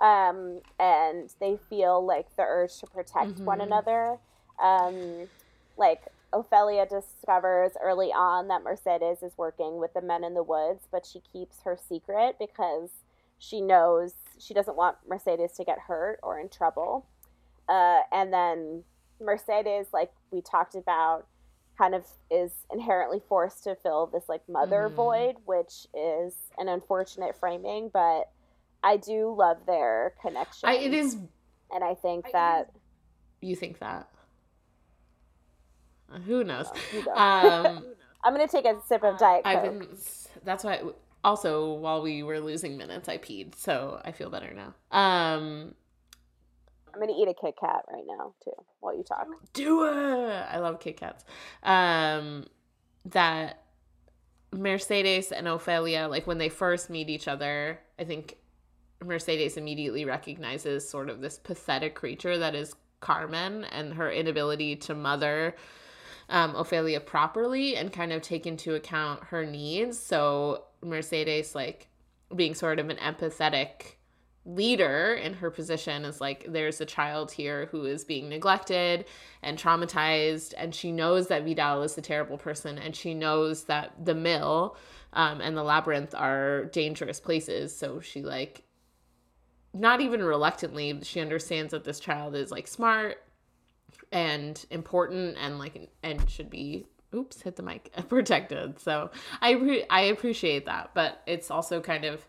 Um, 0.00 0.60
and 0.78 1.32
they 1.40 1.56
feel 1.68 2.04
like 2.04 2.34
the 2.36 2.42
urge 2.42 2.78
to 2.80 2.86
protect 2.86 3.38
one 3.40 3.58
Mhm. 3.58 3.64
another. 3.64 4.18
Um, 4.58 5.28
like 5.76 6.02
Ophelia 6.32 6.86
discovers 6.86 7.72
early 7.80 8.12
on 8.12 8.48
that 8.48 8.62
Mercedes 8.62 9.22
is 9.22 9.36
working 9.38 9.78
with 9.78 9.94
the 9.94 10.00
men 10.02 10.24
in 10.24 10.34
the 10.34 10.42
woods, 10.42 10.86
but 10.90 11.06
she 11.06 11.20
keeps 11.20 11.62
her 11.62 11.76
secret 11.76 12.36
because 12.38 12.90
she 13.38 13.60
knows 13.60 14.14
she 14.38 14.52
doesn't 14.54 14.76
want 14.76 14.96
Mercedes 15.08 15.52
to 15.52 15.64
get 15.64 15.78
hurt 15.78 16.18
or 16.22 16.38
in 16.40 16.48
trouble. 16.48 17.06
Uh, 17.68 18.00
and 18.12 18.32
then 18.32 18.84
Mercedes, 19.20 19.86
like 19.92 20.12
we 20.30 20.40
talked 20.40 20.74
about, 20.74 21.26
kind 21.76 21.94
of 21.94 22.06
is 22.30 22.52
inherently 22.72 23.20
forced 23.28 23.64
to 23.64 23.74
fill 23.74 24.06
this 24.06 24.28
like 24.28 24.48
mother 24.48 24.88
Mhm. 24.90 24.94
void, 24.94 25.36
which 25.44 25.86
is 25.94 26.34
an 26.58 26.68
unfortunate 26.68 27.36
framing, 27.36 27.88
but 27.92 28.30
I 28.82 28.96
do 28.96 29.34
love 29.34 29.66
their 29.66 30.14
connection. 30.20 30.68
I, 30.68 30.74
it 30.74 30.94
is. 30.94 31.14
and 31.70 31.82
I 31.82 31.94
think 31.94 32.30
that 32.32 32.70
You 33.40 33.56
think 33.56 33.78
that? 33.80 34.08
Uh, 36.12 36.18
Who 36.20 36.44
knows? 36.44 36.66
know. 36.92 37.14
Um, 37.16 37.84
I'm 38.24 38.32
gonna 38.32 38.48
take 38.48 38.64
a 38.66 38.80
sip 38.86 39.02
of 39.02 39.18
Diet 39.18 39.44
Coke. 39.44 39.56
I've 39.56 39.62
been. 39.62 39.88
That's 40.44 40.64
why. 40.64 40.82
Also, 41.24 41.72
while 41.72 42.02
we 42.02 42.22
were 42.22 42.38
losing 42.38 42.76
minutes, 42.76 43.08
I 43.08 43.16
peed, 43.16 43.54
so 43.54 44.00
I 44.04 44.12
feel 44.12 44.28
better 44.28 44.52
now. 44.52 44.74
Um, 44.96 45.74
I'm 46.94 47.00
gonna 47.00 47.18
eat 47.18 47.28
a 47.28 47.34
Kit 47.34 47.54
Kat 47.58 47.84
right 47.92 48.04
now 48.06 48.34
too 48.42 48.52
while 48.80 48.96
you 48.96 49.02
talk. 49.02 49.26
do 49.52 49.84
it. 49.84 50.46
I 50.50 50.58
love 50.58 50.80
Kit 50.80 50.96
Kats. 50.96 51.24
Um, 51.62 52.46
that 53.06 53.62
Mercedes 54.52 55.32
and 55.32 55.48
Ophelia, 55.48 56.06
like 56.08 56.26
when 56.26 56.38
they 56.38 56.48
first 56.48 56.90
meet 56.90 57.10
each 57.10 57.26
other, 57.26 57.80
I 57.98 58.04
think 58.04 58.36
Mercedes 59.02 59.56
immediately 59.56 60.04
recognizes 60.04 60.88
sort 60.88 61.10
of 61.10 61.20
this 61.20 61.38
pathetic 61.38 61.94
creature 61.94 62.38
that 62.38 62.54
is 62.54 62.74
Carmen 63.00 63.64
and 63.64 63.94
her 63.94 64.10
inability 64.10 64.76
to 64.76 64.94
mother 64.94 65.54
um, 66.30 66.54
Ophelia 66.54 67.00
properly 67.00 67.76
and 67.76 67.92
kind 67.92 68.12
of 68.12 68.22
take 68.22 68.46
into 68.46 68.74
account 68.74 69.24
her 69.24 69.44
needs. 69.44 69.98
So 69.98 70.64
Mercedes, 70.82 71.54
like 71.54 71.88
being 72.34 72.54
sort 72.54 72.78
of 72.78 72.88
an 72.88 72.96
empathetic 72.96 73.96
leader 74.46 75.14
in 75.14 75.34
her 75.34 75.50
position, 75.50 76.04
is 76.04 76.20
like, 76.20 76.44
there's 76.48 76.80
a 76.80 76.86
child 76.86 77.32
here 77.32 77.66
who 77.70 77.84
is 77.84 78.04
being 78.04 78.28
neglected 78.28 79.06
and 79.42 79.58
traumatized, 79.58 80.54
and 80.56 80.74
she 80.74 80.92
knows 80.92 81.28
that 81.28 81.44
Vidal 81.44 81.82
is 81.82 81.94
the 81.94 82.02
terrible 82.02 82.38
person, 82.38 82.78
and 82.78 82.94
she 82.94 83.14
knows 83.14 83.64
that 83.64 83.92
the 84.04 84.14
mill 84.14 84.76
um, 85.12 85.40
and 85.40 85.56
the 85.56 85.62
labyrinth 85.62 86.14
are 86.14 86.66
dangerous 86.66 87.20
places. 87.20 87.76
So 87.76 88.00
she 88.00 88.22
like 88.22 88.64
not 89.74 90.00
even 90.00 90.22
reluctantly 90.22 91.00
she 91.02 91.20
understands 91.20 91.72
that 91.72 91.84
this 91.84 91.98
child 91.98 92.34
is 92.34 92.50
like 92.50 92.66
smart 92.66 93.22
and 94.12 94.64
important 94.70 95.36
and 95.38 95.58
like 95.58 95.90
and 96.02 96.30
should 96.30 96.48
be 96.48 96.86
oops 97.14 97.42
hit 97.42 97.56
the 97.56 97.62
mic 97.62 97.90
protected 98.08 98.78
so 98.78 99.10
i 99.40 99.50
re- 99.50 99.84
i 99.90 100.02
appreciate 100.02 100.66
that 100.66 100.90
but 100.94 101.22
it's 101.26 101.50
also 101.50 101.80
kind 101.80 102.04
of 102.04 102.24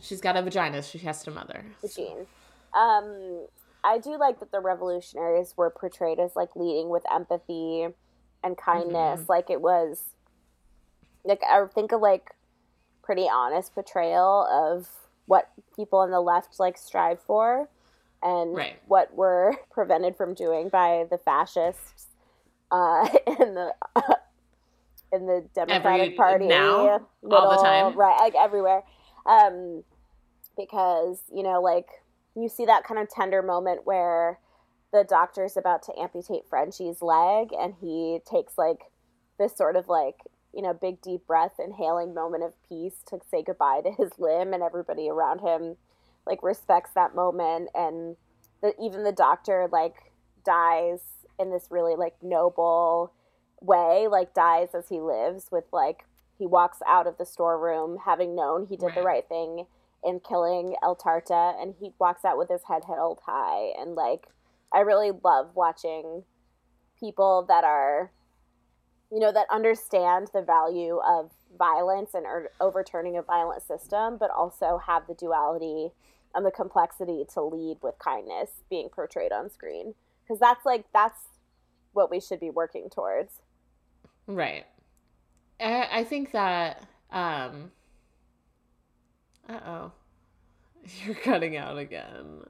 she's 0.00 0.20
got 0.20 0.36
a 0.36 0.42
vagina 0.42 0.82
she 0.82 0.98
has 0.98 1.22
to 1.24 1.30
mother 1.30 1.64
The 1.82 1.88
gene. 1.88 2.26
Um, 2.72 3.46
I 3.84 3.98
do 3.98 4.18
like 4.18 4.40
that 4.40 4.50
the 4.50 4.60
revolutionaries 4.60 5.54
were 5.56 5.70
portrayed 5.70 6.18
as 6.18 6.34
like 6.34 6.56
leading 6.56 6.88
with 6.88 7.04
empathy 7.12 7.86
and 8.42 8.56
kindness. 8.56 9.20
Mhm. 9.22 9.28
Like 9.28 9.50
it 9.50 9.60
was, 9.60 10.02
like 11.24 11.42
I 11.48 11.64
think 11.66 11.92
of 11.92 12.00
like 12.00 12.30
pretty 13.02 13.28
honest 13.32 13.74
portrayal 13.74 14.46
of 14.50 14.88
what 15.26 15.50
people 15.76 15.98
on 16.00 16.10
the 16.10 16.20
left 16.20 16.58
like 16.58 16.76
strive 16.78 17.20
for, 17.20 17.68
and 18.22 18.54
Right. 18.56 18.80
what 18.86 19.14
we're 19.14 19.52
prevented 19.70 20.16
from 20.16 20.34
doing 20.34 20.68
by 20.68 21.06
the 21.10 21.18
fascists 21.18 22.06
uh, 22.70 23.06
in 23.26 23.54
the 23.54 23.74
in 25.12 25.26
the 25.26 25.44
Democratic 25.54 26.00
Every- 26.06 26.16
Party 26.16 26.46
now? 26.46 27.00
All 27.30 27.50
the 27.50 27.62
time? 27.62 27.96
right? 27.96 28.18
Like 28.20 28.34
everywhere, 28.34 28.82
um, 29.26 29.84
because 30.56 31.22
you 31.32 31.42
know, 31.42 31.60
like 31.60 31.88
you 32.36 32.48
see 32.48 32.64
that 32.66 32.84
kind 32.84 33.00
of 33.00 33.08
tender 33.08 33.42
moment 33.42 33.82
where 33.84 34.38
the 34.92 35.04
doctor's 35.04 35.56
about 35.56 35.82
to 35.84 35.98
amputate 35.98 36.48
Frenchie's 36.48 37.02
leg, 37.02 37.48
and 37.58 37.74
he 37.80 38.20
takes 38.28 38.56
like 38.58 38.90
this 39.38 39.56
sort 39.56 39.76
of 39.76 39.88
like 39.88 40.16
you 40.54 40.62
know 40.62 40.72
big 40.72 41.00
deep 41.00 41.26
breath, 41.26 41.54
inhaling 41.58 42.14
moment 42.14 42.44
of 42.44 42.52
peace 42.68 43.02
to 43.08 43.18
say 43.30 43.42
goodbye 43.42 43.80
to 43.82 43.90
his 43.90 44.12
limb, 44.18 44.52
and 44.52 44.62
everybody 44.62 45.08
around 45.08 45.40
him 45.40 45.76
like 46.26 46.42
respects 46.42 46.90
that 46.94 47.14
moment, 47.14 47.68
and 47.74 48.16
the, 48.62 48.74
even 48.82 49.04
the 49.04 49.12
doctor 49.12 49.68
like 49.70 50.12
dies 50.44 51.00
in 51.38 51.50
this 51.50 51.66
really 51.70 51.96
like 51.96 52.14
noble 52.22 53.12
way, 53.60 54.06
like 54.08 54.34
dies 54.34 54.68
as 54.74 54.88
he 54.88 55.00
lives 55.00 55.48
with 55.50 55.64
like 55.72 56.04
he 56.38 56.46
walks 56.46 56.78
out 56.86 57.06
of 57.06 57.16
the 57.18 57.26
storeroom 57.26 57.98
having 58.04 58.34
known 58.34 58.66
he 58.66 58.76
did 58.76 58.90
the 58.94 59.02
Right. 59.02 59.04
right 59.04 59.28
thing 59.28 59.66
in 60.04 60.20
killing 60.20 60.74
El 60.82 60.96
Tarta 60.96 61.60
and 61.60 61.74
he 61.80 61.92
walks 61.98 62.24
out 62.24 62.36
with 62.38 62.48
his 62.50 62.62
head 62.68 62.82
held 62.86 63.20
high 63.24 63.72
and 63.78 63.94
like 63.94 64.26
I 64.72 64.80
really 64.80 65.12
love 65.24 65.50
watching 65.54 66.24
people 66.98 67.44
that 67.48 67.64
are 67.64 68.10
you 69.12 69.20
know 69.20 69.32
that 69.32 69.46
understand 69.50 70.28
the 70.34 70.42
value 70.42 70.98
of 71.06 71.30
violence 71.56 72.14
and 72.14 72.26
er- 72.26 72.50
overturning 72.60 73.16
a 73.16 73.22
violent 73.22 73.62
system 73.62 74.16
but 74.18 74.30
also 74.30 74.80
have 74.86 75.06
the 75.06 75.14
duality 75.14 75.90
and 76.34 76.44
the 76.44 76.50
complexity 76.50 77.24
to 77.32 77.40
lead 77.42 77.76
with 77.80 77.94
kindness 77.98 78.62
being 78.68 78.88
portrayed 78.88 79.30
on 79.30 79.48
screen 79.48 79.94
because 80.24 80.40
that's 80.40 80.64
like 80.66 80.84
that's 80.92 81.20
what 81.92 82.10
we 82.10 82.20
should 82.20 82.40
be 82.40 82.50
working 82.50 82.88
towards 82.90 83.40
Right. 84.26 84.64
I, 85.60 85.88
I 86.00 86.04
think 86.04 86.32
that 86.32 86.82
um 87.10 87.70
uh 89.48 89.60
oh. 89.66 89.92
You're 91.04 91.14
cutting 91.14 91.56
out 91.56 91.78
again. 91.78 92.42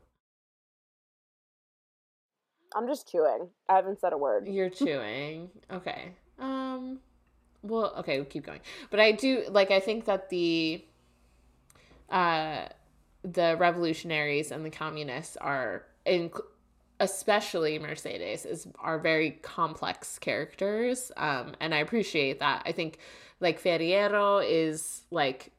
i'm 2.76 2.88
just 2.88 3.08
chewing 3.08 3.48
i 3.68 3.76
haven't 3.76 4.00
said 4.00 4.12
a 4.12 4.18
word 4.18 4.48
You're 4.48 4.70
chewing. 4.70 5.50
Okay. 5.70 6.12
Um 6.38 6.98
well, 7.62 7.94
okay, 8.00 8.16
we'll 8.18 8.26
keep 8.26 8.44
going. 8.44 8.60
But 8.90 9.00
I 9.00 9.12
do 9.12 9.44
like 9.48 9.70
I 9.70 9.80
think 9.80 10.04
that 10.04 10.28
the 10.28 10.84
uh 12.10 12.66
the 13.22 13.56
revolutionaries 13.58 14.50
and 14.50 14.64
the 14.66 14.70
communists 14.70 15.36
are 15.38 15.84
in 16.04 16.30
especially 17.00 17.78
Mercedes 17.78 18.46
is 18.46 18.68
are 18.78 18.98
very 18.98 19.32
complex 19.42 20.18
characters 20.18 21.10
um 21.16 21.54
and 21.60 21.74
I 21.74 21.78
appreciate 21.78 22.40
that. 22.40 22.62
I 22.66 22.72
think 22.72 22.98
like 23.40 23.62
Ferreiro 23.62 24.44
is 24.46 25.02
like 25.10 25.52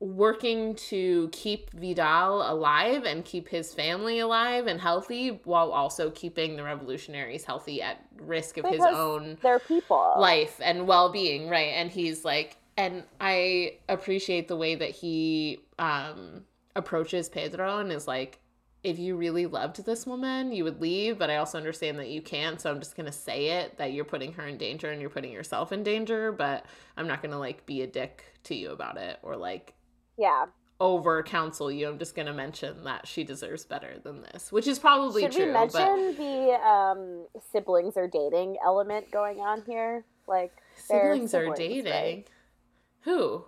working 0.00 0.74
to 0.74 1.28
keep 1.32 1.70
Vidal 1.72 2.42
alive 2.50 3.04
and 3.04 3.24
keep 3.24 3.48
his 3.48 3.72
family 3.72 4.18
alive 4.18 4.66
and 4.66 4.80
healthy 4.80 5.40
while 5.44 5.72
also 5.72 6.10
keeping 6.10 6.56
the 6.56 6.62
revolutionaries 6.62 7.44
healthy 7.44 7.80
at 7.80 8.04
risk 8.20 8.58
of 8.58 8.66
his 8.66 8.82
own 8.82 9.38
they're 9.40 9.60
people 9.60 10.14
life 10.18 10.60
and 10.62 10.86
well-being 10.86 11.48
right 11.48 11.72
and 11.74 11.90
he's 11.90 12.24
like 12.24 12.58
and 12.76 13.04
i 13.20 13.78
appreciate 13.88 14.46
the 14.46 14.56
way 14.56 14.74
that 14.74 14.90
he 14.90 15.60
um 15.78 16.42
approaches 16.76 17.28
pedro 17.28 17.78
and 17.78 17.90
is 17.90 18.06
like 18.06 18.40
if 18.84 18.98
you 18.98 19.16
really 19.16 19.46
loved 19.46 19.84
this 19.86 20.06
woman 20.06 20.52
you 20.52 20.62
would 20.62 20.80
leave 20.80 21.18
but 21.18 21.30
i 21.30 21.36
also 21.36 21.58
understand 21.58 21.98
that 21.98 22.08
you 22.08 22.20
can't 22.22 22.60
so 22.60 22.70
i'm 22.70 22.78
just 22.78 22.96
gonna 22.96 23.10
say 23.10 23.46
it 23.48 23.76
that 23.78 23.92
you're 23.92 24.04
putting 24.04 24.32
her 24.34 24.46
in 24.46 24.56
danger 24.58 24.90
and 24.90 25.00
you're 25.00 25.10
putting 25.10 25.32
yourself 25.32 25.72
in 25.72 25.82
danger 25.82 26.30
but 26.30 26.64
i'm 26.96 27.08
not 27.08 27.22
gonna 27.22 27.38
like 27.38 27.64
be 27.66 27.82
a 27.82 27.86
dick 27.86 28.24
to 28.44 28.54
you 28.54 28.70
about 28.70 28.96
it 28.98 29.18
or 29.22 29.36
like 29.36 29.72
Yeah. 30.18 30.46
over 30.80 31.22
counsel 31.22 31.72
you. 31.72 31.88
I'm 31.88 31.98
just 31.98 32.14
going 32.14 32.26
to 32.26 32.34
mention 32.34 32.84
that 32.84 33.06
she 33.06 33.24
deserves 33.24 33.64
better 33.64 33.98
than 34.02 34.22
this, 34.22 34.52
which 34.52 34.66
is 34.66 34.78
probably 34.78 35.22
Should 35.22 35.32
true. 35.32 35.46
we 35.46 35.52
but 35.52 35.72
mention 35.72 36.16
the 36.16 36.52
um, 36.68 37.26
siblings 37.52 37.96
are 37.96 38.08
dating 38.08 38.56
element 38.62 39.10
going 39.10 39.38
on 39.38 39.62
here? 39.66 40.04
Like 40.26 40.52
they're 40.90 41.14
siblings 41.14 41.32
are 41.32 41.54
dating. 41.54 41.92
right? 41.92 42.26
Who? 43.02 43.44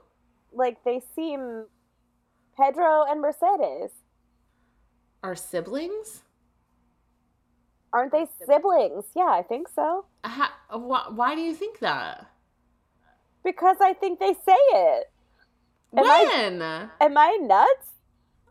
Like 0.53 0.83
they 0.85 1.03
seem 1.15 1.67
Pedro 2.57 3.05
and 3.09 3.21
Mercedes. 3.21 3.91
Are 5.23 5.35
siblings? 5.35 6.23
Aren't 7.93 8.13
they 8.13 8.27
siblings? 8.47 9.05
Yeah, 9.15 9.29
I 9.31 9.43
think 9.43 9.69
so. 9.69 10.05
Ha- 10.25 10.53
wh- 10.71 11.17
why 11.17 11.35
do 11.35 11.41
you 11.41 11.55
think 11.55 11.79
that? 11.81 12.27
Because 13.45 13.77
I 13.81 13.95
think 13.95 14.19
they 14.21 14.35
say 14.35 14.57
it. 14.73 15.11
Am 15.97 16.05
I- 16.05 16.25
when? 16.33 16.63
Am 16.63 17.17
I 17.19 17.39
nuts? 17.41 17.93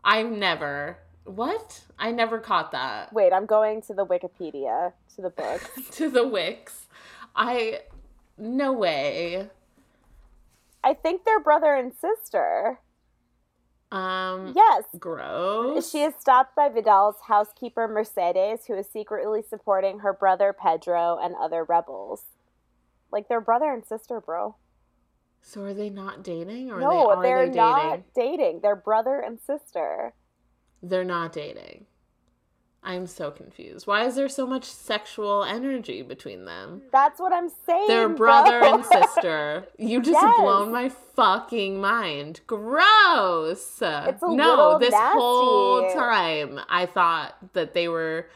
I've 0.02 0.30
never. 0.30 0.98
What? 1.24 1.84
I 1.98 2.12
never 2.12 2.38
caught 2.38 2.72
that. 2.72 3.12
Wait, 3.12 3.32
I'm 3.32 3.46
going 3.46 3.82
to 3.82 3.94
the 3.94 4.06
Wikipedia 4.06 4.92
to 5.16 5.22
the 5.22 5.30
book. 5.42 5.60
to 5.92 6.08
the 6.10 6.26
Wix. 6.26 6.86
I. 7.34 7.80
No 8.38 8.72
way. 8.72 9.48
I 10.84 10.94
think 10.94 11.24
they're 11.24 11.40
brother 11.40 11.74
and 11.74 11.92
sister. 11.94 12.78
Um. 13.92 14.52
Yes. 14.54 14.84
Gross. 14.98 15.90
She 15.90 16.02
is 16.02 16.14
stopped 16.18 16.56
by 16.56 16.68
Vidal's 16.68 17.16
housekeeper 17.28 17.86
Mercedes, 17.86 18.66
who 18.66 18.74
is 18.74 18.88
secretly 18.92 19.42
supporting 19.48 20.00
her 20.00 20.12
brother 20.12 20.52
Pedro 20.52 21.18
and 21.22 21.34
other 21.40 21.64
rebels. 21.64 22.24
Like 23.12 23.28
they're 23.28 23.40
brother 23.40 23.72
and 23.72 23.86
sister, 23.86 24.20
bro. 24.20 24.56
So 25.40 25.62
are 25.62 25.74
they 25.74 25.90
not 25.90 26.24
dating, 26.24 26.72
or 26.72 26.80
no, 26.80 26.90
they, 26.90 26.96
are 26.96 27.22
they're 27.22 27.46
they 27.46 27.52
dating? 27.52 27.60
not 27.60 28.00
dating. 28.14 28.60
They're 28.62 28.74
brother 28.74 29.20
and 29.20 29.38
sister. 29.38 30.12
They're 30.82 31.04
not 31.04 31.32
dating. 31.32 31.86
I'm 32.88 33.08
so 33.08 33.32
confused. 33.32 33.86
Why 33.88 34.04
is 34.06 34.14
there 34.14 34.28
so 34.28 34.46
much 34.46 34.64
sexual 34.64 35.42
energy 35.42 36.02
between 36.02 36.44
them? 36.44 36.82
That's 36.92 37.18
what 37.18 37.32
I'm 37.32 37.48
saying. 37.66 37.86
They're 37.88 38.08
bro. 38.08 38.16
brother 38.44 38.62
and 38.64 38.84
sister. 39.14 39.66
You 39.76 39.98
just 40.00 40.12
Yes. 40.12 40.40
blown 40.40 40.70
my 40.70 40.88
fucking 40.88 41.80
mind. 41.80 42.42
Gross. 42.46 43.82
It's 43.82 43.82
a 43.82 44.16
no, 44.22 44.78
this 44.78 44.94
whole 44.94 45.92
time 45.94 46.60
I 46.68 46.86
thought 46.86 47.34
that 47.54 47.74
they 47.74 47.88
were 47.88 48.28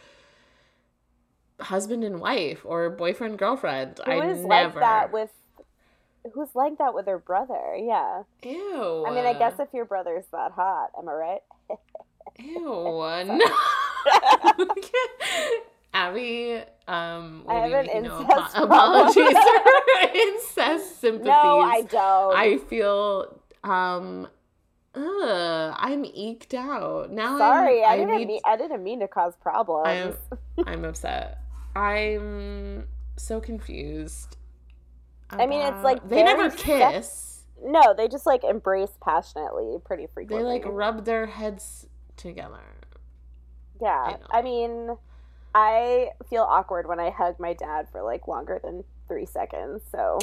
husband 1.61 2.03
and 2.03 2.21
wife 2.21 2.63
or 2.65 2.91
boyfriend 2.91 3.39
girlfriend. 3.39 4.01
Who 4.05 4.11
I 4.11 4.19
never. 4.33 4.45
like 4.49 4.75
that 4.75 5.13
with? 5.13 5.31
Who's 6.35 6.55
like 6.57 6.77
that 6.79 6.93
with 6.93 7.07
her 7.07 7.19
brother? 7.19 7.77
Yeah. 7.79 8.25
Ew. 8.43 9.05
I 9.07 9.15
mean, 9.15 9.25
I 9.27 9.33
guess 9.35 9.61
if 9.61 9.69
your 9.73 9.85
brother's 9.85 10.25
that 10.33 10.51
hot, 10.53 10.89
am 10.99 11.09
I 11.09 11.13
right? 11.13 11.41
Ew. 12.39 12.65
no. 12.65 13.41
Abby, 15.93 16.63
um, 16.87 17.45
I 17.49 17.55
have 17.55 17.85
be 17.85 17.91
an 17.91 18.03
no 18.05 18.21
incest 18.21 18.57
apo- 18.57 18.65
apologies 18.65 19.15
for 19.37 20.15
incest 20.15 21.01
sympathies. 21.01 21.27
no, 21.27 21.61
I 21.61 21.83
don't. 21.83 22.37
I 22.37 22.59
feel 22.69 23.41
um 23.65 24.29
ugh, 24.95 25.75
I'm 25.77 26.05
eked 26.05 26.55
out. 26.55 27.11
Now 27.11 27.39
Sorry, 27.39 27.83
I'm, 27.83 27.91
I 27.91 27.97
didn't 27.97 28.17
need, 28.17 28.29
mean 28.29 28.41
I 28.45 28.57
didn't 28.57 28.83
mean 28.83 29.01
to 29.01 29.09
cause 29.09 29.35
problems. 29.37 30.17
I'm 30.57 30.65
I'm 30.67 30.85
upset. 30.85 31.39
I'm 31.75 32.87
so 33.17 33.41
confused. 33.41 34.37
I 35.33 35.47
mean, 35.47 35.61
it's, 35.63 35.85
like, 35.85 36.09
they 36.09 36.25
never 36.25 36.51
kiss. 36.51 37.45
no, 37.63 37.95
they 37.97 38.09
just 38.09 38.27
like 38.27 38.43
embrace 38.43 38.91
passionately 39.01 39.77
pretty 39.85 40.09
frequently. 40.13 40.59
They 40.59 40.65
like 40.65 40.65
rub 40.67 41.05
their 41.05 41.27
heads 41.27 41.87
together. 42.17 42.59
Yeah. 43.81 44.17
I. 44.31 44.39
I 44.39 44.43
mean, 44.43 44.97
I 45.55 46.11
feel 46.29 46.43
awkward 46.43 46.87
when 46.87 47.01
I 47.01 47.11
hug 47.11 47.41
my 47.41 47.55
dad 47.55 47.89
for 47.91 48.03
like 48.03 48.29
longer 48.29 48.61
than 48.63 48.85
three 49.09 49.27
seconds. 49.27 49.83
So 49.91 50.19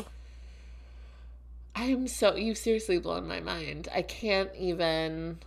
I 1.76 1.86
am 1.86 2.08
so 2.08 2.36
you've 2.36 2.58
seriously 2.58 2.97
blown 2.99 3.28
my 3.28 3.39
mind. 3.39 3.89
I 3.93 4.01
can't 4.01 4.49
even 4.55 5.39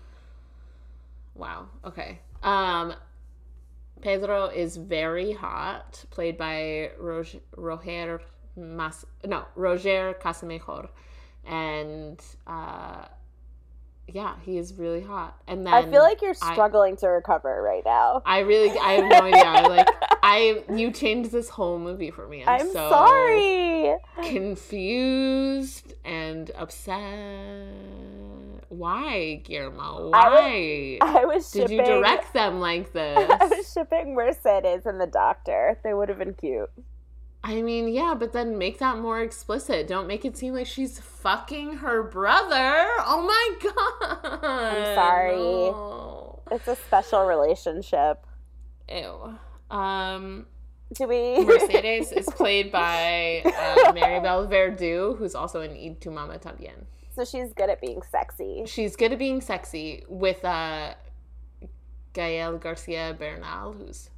Wow. 1.35 1.69
Okay. 1.85 2.19
Um 2.43 2.95
Pedro 4.03 4.47
is 4.47 4.77
very 4.77 5.33
hot, 5.33 6.05
played 6.11 6.39
by 6.39 6.91
Roger, 6.99 7.41
Roger 7.57 8.21
Mas 8.57 9.05
no, 9.27 9.45
Roger 9.55 10.15
Casamajor. 10.21 10.89
And 11.47 12.21
uh 12.47 13.07
yeah, 14.15 14.35
he 14.43 14.59
is 14.59 14.75
really 14.75 15.01
hot. 15.01 15.37
And 15.47 15.67
then 15.67 15.73
I 15.75 15.83
feel 15.89 16.03
like 16.03 16.23
you're 16.23 16.35
I- 16.43 16.53
struggling 16.53 16.97
to 16.99 17.09
recover 17.09 17.63
right 17.63 17.83
now. 17.85 18.23
I 18.27 18.41
really 18.41 18.71
I 18.79 18.93
have 18.95 19.09
no 19.11 19.19
idea. 19.27 19.45
I 19.45 19.67
like 19.67 19.89
I 20.23 20.65
you 20.75 20.91
changed 20.91 21.33
this 21.33 21.49
whole 21.49 21.79
movie 21.79 22.11
for 22.11 22.29
me. 22.29 22.43
I'm, 22.45 22.61
I'm 22.63 22.73
so 22.73 22.91
sorry. 22.91 23.97
confused 24.23 25.95
and 26.05 26.51
upset. 26.57 27.69
Why, 28.69 29.43
Guillermo? 29.45 30.11
I 30.15 30.29
Why? 30.29 30.99
I 31.01 31.25
was 31.25 31.51
Did 31.51 31.63
shipping. 31.63 31.79
you 31.79 31.85
direct 31.85 32.33
them 32.33 32.61
like 32.61 32.93
this? 32.93 33.29
I 33.41 33.47
was 33.47 33.73
shipping 33.73 34.15
Mercedes 34.15 34.87
and 34.87 35.01
the 35.01 35.09
doctor. 35.09 35.79
They 35.83 35.93
would 35.93 36.09
have 36.09 36.19
been 36.19 36.35
cute. 36.35 36.71
I 37.43 37.63
mean, 37.63 37.89
yeah, 37.89 38.15
but 38.19 38.33
then 38.33 38.59
make 38.59 38.79
that 38.81 38.99
more 38.99 39.21
explicit. 39.21 39.87
Don't 39.89 40.07
make 40.07 40.25
it 40.25 40.37
seem 40.37 40.55
like 40.55 40.67
she's 40.67 40.99
fucking 40.99 41.79
her 41.79 42.03
brother. 42.03 42.87
Oh 43.07 43.23
my 43.27 43.71
god. 44.31 44.45
I'm 44.45 44.95
sorry. 44.95 45.37
No. 45.37 46.43
It's 46.51 46.69
a 46.69 46.77
special 46.77 47.25
relationship. 47.25 48.27
Ew. 48.89 49.39
Um, 49.75 50.47
Do 50.93 51.07
we? 51.09 51.45
Mercedes 51.47 52.13
is 52.13 52.27
played 52.27 52.71
by 52.73 53.43
uh, 53.47 53.93
Maribel 53.93 54.47
Verdú, 54.51 55.17
who's 55.17 55.35
also 55.35 55.61
in 55.63 55.71
Y 55.73 55.97
tu 56.01 56.11
mama 56.11 56.39
también. 56.39 56.85
so 57.15 57.25
she's 57.25 57.53
good 57.55 57.71
at 57.71 57.81
being 57.81 58.03
sexy. 58.11 58.65
She's 58.67 58.97
good 58.97 59.13
at 59.13 59.19
being 59.19 59.41
sexy 59.41 60.05
with 60.09 60.45
uh, 60.45 60.95
Gael 62.13 62.59
Garcia 62.59 63.15
Bernal, 63.19 63.73
who's 63.73 64.11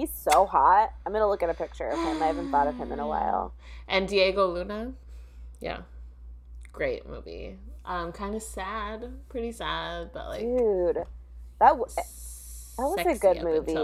He's 0.00 0.10
so 0.14 0.46
hot. 0.46 0.94
I'm 1.04 1.12
gonna 1.12 1.28
look 1.28 1.42
at 1.42 1.50
a 1.50 1.54
picture 1.54 1.86
of 1.88 1.98
him. 1.98 2.22
I 2.22 2.26
haven't 2.28 2.50
thought 2.50 2.66
of 2.66 2.76
him 2.76 2.90
in 2.90 2.98
a 3.00 3.06
while. 3.14 3.52
and 3.86 4.08
Diego 4.08 4.46
Luna. 4.50 4.92
Yeah, 5.60 5.80
great 6.72 7.06
movie. 7.06 7.58
Um, 7.84 8.10
kind 8.12 8.34
of 8.34 8.42
sad, 8.42 9.04
pretty 9.28 9.52
sad, 9.52 10.10
but 10.14 10.28
like 10.28 10.40
Dude, 10.40 10.96
that 11.58 11.68
w- 11.70 11.84
that 11.86 12.02
was 12.78 13.06
a 13.06 13.18
good 13.18 13.42
movie. 13.42 13.74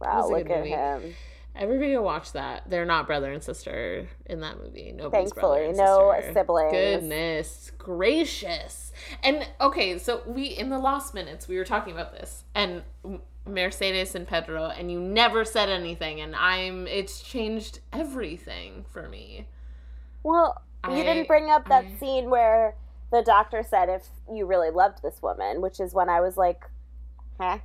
wow. 0.00 0.28
Look 0.30 0.48
at 0.48 0.58
movie. 0.60 0.70
him. 0.70 1.14
Everybody 1.54 1.94
will 1.96 2.04
watch 2.04 2.32
that. 2.32 2.70
They're 2.70 2.86
not 2.86 3.06
brother 3.06 3.30
and 3.32 3.42
sister 3.42 4.08
in 4.26 4.40
that 4.40 4.58
movie. 4.58 4.92
Nobody's 4.96 5.32
brother 5.32 5.64
Thankfully, 5.66 5.84
no 5.84 6.14
sister. 6.16 6.32
siblings. 6.32 6.72
Goodness 6.72 7.72
gracious. 7.76 8.92
And 9.22 9.46
okay, 9.60 9.98
so 9.98 10.22
we 10.26 10.44
in 10.46 10.70
the 10.70 10.78
last 10.78 11.12
minutes 11.12 11.48
we 11.48 11.56
were 11.58 11.64
talking 11.66 11.92
about 11.92 12.12
this 12.12 12.44
and 12.54 12.82
Mercedes 13.46 14.14
and 14.14 14.26
Pedro 14.26 14.66
and 14.66 14.90
you 14.90 15.00
never 15.00 15.44
said 15.44 15.68
anything 15.68 16.20
and 16.20 16.36
I'm 16.36 16.86
it's 16.86 17.22
changed 17.22 17.80
everything 17.92 18.84
for 18.90 19.08
me. 19.08 19.46
Well, 20.22 20.60
you 20.88 21.02
didn't 21.02 21.28
bring 21.28 21.50
up 21.50 21.68
that 21.68 21.84
I- 21.84 21.96
scene 21.98 22.30
where 22.30 22.74
the 23.10 23.22
doctor 23.22 23.62
said 23.62 23.88
if 23.88 24.06
you 24.32 24.46
really 24.46 24.70
loved 24.70 25.02
this 25.02 25.22
woman, 25.22 25.60
which 25.62 25.80
is 25.80 25.94
when 25.94 26.08
I 26.08 26.20
was 26.20 26.36
like, 26.36 26.64
huh? 27.40 27.58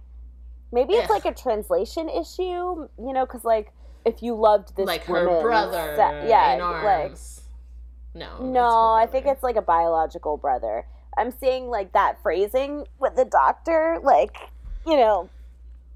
Maybe 0.71 0.93
it's 0.93 1.09
Ugh. 1.09 1.21
like 1.24 1.26
a 1.26 1.34
translation 1.38 2.09
issue, 2.09 2.88
you 2.97 3.13
know, 3.13 3.26
because 3.26 3.43
like 3.43 3.71
if 4.05 4.24
you 4.24 4.36
loved 4.36 4.76
this 4.76 4.86
like 4.86 5.03
her 5.05 5.41
brother 5.41 5.93
se- 5.95 6.28
yeah, 6.30 6.53
in 6.53 6.84
like 6.84 7.17
no. 8.15 8.43
no, 8.43 8.93
I 8.93 9.05
think 9.05 9.26
it's 9.26 9.43
like 9.43 9.55
a 9.55 9.61
biological 9.61 10.38
brother. 10.38 10.86
I'm 11.17 11.32
seeing 11.32 11.67
like 11.67 11.93
that 11.93 12.21
phrasing 12.21 12.86
with 12.99 13.15
the 13.15 13.26
doctor, 13.26 13.99
like 14.01 14.38
you 14.86 14.97
know, 14.97 15.30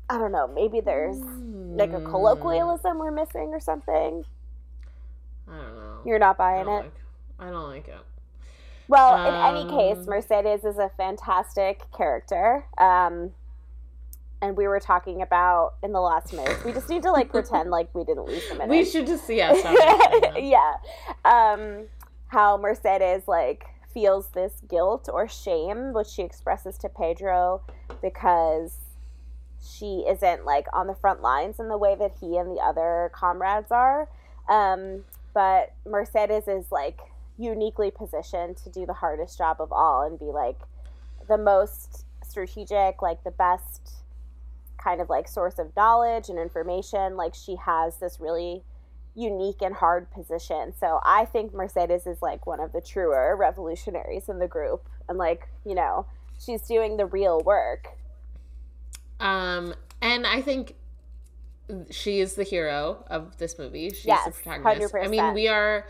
I 0.09 0.17
don't 0.17 0.31
know. 0.31 0.47
Maybe 0.47 0.79
there's 0.79 1.17
like 1.75 1.93
a 1.93 1.99
Mm, 1.99 2.09
colloquialism 2.09 2.97
we're 2.97 3.11
missing 3.11 3.49
or 3.53 3.59
something. 3.59 4.23
I 5.47 5.51
don't 5.51 5.75
know. 5.75 5.97
You're 6.05 6.19
not 6.19 6.37
buying 6.37 6.65
don't 6.65 6.75
it. 6.79 6.83
like 6.85 6.93
I 7.39 7.49
don't 7.49 7.67
like 7.69 7.87
it. 7.87 7.95
Well, 8.87 9.15
in 9.27 9.35
any 9.35 9.65
case, 9.65 9.97
Um, 9.97 10.05
Mercedes 10.05 10.63
is 10.63 10.77
a 10.77 10.89
fantastic 10.95 11.81
character. 11.95 12.65
Um, 12.77 13.31
and 14.41 14.55
we 14.55 14.67
were 14.67 14.79
talking 14.79 15.21
about 15.21 15.73
in 15.83 15.91
the 15.91 15.99
last 15.99 16.31
minute. 16.31 16.63
We 16.63 16.71
just 16.71 16.89
need 16.89 17.03
to 17.03 17.11
like 17.11 17.29
pretend 17.31 17.69
like 17.69 17.93
we 17.93 18.03
didn't 18.05 18.25
lose 18.27 18.47
the 18.47 18.53
minute. 18.59 18.69
We 18.69 18.85
should 18.85 19.07
just 19.07 19.29
yeah, 19.29 19.51
them. 19.61 20.35
yeah. 20.37 20.75
Um, 21.25 21.87
how 22.27 22.55
Mercedes 22.57 23.27
like 23.27 23.65
feels 23.93 24.27
this 24.29 24.61
guilt 24.69 25.09
or 25.11 25.27
shame, 25.27 25.91
which 25.91 26.07
she 26.07 26.21
expresses 26.21 26.77
to 26.79 26.89
Pedro 26.89 27.61
because 28.01 28.77
she 29.67 30.05
isn't 30.07 30.45
like 30.45 30.67
on 30.73 30.87
the 30.87 30.95
front 30.95 31.21
lines 31.21 31.59
in 31.59 31.69
the 31.69 31.77
way 31.77 31.95
that 31.95 32.13
he 32.19 32.37
and 32.37 32.49
the 32.49 32.61
other 32.61 33.11
comrades 33.13 33.71
are. 33.71 34.07
Um, 34.49 35.03
but 35.33 35.73
Mercedes 35.85 36.47
is 36.47 36.71
like 36.71 36.99
uniquely 37.37 37.91
positioned 37.91 38.57
to 38.57 38.69
do 38.69 38.85
the 38.85 38.93
hardest 38.93 39.37
job 39.37 39.57
of 39.59 39.71
all 39.71 40.03
and 40.03 40.17
be 40.17 40.25
like, 40.25 40.57
the 41.27 41.37
most 41.37 42.05
strategic, 42.23 43.01
like 43.01 43.23
the 43.23 43.31
best 43.31 43.91
kind 44.77 45.01
of 45.01 45.09
like 45.09 45.27
source 45.27 45.59
of 45.59 45.75
knowledge 45.75 46.29
and 46.29 46.39
information. 46.39 47.17
Like 47.17 47.35
she 47.35 47.55
has 47.57 47.97
this 47.97 48.19
really 48.19 48.63
unique 49.15 49.61
and 49.61 49.75
hard 49.75 50.09
position. 50.11 50.73
So 50.79 50.99
I 51.03 51.25
think 51.25 51.53
Mercedes 51.53 52.05
is 52.05 52.21
like 52.21 52.45
one 52.45 52.59
of 52.59 52.71
the 52.71 52.81
truer 52.81 53.35
revolutionaries 53.35 54.29
in 54.29 54.39
the 54.39 54.47
group 54.47 54.87
and 55.09 55.17
like, 55.17 55.47
you 55.65 55.75
know, 55.75 56.05
she's 56.39 56.61
doing 56.61 56.97
the 56.97 57.05
real 57.05 57.41
work. 57.41 57.87
Um 59.19 59.73
and 60.01 60.27
I 60.27 60.41
think 60.41 60.75
she 61.89 62.19
is 62.19 62.35
the 62.35 62.43
hero 62.43 63.03
of 63.07 63.37
this 63.37 63.57
movie. 63.59 63.89
She's 63.89 64.05
Yes, 64.05 64.25
the 64.25 64.31
protagonist. 64.31 64.95
I 64.95 65.07
mean, 65.07 65.33
we 65.33 65.47
are 65.47 65.87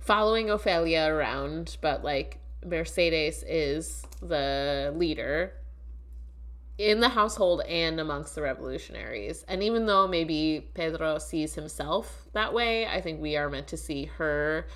following 0.00 0.50
Ophelia 0.50 1.06
around, 1.06 1.78
but 1.80 2.04
like 2.04 2.38
Mercedes 2.64 3.42
is 3.46 4.04
the 4.20 4.92
leader 4.96 5.52
in 6.78 7.00
the 7.00 7.08
household 7.08 7.62
and 7.62 7.98
amongst 7.98 8.34
the 8.34 8.42
revolutionaries. 8.42 9.44
And 9.48 9.62
even 9.62 9.86
though 9.86 10.06
maybe 10.06 10.68
Pedro 10.74 11.18
sees 11.18 11.54
himself 11.54 12.26
that 12.32 12.52
way, 12.52 12.86
I 12.86 13.00
think 13.00 13.20
we 13.20 13.36
are 13.36 13.48
meant 13.48 13.68
to 13.68 13.76
see 13.76 14.04
her 14.16 14.66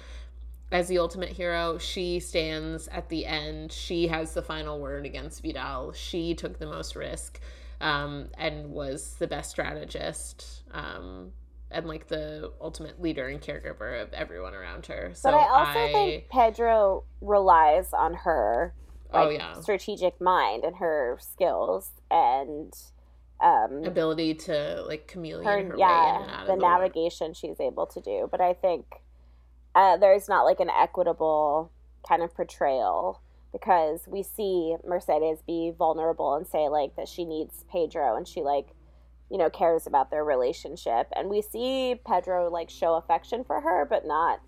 as 0.72 0.88
the 0.88 0.99
ultimate 0.99 1.30
hero. 1.30 1.76
She 1.76 2.20
stands 2.20 2.88
at 2.88 3.09
the 3.11 3.26
end. 3.26 3.72
She 3.72 4.07
has 4.09 4.32
the 4.32 4.43
final 4.43 4.80
word 4.80 5.05
against 5.05 5.43
Vidal. 5.43 5.93
She 5.93 6.34
took 6.34 6.59
the 6.59 6.66
most 6.66 6.97
risk 6.97 7.41
um, 7.81 8.28
and 8.39 8.70
was 8.70 9.16
the 9.18 9.26
best 9.26 9.51
strategist 9.51 10.64
um, 10.72 11.33
and 11.70 11.87
like 11.87 12.09
the 12.09 12.53
ultimate 12.61 13.01
leader 13.01 13.28
and 13.28 13.41
caregiver 13.41 14.03
of 14.03 14.12
everyone 14.12 14.55
around 14.55 14.87
her. 14.87 15.12
So 15.14 15.31
but 15.31 15.39
I 15.39 15.49
also 15.49 15.93
think 15.93 16.28
Pedro 16.28 17.05
relies 17.20 17.93
on 17.93 18.14
her 18.14 18.74
like 19.12 19.26
oh 19.26 19.31
yeah, 19.31 19.61
strategic 19.61 20.20
mind 20.20 20.64
and 20.64 20.76
her 20.76 21.18
skills 21.20 21.91
and 22.11 22.72
um 23.41 23.85
ability 23.85 24.35
to 24.35 24.85
like 24.87 25.07
chameleon 25.09 25.45
her, 25.45 25.64
her, 25.64 25.76
way 25.76 25.78
yeah 25.78 26.45
the 26.47 26.53
the 26.53 26.59
world. 26.59 26.62
navigation 26.62 27.33
she's 27.33 27.59
able 27.59 27.87
to 27.87 28.01
do 28.01 28.28
but 28.31 28.41
i 28.41 28.53
think 28.53 28.85
uh, 29.74 29.97
there's 29.97 30.28
not 30.28 30.43
like 30.43 30.59
an 30.59 30.68
equitable 30.68 31.70
kind 32.07 32.22
of 32.22 32.35
portrayal 32.35 33.20
because 33.53 34.07
we 34.07 34.22
see 34.22 34.76
mercedes 34.86 35.42
be 35.46 35.72
vulnerable 35.76 36.34
and 36.34 36.46
say 36.46 36.68
like 36.68 36.94
that 36.96 37.09
she 37.09 37.24
needs 37.24 37.64
pedro 37.70 38.16
and 38.16 38.26
she 38.28 38.42
like 38.42 38.68
you 39.30 39.38
know 39.38 39.48
cares 39.48 39.86
about 39.86 40.11
their 40.11 40.24
relationship. 40.24 41.07
And 41.14 41.30
we 41.30 41.40
see 41.40 42.01
pedro 42.07 42.51
like 42.51 42.68
show 42.68 42.94
affection 42.94 43.44
for 43.44 43.61
her 43.61 43.86
but 43.88 44.07
not 44.07 44.40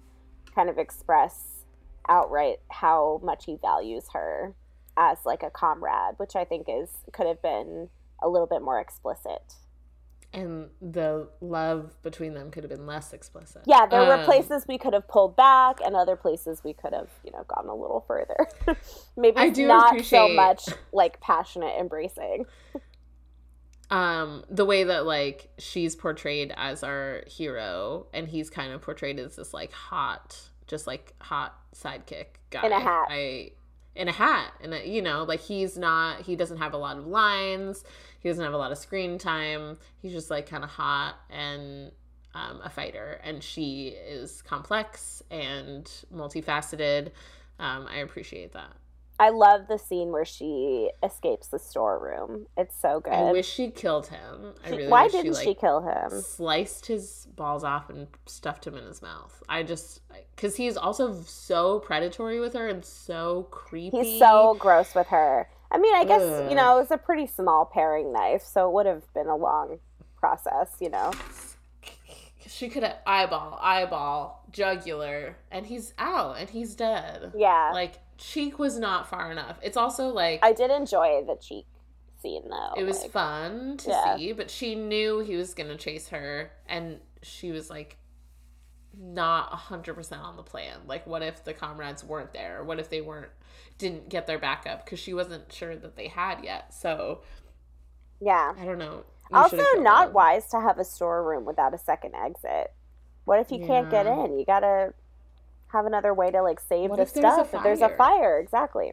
kind 0.54 0.68
of 0.68 0.78
express 0.78 1.64
outright 2.08 2.58
how 2.70 3.20
much 3.22 3.44
he 3.44 3.56
values 3.56 4.06
her 4.12 4.54
as 4.96 5.18
like 5.24 5.42
a 5.42 5.50
comrade 5.50 6.14
which 6.18 6.36
i 6.36 6.44
think 6.44 6.66
is 6.68 6.88
could 7.12 7.26
have 7.26 7.40
been 7.40 7.88
a 8.22 8.28
little 8.28 8.46
bit 8.46 8.60
more 8.60 8.80
explicit 8.80 9.54
and 10.32 10.68
the 10.80 11.28
love 11.40 11.94
between 12.02 12.34
them 12.34 12.50
could 12.50 12.64
have 12.64 12.70
been 12.70 12.86
less 12.86 13.12
explicit. 13.12 13.62
Yeah, 13.66 13.86
there 13.86 14.00
were 14.06 14.14
Um, 14.14 14.24
places 14.24 14.64
we 14.66 14.78
could 14.78 14.94
have 14.94 15.06
pulled 15.08 15.36
back, 15.36 15.80
and 15.84 15.94
other 15.94 16.16
places 16.16 16.62
we 16.64 16.72
could 16.72 16.92
have, 16.94 17.10
you 17.24 17.30
know, 17.32 17.44
gone 17.48 17.68
a 17.68 17.74
little 17.74 18.00
further. 18.06 18.48
Maybe 19.16 19.36
I 19.36 19.50
do 19.50 19.66
not 19.66 20.00
so 20.04 20.28
much 20.28 20.64
like 20.92 21.20
passionate 21.20 21.78
embracing. 21.78 22.46
um 23.90 24.42
the 24.48 24.64
way 24.64 24.84
that 24.84 25.04
like 25.04 25.50
she's 25.58 25.94
portrayed 25.94 26.52
as 26.56 26.82
our 26.82 27.22
hero 27.26 28.06
and 28.14 28.28
he's 28.28 28.48
kind 28.48 28.72
of 28.72 28.80
portrayed 28.80 29.18
as 29.18 29.36
this 29.36 29.52
like 29.52 29.72
hot 29.72 30.40
just 30.66 30.86
like 30.86 31.12
hot 31.20 31.58
sidekick 31.74 32.26
guy 32.50 32.64
In 32.64 32.72
a 32.72 32.80
hat. 32.80 33.06
i 33.10 33.50
in 33.94 34.08
a 34.08 34.12
hat 34.12 34.52
and 34.62 34.74
you 34.86 35.02
know 35.02 35.24
like 35.24 35.40
he's 35.40 35.76
not 35.76 36.22
he 36.22 36.36
doesn't 36.36 36.56
have 36.56 36.72
a 36.72 36.78
lot 36.78 36.96
of 36.96 37.06
lines 37.06 37.84
he 38.22 38.28
doesn't 38.28 38.44
have 38.44 38.54
a 38.54 38.58
lot 38.58 38.72
of 38.72 38.78
screen 38.78 39.18
time 39.18 39.78
he's 40.00 40.12
just 40.12 40.30
like 40.30 40.48
kind 40.48 40.64
of 40.64 40.70
hot 40.70 41.16
and 41.30 41.90
um, 42.34 42.60
a 42.64 42.70
fighter 42.70 43.20
and 43.24 43.42
she 43.42 43.88
is 43.88 44.40
complex 44.42 45.22
and 45.30 45.90
multifaceted 46.14 47.10
um, 47.58 47.86
i 47.90 47.98
appreciate 47.98 48.52
that 48.52 48.72
I 49.20 49.28
love 49.28 49.68
the 49.68 49.78
scene 49.78 50.10
where 50.10 50.24
she 50.24 50.90
escapes 51.00 51.46
the 51.46 51.58
storeroom. 51.60 52.46
It's 52.56 52.74
so 52.76 52.98
good. 52.98 53.12
i 53.12 53.30
wish 53.30 53.48
she 53.48 53.70
killed 53.70 54.08
him 54.08 54.54
i 54.64 54.70
She- 54.70 54.76
really 54.78 54.88
why 54.88 55.06
didn't 55.06 55.36
she, 55.36 55.44
she 55.44 55.54
kill 55.54 55.80
him? 55.82 56.20
sliced 56.22 56.86
his 56.86 57.28
balls 57.36 57.62
off 57.62 57.88
and 57.88 58.08
stuffed 58.26 58.66
him 58.66 58.74
in 58.74 58.84
his 58.84 59.00
mouth. 59.00 59.40
I 59.48 59.62
just 59.62 60.00
because 60.34 60.56
he's 60.56 60.76
also 60.76 61.20
so 61.22 61.78
predatory 61.80 62.40
with 62.40 62.54
her 62.54 62.66
and 62.66 62.84
so 62.84 63.44
creepy. 63.52 64.02
He's 64.02 64.18
so 64.18 64.56
gross 64.58 64.92
with 64.94 65.06
her. 65.08 65.48
I 65.72 65.78
mean, 65.78 65.94
I 65.94 66.04
guess, 66.04 66.20
Ugh. 66.20 66.50
you 66.50 66.50
mm. 66.50 66.56
know, 66.56 66.76
it 66.76 66.80
was 66.80 66.90
a 66.90 66.98
pretty 66.98 67.26
small 67.26 67.64
paring 67.64 68.12
knife, 68.12 68.42
so 68.42 68.68
it 68.68 68.74
would 68.74 68.86
have 68.86 69.12
been 69.14 69.26
a 69.26 69.36
long 69.36 69.78
process, 70.16 70.76
you 70.80 70.90
know. 70.90 71.12
She 72.46 72.68
could 72.68 72.82
have 72.82 72.96
eyeball, 73.06 73.58
eyeball, 73.62 74.44
jugular, 74.50 75.36
and 75.50 75.66
he's 75.66 75.94
out 75.96 76.36
and 76.38 76.50
he's 76.50 76.74
dead. 76.74 77.32
Yeah. 77.34 77.70
Like 77.72 77.94
cheek 78.18 78.58
was 78.58 78.78
not 78.78 79.08
far 79.08 79.32
enough. 79.32 79.58
It's 79.62 79.76
also 79.76 80.08
like 80.08 80.40
I 80.42 80.52
did 80.52 80.70
enjoy 80.70 81.24
the 81.26 81.36
cheek 81.36 81.66
scene, 82.20 82.42
though. 82.50 82.74
it 82.76 82.84
was 82.84 83.02
like- 83.02 83.10
fun 83.10 83.76
to 83.78 83.90
Yeah. 83.90 84.16
see, 84.16 84.32
but 84.32 84.50
she 84.50 84.74
knew 84.74 85.20
he 85.20 85.36
was 85.36 85.54
gonna 85.54 85.76
chase 85.76 86.08
her, 86.08 86.52
and 86.68 87.00
she 87.22 87.50
was 87.50 87.70
like 87.70 87.96
not 88.98 89.48
hundred 89.52 89.94
percent 89.94 90.22
on 90.22 90.36
the 90.36 90.42
plan. 90.42 90.80
Like, 90.86 91.06
what 91.06 91.22
if 91.22 91.44
the 91.44 91.54
comrades 91.54 92.04
weren't 92.04 92.32
there? 92.32 92.62
What 92.64 92.78
if 92.78 92.90
they 92.90 93.00
weren't 93.00 93.30
didn't 93.78 94.08
get 94.08 94.26
their 94.26 94.38
backup 94.38 94.84
because 94.84 94.98
she 95.00 95.14
wasn't 95.14 95.52
sure 95.52 95.76
that 95.76 95.96
they 95.96 96.08
had 96.08 96.44
yet? 96.44 96.74
So 96.74 97.22
Yeah. 98.20 98.54
I 98.58 98.64
don't 98.64 98.78
know. 98.78 99.04
You 99.30 99.36
Also, 99.38 99.56
not 99.78 100.08
him. 100.08 100.12
wise 100.12 100.48
to 100.50 100.60
have 100.60 100.78
a 100.78 100.84
storeroom 100.84 101.44
without 101.44 101.74
a 101.74 101.78
second 101.78 102.14
exit. 102.14 102.72
What 103.24 103.40
if 103.40 103.50
you 103.50 103.58
can't 103.58 103.90
get 103.90 104.06
in? 104.06 104.38
You 104.38 104.44
gotta 104.44 104.94
have 105.68 105.86
another 105.86 106.12
way 106.14 106.30
to 106.30 106.42
like 106.42 106.60
save 106.60 106.90
What 106.90 106.96
the 106.96 107.02
if 107.02 107.12
there's 107.14 107.34
stuff. 107.34 107.54
If 107.54 107.62
there's 107.62 107.80
a 107.80 107.88
fire, 107.88 108.38
exactly. 108.38 108.92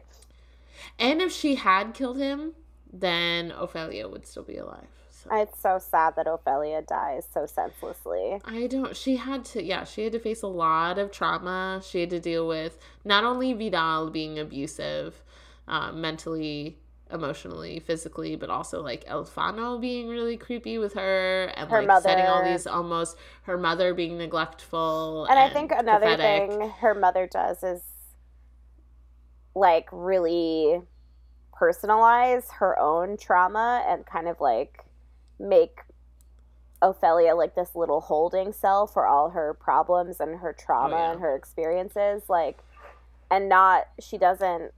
And 0.98 1.20
if 1.20 1.32
she 1.32 1.56
had 1.56 1.94
killed 1.94 2.18
him, 2.18 2.54
then 2.92 3.50
Ophelia 3.52 4.08
would 4.08 4.26
still 4.26 4.42
be 4.42 4.56
alive. 4.56 4.88
It's 5.32 5.60
so 5.60 5.78
sad 5.78 6.16
that 6.16 6.26
Ophelia 6.26 6.82
dies 6.82 7.26
so 7.32 7.46
senselessly. 7.46 8.40
I 8.44 8.66
don't. 8.66 8.96
She 8.96 9.16
had 9.16 9.44
to. 9.46 9.62
Yeah, 9.62 9.84
she 9.84 10.04
had 10.04 10.12
to 10.12 10.18
face 10.18 10.42
a 10.42 10.48
lot 10.48 10.98
of 10.98 11.10
trauma. 11.10 11.80
She 11.84 12.00
had 12.00 12.10
to 12.10 12.20
deal 12.20 12.46
with 12.46 12.78
not 13.04 13.24
only 13.24 13.52
Vidal 13.52 14.10
being 14.10 14.38
abusive, 14.38 15.22
um, 15.68 16.00
mentally, 16.00 16.78
emotionally, 17.12 17.80
physically, 17.80 18.36
but 18.36 18.50
also 18.50 18.82
like 18.82 19.04
El 19.06 19.24
Fauno 19.24 19.80
being 19.80 20.08
really 20.08 20.36
creepy 20.36 20.78
with 20.78 20.94
her, 20.94 21.52
and 21.56 21.70
Her 21.70 21.82
like 21.82 22.02
setting 22.02 22.26
all 22.26 22.44
these 22.44 22.66
almost 22.66 23.16
her 23.42 23.58
mother 23.58 23.94
being 23.94 24.18
neglectful. 24.18 25.26
And 25.26 25.38
I 25.38 25.50
think 25.50 25.72
another 25.72 26.06
pathetic. 26.06 26.50
thing 26.50 26.70
her 26.80 26.94
mother 26.94 27.26
does 27.26 27.62
is 27.62 27.82
like 29.54 29.88
really 29.92 30.80
personalize 31.60 32.50
her 32.52 32.78
own 32.78 33.16
trauma 33.16 33.84
and 33.86 34.06
kind 34.06 34.28
of 34.28 34.40
like 34.40 34.84
make 35.40 35.80
Ophelia 36.82 37.34
like 37.34 37.54
this 37.54 37.74
little 37.74 38.00
holding 38.00 38.52
cell 38.52 38.86
for 38.86 39.06
all 39.06 39.30
her 39.30 39.52
problems 39.54 40.20
and 40.20 40.40
her 40.40 40.52
trauma 40.58 40.94
Oh, 40.94 40.98
yeah. 40.98 41.12
and 41.12 41.20
her 41.20 41.34
experiences 41.36 42.22
like 42.28 42.58
and 43.30 43.48
not 43.48 43.84
she 44.00 44.16
doesn't 44.16 44.72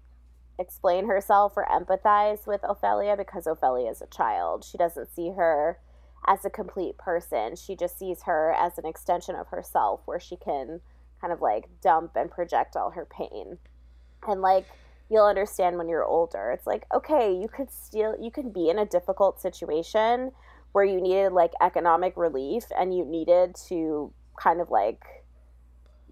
explain 0.59 1.07
herself 1.07 1.53
or 1.57 1.67
empathize 1.71 2.47
with 2.47 2.61
Ophelia 2.65 3.17
because 3.17 3.47
Ophelia 3.47 3.91
is 3.91 4.03
a 4.03 4.07
child. 4.07 4.65
She 4.65 4.77
doesn't 4.79 5.13
see 5.15 5.31
her 5.31 5.79
as 6.27 6.45
a 6.45 6.51
complete 6.51 6.99
person. 6.99 7.57
She 7.57 7.75
just 7.75 7.99
sees 7.99 8.23
her 8.25 8.53
as 8.53 8.79
an 8.79 8.87
extension 8.87 9.35
of 9.35 9.49
herself 9.49 10.01
where 10.05 10.21
she 10.21 10.37
can 10.37 10.81
kind 11.21 11.33
of 11.33 11.41
like 11.41 11.69
dump 11.81 12.13
and 12.17 12.31
project 12.31 12.77
all 12.77 12.91
her 12.91 13.07
pain. 13.07 13.59
And 14.29 14.41
like 14.43 14.67
you'll 15.09 15.27
understand 15.27 15.79
when 15.79 15.89
you're 15.89 16.05
older. 16.05 16.51
It's 16.51 16.67
like, 16.67 16.85
okay, 16.93 17.33
you 17.35 17.49
could 17.49 17.71
still 17.71 18.17
you 18.21 18.31
can 18.31 18.51
be 18.51 18.69
in 18.69 18.79
a 18.79 18.87
difficult 18.87 19.41
situation 19.41 20.33
where 20.73 20.85
you 20.85 21.01
needed 21.01 21.33
like 21.33 21.53
economic 21.61 22.17
relief 22.17 22.65
and 22.79 22.97
you 22.97 23.05
needed 23.05 23.55
to 23.69 24.13
kind 24.41 24.61
of 24.61 24.71
like 24.71 25.03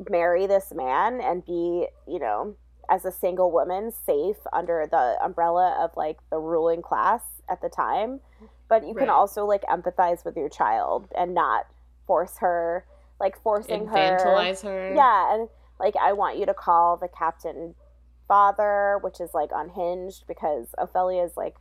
marry 0.08 0.46
this 0.46 0.72
man 0.74 1.20
and 1.20 1.44
be, 1.44 1.86
you 2.06 2.18
know, 2.18 2.54
as 2.90 3.04
a 3.04 3.12
single 3.12 3.50
woman 3.52 3.92
safe 3.92 4.36
under 4.52 4.86
the 4.90 5.16
umbrella 5.24 5.76
of 5.80 5.96
like 5.96 6.18
the 6.30 6.38
ruling 6.38 6.82
class 6.82 7.22
at 7.48 7.62
the 7.62 7.68
time 7.68 8.20
but 8.68 8.86
you 8.86 8.94
can 8.94 9.08
also 9.08 9.46
like 9.46 9.62
empathize 9.62 10.24
with 10.24 10.36
your 10.36 10.48
child 10.48 11.08
and 11.16 11.34
not 11.34 11.66
force 12.06 12.38
her 12.38 12.84
like 13.20 13.40
forcing 13.42 13.86
her 13.86 13.96
infantilize 13.96 14.62
her. 14.62 14.94
yeah 14.94 15.34
and 15.34 15.48
like 15.78 15.94
i 16.02 16.12
want 16.12 16.36
you 16.36 16.44
to 16.44 16.54
call 16.54 16.96
the 16.96 17.08
captain 17.08 17.74
father 18.26 18.98
which 19.02 19.20
is 19.20 19.30
like 19.34 19.50
unhinged 19.54 20.24
because 20.26 20.68
ophelia 20.78 21.22
is 21.22 21.36
like 21.36 21.56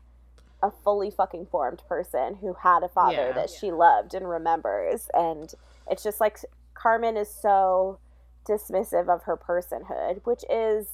a 0.62 0.72
fully 0.72 1.10
fucking 1.10 1.46
formed 1.46 1.82
person 1.88 2.36
who 2.42 2.54
had 2.54 2.84
a 2.84 2.90
father 2.90 3.28
Yeah. 3.28 3.32
that 3.34 3.50
she 3.50 3.72
loved 3.72 4.14
and 4.14 4.30
remembers 4.30 5.10
and 5.14 5.54
it's 5.90 6.04
just 6.04 6.20
like 6.20 6.40
carmen 6.74 7.16
is 7.18 7.30
so 7.30 8.00
dismissive 8.48 9.08
of 9.08 9.24
her 9.24 9.38
personhood 9.38 10.22
which 10.26 10.44
is 10.50 10.88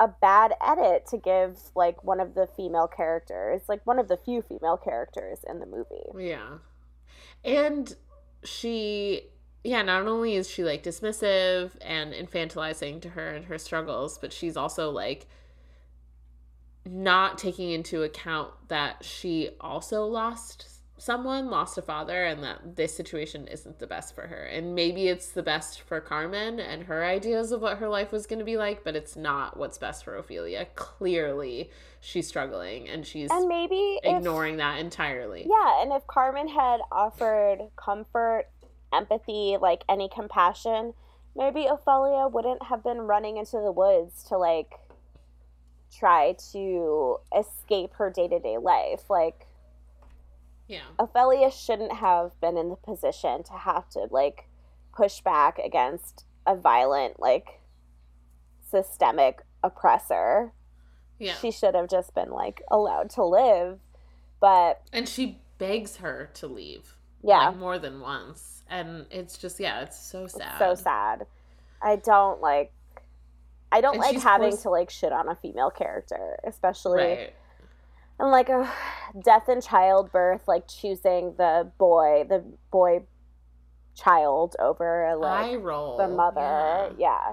a 0.00 0.08
bad 0.08 0.54
edit 0.64 1.06
to 1.06 1.16
give 1.16 1.58
like 1.74 2.04
one 2.04 2.20
of 2.20 2.34
the 2.34 2.46
female 2.56 2.86
characters, 2.86 3.62
like 3.68 3.84
one 3.84 3.98
of 3.98 4.08
the 4.08 4.16
few 4.16 4.42
female 4.42 4.76
characters 4.76 5.40
in 5.48 5.58
the 5.58 5.66
movie. 5.66 6.06
Yeah. 6.16 6.58
And 7.44 7.96
she 8.44 9.22
yeah, 9.64 9.82
not 9.82 10.06
only 10.06 10.36
is 10.36 10.48
she 10.48 10.62
like 10.62 10.84
dismissive 10.84 11.72
and 11.80 12.12
infantilizing 12.14 13.02
to 13.02 13.08
her 13.10 13.28
and 13.34 13.46
her 13.46 13.58
struggles, 13.58 14.18
but 14.18 14.32
she's 14.32 14.56
also 14.56 14.90
like 14.90 15.26
not 16.90 17.38
taking 17.38 17.70
into 17.70 18.02
account 18.02 18.50
that 18.68 19.04
she 19.04 19.50
also 19.60 20.04
lost 20.04 20.78
someone 20.98 21.48
lost 21.48 21.78
a 21.78 21.82
father 21.82 22.24
and 22.24 22.42
that 22.42 22.76
this 22.76 22.94
situation 22.94 23.46
isn't 23.46 23.78
the 23.78 23.86
best 23.86 24.14
for 24.14 24.26
her. 24.26 24.44
And 24.44 24.74
maybe 24.74 25.08
it's 25.08 25.30
the 25.30 25.42
best 25.42 25.80
for 25.80 26.00
Carmen 26.00 26.58
and 26.58 26.84
her 26.84 27.04
ideas 27.04 27.52
of 27.52 27.62
what 27.62 27.78
her 27.78 27.88
life 27.88 28.12
was 28.12 28.26
going 28.26 28.40
to 28.40 28.44
be 28.44 28.56
like, 28.56 28.84
but 28.84 28.96
it's 28.96 29.16
not 29.16 29.56
what's 29.56 29.78
best 29.78 30.04
for 30.04 30.16
Ophelia. 30.16 30.66
Clearly, 30.74 31.70
she's 32.00 32.26
struggling 32.26 32.88
and 32.88 33.06
she's 33.06 33.30
and 33.30 33.48
maybe 33.48 34.00
ignoring 34.02 34.54
if, 34.54 34.58
that 34.58 34.80
entirely. 34.80 35.46
Yeah, 35.48 35.82
and 35.82 35.92
if 35.92 36.06
Carmen 36.06 36.48
had 36.48 36.80
offered 36.90 37.58
comfort, 37.76 38.46
empathy, 38.92 39.56
like 39.60 39.84
any 39.88 40.08
compassion, 40.12 40.94
maybe 41.36 41.66
Ophelia 41.66 42.26
wouldn't 42.26 42.64
have 42.64 42.82
been 42.82 42.98
running 42.98 43.36
into 43.36 43.58
the 43.58 43.72
woods 43.72 44.24
to 44.24 44.36
like 44.36 44.72
try 45.96 46.34
to 46.52 47.18
escape 47.36 47.94
her 47.94 48.10
day-to-day 48.10 48.58
life. 48.58 49.08
Like 49.08 49.46
yeah. 50.66 50.82
Ophelia 50.98 51.50
shouldn't 51.50 51.92
have 51.92 52.38
been 52.40 52.56
in 52.56 52.68
the 52.68 52.76
position 52.76 53.42
to 53.44 53.52
have 53.52 53.88
to 53.90 54.06
like 54.10 54.48
push 54.94 55.20
back 55.20 55.58
against 55.58 56.26
a 56.46 56.54
violent 56.54 57.18
like 57.18 57.60
systemic 58.70 59.42
oppressor. 59.64 60.52
Yeah. 61.18 61.34
She 61.34 61.50
should 61.50 61.74
have 61.74 61.88
just 61.88 62.14
been 62.14 62.30
like 62.30 62.62
allowed 62.70 63.10
to 63.10 63.24
live. 63.24 63.78
But 64.40 64.82
and 64.92 65.08
she 65.08 65.40
begs 65.58 65.96
her 65.96 66.30
to 66.34 66.46
leave. 66.46 66.94
Yeah. 67.22 67.48
Like, 67.48 67.56
more 67.56 67.78
than 67.78 68.00
once. 68.00 68.62
And 68.68 69.06
it's 69.10 69.38
just 69.38 69.58
yeah, 69.58 69.80
it's 69.80 69.98
so 69.98 70.26
sad. 70.26 70.48
It's 70.50 70.58
so 70.58 70.74
sad. 70.74 71.26
I 71.80 71.96
don't 71.96 72.40
like 72.40 72.72
I 73.70 73.80
don't 73.80 73.94
and 73.94 74.02
like 74.02 74.22
having 74.22 74.50
forced... 74.50 74.62
to 74.62 74.70
like 74.70 74.90
shit 74.90 75.12
on 75.12 75.28
a 75.28 75.34
female 75.34 75.70
character, 75.70 76.38
especially 76.44 77.02
right 77.02 77.34
and 78.18 78.30
like 78.30 78.48
a 78.48 78.70
death 79.22 79.48
and 79.48 79.62
childbirth, 79.62 80.48
like 80.48 80.66
choosing 80.66 81.34
the 81.36 81.70
boy, 81.78 82.26
the 82.28 82.44
boy 82.70 83.02
child 83.94 84.56
over 84.58 85.14
like 85.16 85.52
the 85.52 86.08
mother. 86.08 86.94
Yeah. 86.98 87.28
yeah. 87.28 87.32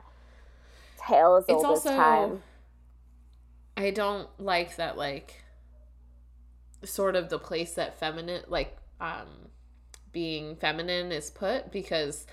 Tale 1.07 1.35
as 1.37 1.43
it's 1.45 1.53
old 1.53 1.65
also, 1.65 1.89
as 1.89 1.95
time. 1.95 2.43
I 3.77 3.91
don't 3.91 4.29
like 4.39 4.75
that 4.77 4.97
like 4.97 5.43
sort 6.83 7.15
of 7.15 7.29
the 7.29 7.39
place 7.39 7.73
that 7.73 7.99
feminine 7.99 8.43
like 8.47 8.77
um 9.01 9.49
being 10.11 10.55
feminine 10.55 11.11
is 11.11 11.29
put 11.31 11.71
because 11.71 12.25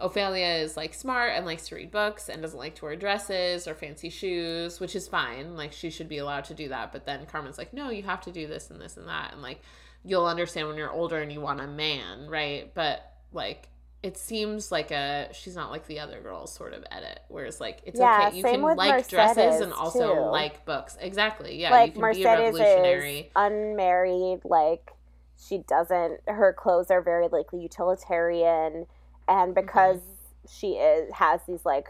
Ophelia 0.00 0.54
is 0.62 0.76
like 0.76 0.94
smart 0.94 1.32
and 1.34 1.46
likes 1.46 1.68
to 1.68 1.76
read 1.76 1.90
books 1.90 2.28
and 2.28 2.42
doesn't 2.42 2.58
like 2.58 2.74
to 2.76 2.84
wear 2.84 2.96
dresses 2.96 3.68
or 3.68 3.74
fancy 3.74 4.10
shoes, 4.10 4.80
which 4.80 4.96
is 4.96 5.06
fine. 5.06 5.56
Like 5.56 5.72
she 5.72 5.90
should 5.90 6.08
be 6.08 6.18
allowed 6.18 6.44
to 6.44 6.54
do 6.54 6.68
that. 6.68 6.92
But 6.92 7.06
then 7.06 7.26
Carmen's 7.26 7.58
like, 7.58 7.72
no, 7.72 7.90
you 7.90 8.02
have 8.02 8.20
to 8.22 8.32
do 8.32 8.46
this 8.46 8.70
and 8.70 8.80
this 8.80 8.96
and 8.96 9.08
that. 9.08 9.32
And 9.32 9.42
like 9.42 9.60
you'll 10.04 10.26
understand 10.26 10.68
when 10.68 10.76
you're 10.76 10.90
older 10.90 11.18
and 11.18 11.32
you 11.32 11.40
want 11.40 11.60
a 11.60 11.66
man, 11.66 12.28
right? 12.28 12.72
But 12.74 13.12
like 13.32 13.68
it 14.02 14.16
seems 14.16 14.72
like 14.72 14.90
a 14.90 15.28
she's 15.32 15.54
not 15.54 15.70
like 15.70 15.86
the 15.86 16.00
other 16.00 16.20
girls 16.20 16.52
sort 16.52 16.72
of 16.72 16.84
edit. 16.90 17.20
Whereas 17.28 17.60
like 17.60 17.82
it's 17.84 18.00
yeah, 18.00 18.26
okay, 18.28 18.36
you 18.36 18.42
can 18.42 18.60
like 18.62 18.76
Mercedes 18.76 19.08
dresses 19.08 19.60
and 19.60 19.72
also 19.72 20.14
too. 20.14 20.20
like 20.20 20.64
books. 20.64 20.96
Exactly. 21.00 21.60
Yeah. 21.60 21.70
Like 21.70 21.88
you 21.88 21.92
can 21.92 22.00
Mercedes 22.00 22.24
be 22.26 22.28
a 22.28 22.44
revolutionary. 22.44 23.18
Is 23.20 23.26
unmarried, 23.36 24.40
like 24.44 24.90
she 25.38 25.58
doesn't 25.58 26.20
her 26.26 26.52
clothes 26.52 26.90
are 26.90 27.00
very 27.00 27.28
like 27.28 27.46
utilitarian 27.52 28.86
and 29.28 29.54
because 29.54 29.98
mm-hmm. 29.98 30.48
she 30.48 30.72
is 30.72 31.12
has 31.12 31.40
these 31.46 31.64
like 31.64 31.88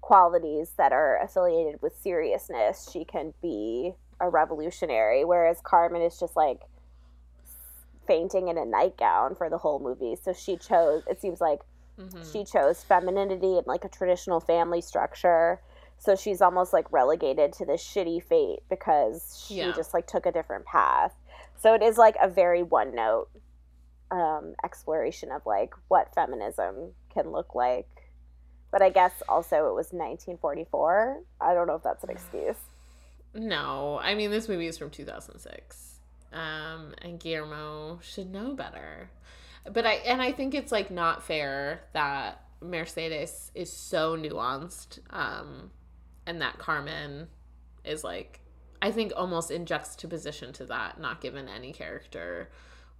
qualities 0.00 0.72
that 0.76 0.92
are 0.92 1.22
affiliated 1.22 1.80
with 1.82 1.96
seriousness 1.96 2.88
she 2.92 3.04
can 3.04 3.32
be 3.42 3.92
a 4.20 4.28
revolutionary 4.28 5.24
whereas 5.24 5.60
carmen 5.62 6.02
is 6.02 6.18
just 6.18 6.36
like 6.36 6.60
fainting 8.06 8.48
in 8.48 8.58
a 8.58 8.64
nightgown 8.64 9.34
for 9.34 9.48
the 9.48 9.58
whole 9.58 9.78
movie 9.78 10.16
so 10.20 10.32
she 10.32 10.56
chose 10.56 11.02
it 11.08 11.20
seems 11.20 11.40
like 11.40 11.60
mm-hmm. 11.98 12.22
she 12.32 12.44
chose 12.44 12.82
femininity 12.82 13.56
and 13.56 13.66
like 13.66 13.84
a 13.84 13.88
traditional 13.88 14.40
family 14.40 14.80
structure 14.80 15.60
so 15.98 16.16
she's 16.16 16.40
almost 16.40 16.72
like 16.72 16.90
relegated 16.90 17.52
to 17.52 17.66
this 17.66 17.82
shitty 17.82 18.22
fate 18.22 18.60
because 18.70 19.44
she 19.46 19.56
yeah. 19.56 19.72
just 19.76 19.92
like 19.92 20.06
took 20.06 20.26
a 20.26 20.32
different 20.32 20.64
path 20.64 21.14
so 21.56 21.74
it 21.74 21.82
is 21.82 21.98
like 21.98 22.16
a 22.22 22.28
very 22.28 22.62
one 22.62 22.94
note 22.94 23.28
um, 24.10 24.54
exploration 24.64 25.30
of 25.30 25.42
like 25.46 25.74
what 25.88 26.14
feminism 26.14 26.92
can 27.12 27.30
look 27.30 27.54
like. 27.54 27.88
But 28.70 28.82
I 28.82 28.90
guess 28.90 29.12
also 29.28 29.56
it 29.68 29.74
was 29.74 29.92
1944. 29.92 31.22
I 31.40 31.54
don't 31.54 31.66
know 31.66 31.74
if 31.74 31.82
that's 31.82 32.04
an 32.04 32.10
excuse. 32.10 32.56
No, 33.34 33.98
I 34.02 34.14
mean 34.14 34.30
this 34.30 34.48
movie 34.48 34.66
is 34.66 34.78
from 34.78 34.90
2006, 34.90 36.00
um, 36.32 36.94
and 37.00 37.18
Guillermo 37.18 38.00
should 38.02 38.30
know 38.30 38.54
better. 38.54 39.10
But 39.70 39.86
I 39.86 39.94
and 39.94 40.20
I 40.20 40.32
think 40.32 40.54
it's 40.54 40.72
like 40.72 40.90
not 40.90 41.22
fair 41.22 41.82
that 41.92 42.42
Mercedes 42.60 43.52
is 43.54 43.72
so 43.72 44.16
nuanced, 44.16 44.98
um, 45.10 45.70
and 46.26 46.40
that 46.42 46.58
Carmen 46.58 47.28
is 47.84 48.02
like 48.02 48.40
I 48.82 48.90
think 48.90 49.12
almost 49.14 49.50
in 49.50 49.66
juxtaposition 49.66 50.52
to 50.54 50.64
that, 50.66 51.00
not 51.00 51.20
given 51.20 51.48
any 51.48 51.72
character 51.72 52.50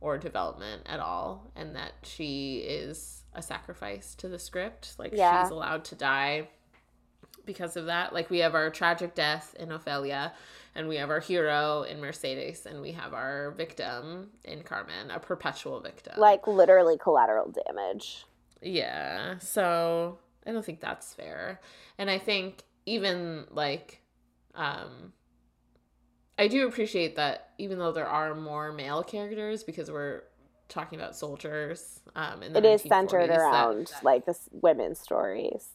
or 0.01 0.18
development 0.18 0.82
at 0.86 1.01
all 1.01 1.51
and 1.55 1.76
that 1.76 1.92
she 2.03 2.59
is 2.59 3.24
a 3.34 3.42
sacrifice 3.42 4.14
to 4.16 4.28
the 4.28 4.38
script. 4.38 4.94
Like 4.98 5.12
yeah. 5.14 5.42
she's 5.42 5.51
allowed 5.51 5.84
to 5.86 5.94
die 5.94 6.48
because 7.44 7.76
of 7.76 7.86
that. 7.86 8.12
Like 8.12 8.30
we 8.30 8.38
have 8.38 8.55
our 8.55 8.70
tragic 8.70 9.14
death 9.14 9.55
in 9.59 9.70
ophelia 9.70 10.32
and 10.74 10.88
we 10.88 10.96
have 10.96 11.11
our 11.11 11.20
hero 11.20 11.82
in 11.82 12.01
mercedes 12.01 12.66
and 12.66 12.80
we 12.80 12.92
have 12.92 13.12
our 13.12 13.51
victim 13.53 14.30
in 14.44 14.62
carmen 14.62 15.11
a 15.11 15.18
perpetual 15.18 15.80
victim. 15.80 16.14
Like 16.16 16.46
literally 16.46 16.96
collateral 16.98 17.55
damage. 17.66 18.24
Yeah 18.62 19.38
so 19.38 20.18
i 20.46 20.53
don't 20.53 20.64
think 20.64 20.80
that's 20.80 21.12
fair. 21.14 21.61
And 21.98 22.11
i 22.11 22.18
think 22.18 22.62
even 22.86 23.44
like 23.51 24.01
um 24.55 25.12
I 26.41 26.49
do 26.49 26.66
appreciate 26.66 27.16
that 27.16 27.51
even 27.59 27.78
though 27.78 27.93
there 27.93 28.09
are 28.09 28.34
more 28.34 28.72
male 28.72 29.03
characters 29.03 29.62
because 29.62 29.91
we're 29.91 30.22
talking 30.68 30.99
about 30.99 31.14
soldiers 31.14 32.01
um 32.16 32.43
in 32.43 32.53
the 32.55 32.61
it 32.61 32.64
is 32.64 32.82
centered 32.82 33.28
around 33.28 33.88
that, 33.88 34.05
like 34.05 34.24
the 34.24 34.34
women's 34.53 34.99
stories. 34.99 35.68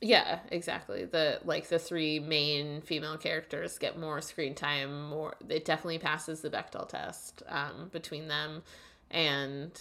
Yeah 0.00 0.38
exactly. 0.52 1.04
The 1.04 1.40
like 1.44 1.68
the 1.68 1.80
three 1.80 2.20
main 2.20 2.82
female 2.82 3.16
characters 3.16 3.76
get 3.78 3.98
more 3.98 4.20
screen 4.20 4.54
time 4.54 5.08
more 5.08 5.34
it 5.48 5.64
definitely 5.64 5.98
passes 5.98 6.42
the 6.42 6.50
bechdel 6.50 6.88
test 6.88 7.42
um 7.48 7.88
between 7.90 8.28
them 8.28 8.62
and 9.10 9.80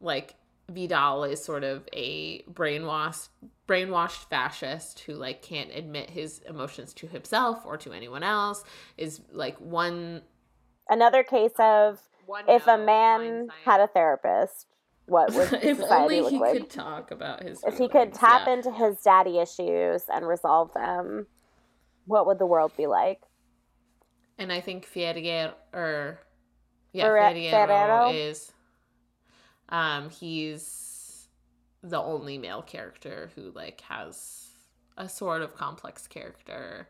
like 0.00 0.34
Vidal 0.72 1.24
is 1.24 1.42
sort 1.42 1.64
of 1.64 1.88
a 1.92 2.42
brainwashed 2.44 3.28
brainwashed 3.68 4.28
fascist 4.28 5.00
who 5.00 5.14
like 5.14 5.42
can't 5.42 5.70
admit 5.72 6.10
his 6.10 6.40
emotions 6.48 6.92
to 6.94 7.06
himself 7.06 7.64
or 7.64 7.76
to 7.76 7.92
anyone 7.92 8.22
else 8.22 8.64
is 8.98 9.20
like 9.30 9.58
one 9.60 10.22
another 10.88 11.22
case 11.22 11.52
of 11.58 12.00
one 12.26 12.44
if 12.48 12.66
a 12.66 12.76
man 12.76 13.48
had 13.64 13.80
a 13.80 13.86
therapist 13.86 14.66
what 15.06 15.32
would 15.32 15.52
if 15.62 15.78
society 15.78 16.20
only 16.20 16.30
he 16.30 16.38
like? 16.38 16.52
could 16.52 16.70
talk 16.70 17.10
about 17.10 17.42
his 17.42 17.62
if 17.64 17.78
he 17.78 17.88
could 17.88 18.12
tap 18.12 18.42
yeah. 18.46 18.54
into 18.54 18.70
his 18.72 19.00
daddy 19.00 19.38
issues 19.38 20.04
and 20.12 20.26
resolve 20.26 20.72
them 20.74 21.26
what 22.06 22.26
would 22.26 22.38
the 22.38 22.46
world 22.46 22.72
be 22.76 22.86
like 22.86 23.20
and 24.38 24.52
i 24.52 24.60
think 24.60 24.86
Fierguer 24.86 25.52
or 25.72 26.18
yeah 26.92 27.06
Fierguero 27.06 28.12
is 28.12 28.52
um, 29.72 30.10
he's 30.10 31.26
the 31.82 32.00
only 32.00 32.38
male 32.38 32.62
character 32.62 33.30
who 33.34 33.50
like 33.50 33.80
has 33.80 34.50
a 34.96 35.08
sort 35.08 35.42
of 35.42 35.56
complex 35.56 36.06
character 36.06 36.88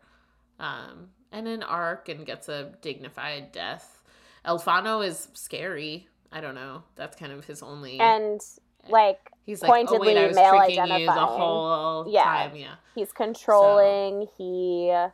um, 0.58 1.08
and 1.30 1.48
an 1.48 1.62
arc 1.62 2.08
and 2.08 2.26
gets 2.26 2.48
a 2.48 2.72
dignified 2.82 3.52
death. 3.52 4.02
El 4.44 4.58
Fauno 4.58 5.06
is 5.06 5.28
scary. 5.32 6.08
I 6.32 6.40
don't 6.40 6.56
know. 6.56 6.82
That's 6.96 7.16
kind 7.16 7.32
of 7.32 7.44
his 7.44 7.62
only 7.62 8.00
and 8.00 8.40
like 8.88 9.30
he's 9.46 9.62
like 9.62 9.70
pointedly 9.70 10.16
oh, 10.16 10.26
wait, 10.26 10.34
male 10.34 10.54
identifying. 10.54 11.06
the 11.06 11.12
whole 11.12 12.06
yeah. 12.08 12.24
time. 12.24 12.56
Yeah, 12.56 12.74
he's 12.96 13.12
controlling. 13.12 14.26
So. 14.26 14.32
He 14.36 15.06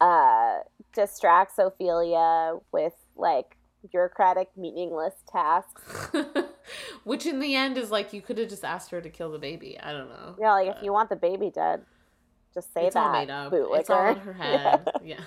uh, 0.00 0.58
distracts 0.92 1.58
Ophelia 1.58 2.56
with 2.72 2.94
like 3.16 3.56
bureaucratic, 3.90 4.48
meaningless 4.56 5.14
tasks. 5.30 6.10
Which 7.04 7.26
in 7.26 7.38
the 7.40 7.54
end 7.54 7.76
is 7.78 7.90
like 7.90 8.12
you 8.12 8.20
could 8.22 8.38
have 8.38 8.48
just 8.48 8.64
asked 8.64 8.90
her 8.90 9.00
to 9.00 9.10
kill 9.10 9.30
the 9.30 9.38
baby. 9.38 9.78
I 9.80 9.92
don't 9.92 10.08
know. 10.08 10.34
Yeah, 10.38 10.52
like 10.52 10.66
but... 10.68 10.76
if 10.78 10.82
you 10.82 10.92
want 10.92 11.08
the 11.10 11.16
baby 11.16 11.50
dead, 11.50 11.82
Just 12.54 12.72
say 12.72 12.86
it's 12.86 12.94
that. 12.94 13.06
all 13.06 13.12
made 13.12 13.30
up. 13.30 13.52
Bootlicker. 13.52 13.78
It's 13.80 13.90
all 13.90 14.06
in 14.08 14.16
her 14.18 14.32
head. 14.44 14.88
Yeah. 15.04 15.20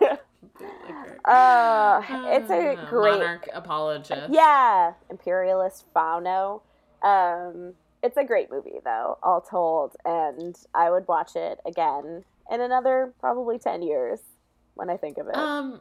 Bootlicker. 0.00 0.18
Uh, 1.24 2.02
it's 2.28 2.50
a 2.50 2.74
Uh, 2.74 2.88
great 2.90 3.12
monarch 3.12 3.48
apologist. 3.52 4.32
Yeah, 4.32 4.94
imperialist 5.10 5.84
fauno. 5.94 6.62
Um, 7.02 7.74
it's 8.02 8.16
a 8.16 8.24
great 8.24 8.50
movie 8.50 8.78
though, 8.84 9.18
all 9.22 9.40
told, 9.42 9.96
and 10.04 10.56
I 10.74 10.90
would 10.90 11.06
watch 11.08 11.36
it 11.36 11.60
again 11.66 12.24
in 12.50 12.60
another 12.60 13.12
probably 13.20 13.58
ten 13.58 13.82
years 13.82 14.20
when 14.74 14.88
I 14.90 14.96
think 14.96 15.18
of 15.18 15.28
it. 15.28 15.36
Um, 15.36 15.80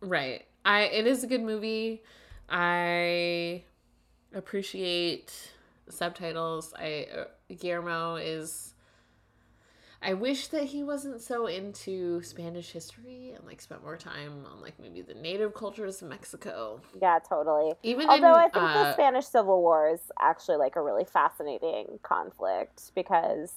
right. 0.00 0.44
I 0.64 0.82
it 0.82 1.06
is 1.06 1.24
a 1.24 1.26
good 1.26 1.42
movie. 1.42 2.02
I 2.48 3.64
appreciate 4.34 5.52
subtitles. 5.88 6.72
I 6.78 7.06
uh, 7.16 7.24
Guillermo 7.54 8.16
is. 8.16 8.74
I 10.02 10.14
wish 10.14 10.46
that 10.48 10.64
he 10.64 10.82
wasn't 10.82 11.20
so 11.20 11.46
into 11.46 12.22
Spanish 12.22 12.70
history 12.70 13.32
and 13.36 13.46
like 13.46 13.60
spent 13.60 13.84
more 13.84 13.98
time 13.98 14.46
on 14.50 14.62
like 14.62 14.80
maybe 14.80 15.02
the 15.02 15.12
native 15.12 15.52
cultures 15.52 16.00
of 16.00 16.08
Mexico. 16.08 16.80
yeah, 17.02 17.18
totally. 17.28 17.74
Even 17.82 18.08
Although 18.08 18.32
in, 18.32 18.40
I 18.40 18.48
think 18.48 18.54
the 18.54 18.60
uh, 18.60 18.92
Spanish 18.94 19.26
Civil 19.26 19.60
War 19.60 19.90
is 19.92 20.00
actually 20.18 20.56
like 20.56 20.76
a 20.76 20.82
really 20.82 21.04
fascinating 21.04 21.98
conflict 22.02 22.92
because 22.94 23.52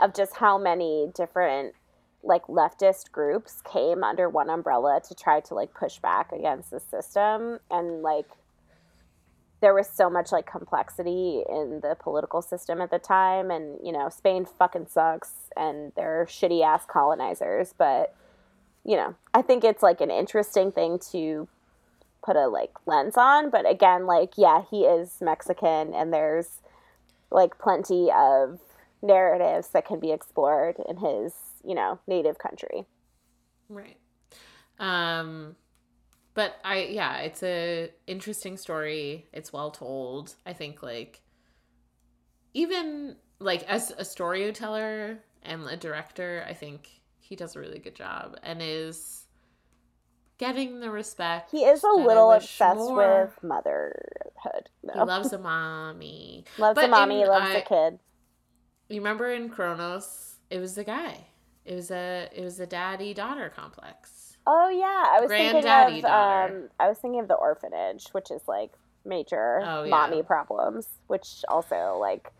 of 0.00 0.14
just 0.14 0.34
how 0.36 0.56
many 0.56 1.10
different 1.14 1.74
like 2.22 2.46
leftist 2.46 3.12
groups 3.12 3.62
came 3.62 4.02
under 4.02 4.28
one 4.28 4.48
umbrella 4.48 5.00
to 5.08 5.14
try 5.14 5.40
to 5.40 5.54
like 5.54 5.72
push 5.74 5.98
back 5.98 6.32
against 6.32 6.70
the 6.70 6.80
system 6.80 7.58
and 7.70 8.02
like 8.02 8.26
there 9.60 9.74
was 9.74 9.88
so 9.88 10.10
much 10.10 10.32
like 10.32 10.46
complexity 10.46 11.42
in 11.48 11.80
the 11.80 11.96
political 11.98 12.42
system 12.42 12.80
at 12.80 12.90
the 12.90 12.98
time 12.98 13.50
and 13.50 13.78
you 13.82 13.92
know 13.92 14.08
Spain 14.08 14.44
fucking 14.44 14.86
sucks 14.86 15.32
and 15.56 15.92
they're 15.96 16.26
shitty 16.28 16.64
ass 16.64 16.84
colonizers 16.86 17.74
but 17.76 18.14
you 18.84 18.96
know 18.96 19.14
I 19.34 19.42
think 19.42 19.64
it's 19.64 19.82
like 19.82 20.00
an 20.00 20.10
interesting 20.10 20.72
thing 20.72 20.98
to 21.12 21.48
put 22.24 22.36
a 22.36 22.48
like 22.48 22.72
lens 22.86 23.16
on 23.16 23.50
but 23.50 23.68
again 23.70 24.06
like 24.06 24.32
yeah 24.36 24.62
he 24.70 24.82
is 24.84 25.18
Mexican 25.20 25.94
and 25.94 26.12
there's 26.12 26.60
like 27.30 27.58
plenty 27.58 28.10
of 28.10 28.60
narratives 29.02 29.68
that 29.68 29.86
can 29.86 30.00
be 30.00 30.12
explored 30.12 30.76
in 30.88 30.98
his 30.98 31.34
you 31.64 31.74
know 31.74 31.98
native 32.06 32.38
country 32.38 32.86
Right. 33.68 33.96
Um 34.78 35.56
but 36.36 36.54
I 36.64 36.82
yeah, 36.84 37.18
it's 37.18 37.42
a 37.42 37.90
interesting 38.06 38.56
story. 38.56 39.26
It's 39.32 39.52
well 39.52 39.72
told. 39.72 40.34
I 40.46 40.52
think 40.52 40.82
like 40.84 41.20
even 42.54 43.16
like 43.40 43.64
as 43.64 43.92
a 43.98 44.04
storyteller 44.04 45.18
and 45.42 45.66
a 45.68 45.76
director, 45.76 46.44
I 46.48 46.54
think 46.54 46.88
he 47.18 47.36
does 47.36 47.56
a 47.56 47.60
really 47.60 47.78
good 47.80 47.94
job 47.96 48.38
and 48.42 48.60
is 48.62 49.24
getting 50.38 50.80
the 50.80 50.90
respect. 50.90 51.50
he 51.50 51.64
is 51.64 51.82
a 51.82 51.88
little 51.90 52.30
obsessed 52.32 52.76
more- 52.76 53.22
with 53.24 53.42
motherhood 53.42 54.68
He 54.92 54.98
loves 55.00 55.32
a 55.32 55.38
mommy. 55.50 56.44
loves 56.58 56.74
but 56.76 56.84
a 56.84 56.88
mommy 56.88 57.22
in, 57.22 57.28
loves 57.28 57.46
I- 57.54 57.58
a 57.58 57.62
kid 57.62 57.98
You 58.88 59.00
remember 59.00 59.30
in 59.32 59.48
Cronos, 59.48 60.36
it 60.50 60.58
was 60.60 60.74
the 60.74 60.84
guy. 60.84 61.26
It 61.64 61.74
was 61.74 61.90
a 61.90 62.28
it 62.32 62.44
was 62.44 62.60
a 62.60 62.66
daddy 62.66 63.12
daughter 63.14 63.50
complex. 63.54 64.35
Oh 64.46 64.68
yeah, 64.68 65.06
I 65.10 65.20
was 65.20 65.28
thinking 65.30 65.56
of 65.58 66.02
daughter. 66.02 66.56
um, 66.56 66.68
I 66.78 66.88
was 66.88 66.98
thinking 66.98 67.20
of 67.20 67.28
the 67.28 67.34
orphanage, 67.34 68.06
which 68.12 68.30
is 68.30 68.42
like 68.46 68.72
major 69.04 69.60
Oh, 69.64 69.82
yeah. 69.84 69.90
mommy 69.90 70.22
problems, 70.22 70.86
which 71.08 71.44
also 71.48 71.96
like 72.00 72.30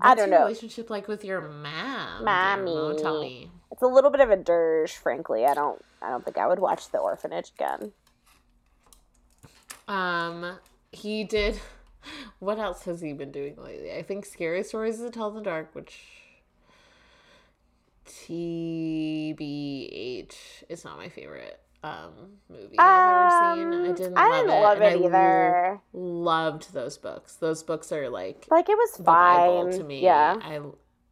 I 0.00 0.14
don't 0.14 0.28
your 0.30 0.38
know. 0.38 0.44
relationship 0.46 0.88
like 0.88 1.06
with 1.08 1.24
your 1.24 1.40
mom? 1.42 2.24
Mommy. 2.24 2.70
Guillermo? 2.70 2.98
Tell 2.98 3.20
me. 3.20 3.50
it's 3.72 3.82
a 3.82 3.86
little 3.86 4.10
bit 4.10 4.20
of 4.20 4.30
a 4.30 4.36
dirge. 4.36 4.92
Frankly, 4.92 5.44
I 5.44 5.54
don't 5.54 5.82
I 6.00 6.08
don't 6.10 6.24
think 6.24 6.38
I 6.38 6.46
would 6.46 6.60
watch 6.60 6.90
the 6.90 6.98
orphanage 6.98 7.50
again. 7.58 7.92
Um, 9.88 10.58
he 10.92 11.24
did. 11.24 11.60
What 12.38 12.58
else 12.58 12.84
has 12.84 13.02
he 13.02 13.12
been 13.12 13.30
doing 13.30 13.56
lately? 13.56 13.92
I 13.92 14.02
think 14.02 14.24
Scary 14.24 14.62
Stories 14.64 14.96
to 15.00 15.10
Tell 15.10 15.28
in 15.28 15.34
the 15.34 15.42
Dark, 15.42 15.74
which 15.74 16.00
TBH 18.06 20.34
is 20.68 20.84
not 20.84 20.98
my 20.98 21.08
favorite 21.08 21.58
um 21.82 22.12
movie 22.50 22.78
I've 22.78 23.08
ever 23.08 23.30
seen. 23.30 23.72
I 23.72 23.88
Um, 23.88 23.94
didn't 23.94 24.18
I 24.18 24.28
love 24.28 24.46
didn't 24.46 24.50
it. 24.50 24.60
love 24.60 24.80
it 24.82 24.92
I 24.92 24.96
either. 25.06 25.80
loved 25.92 26.72
those 26.74 26.98
books. 26.98 27.36
Those 27.36 27.62
books 27.62 27.90
are 27.92 28.08
like 28.10 28.46
Like 28.50 28.68
it 28.68 28.76
was 28.76 28.92
the 28.98 29.04
fine 29.04 29.70
to 29.72 29.82
me. 29.84 30.02
Yeah, 30.02 30.36
I 30.42 30.60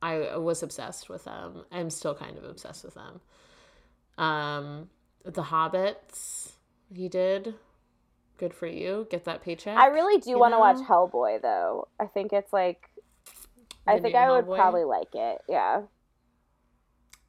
I 0.03 0.37
was 0.37 0.63
obsessed 0.63 1.09
with 1.09 1.25
them. 1.25 1.65
I'm 1.73 1.89
still 1.91 2.15
kind 2.15 2.37
of 2.39 2.45
obsessed 2.45 2.85
with 2.85 2.95
them. 2.95 3.21
Um, 4.23 4.91
The 5.25 5.43
Hobbits, 5.43 6.53
he 6.95 7.09
did. 7.09 7.55
Good 8.37 8.55
for 8.55 8.67
you. 8.67 9.07
Get 9.11 9.25
that 9.25 9.43
paycheck. 9.43 9.77
I 9.77 9.87
really 9.87 10.21
do 10.21 10.39
want 10.39 10.55
to 10.55 10.59
watch? 10.59 10.77
Hellboy 10.77 11.43
though. 11.43 11.89
I 11.99 12.07
think 12.07 12.33
it's 12.33 12.53
like 12.53 12.89
I 13.87 13.99
think 13.99 14.15
I 14.15 14.31
would 14.31 14.45
Hellboy? 14.45 14.57
probably 14.57 14.85
like 14.85 15.15
it. 15.15 15.41
Yeah, 15.49 15.83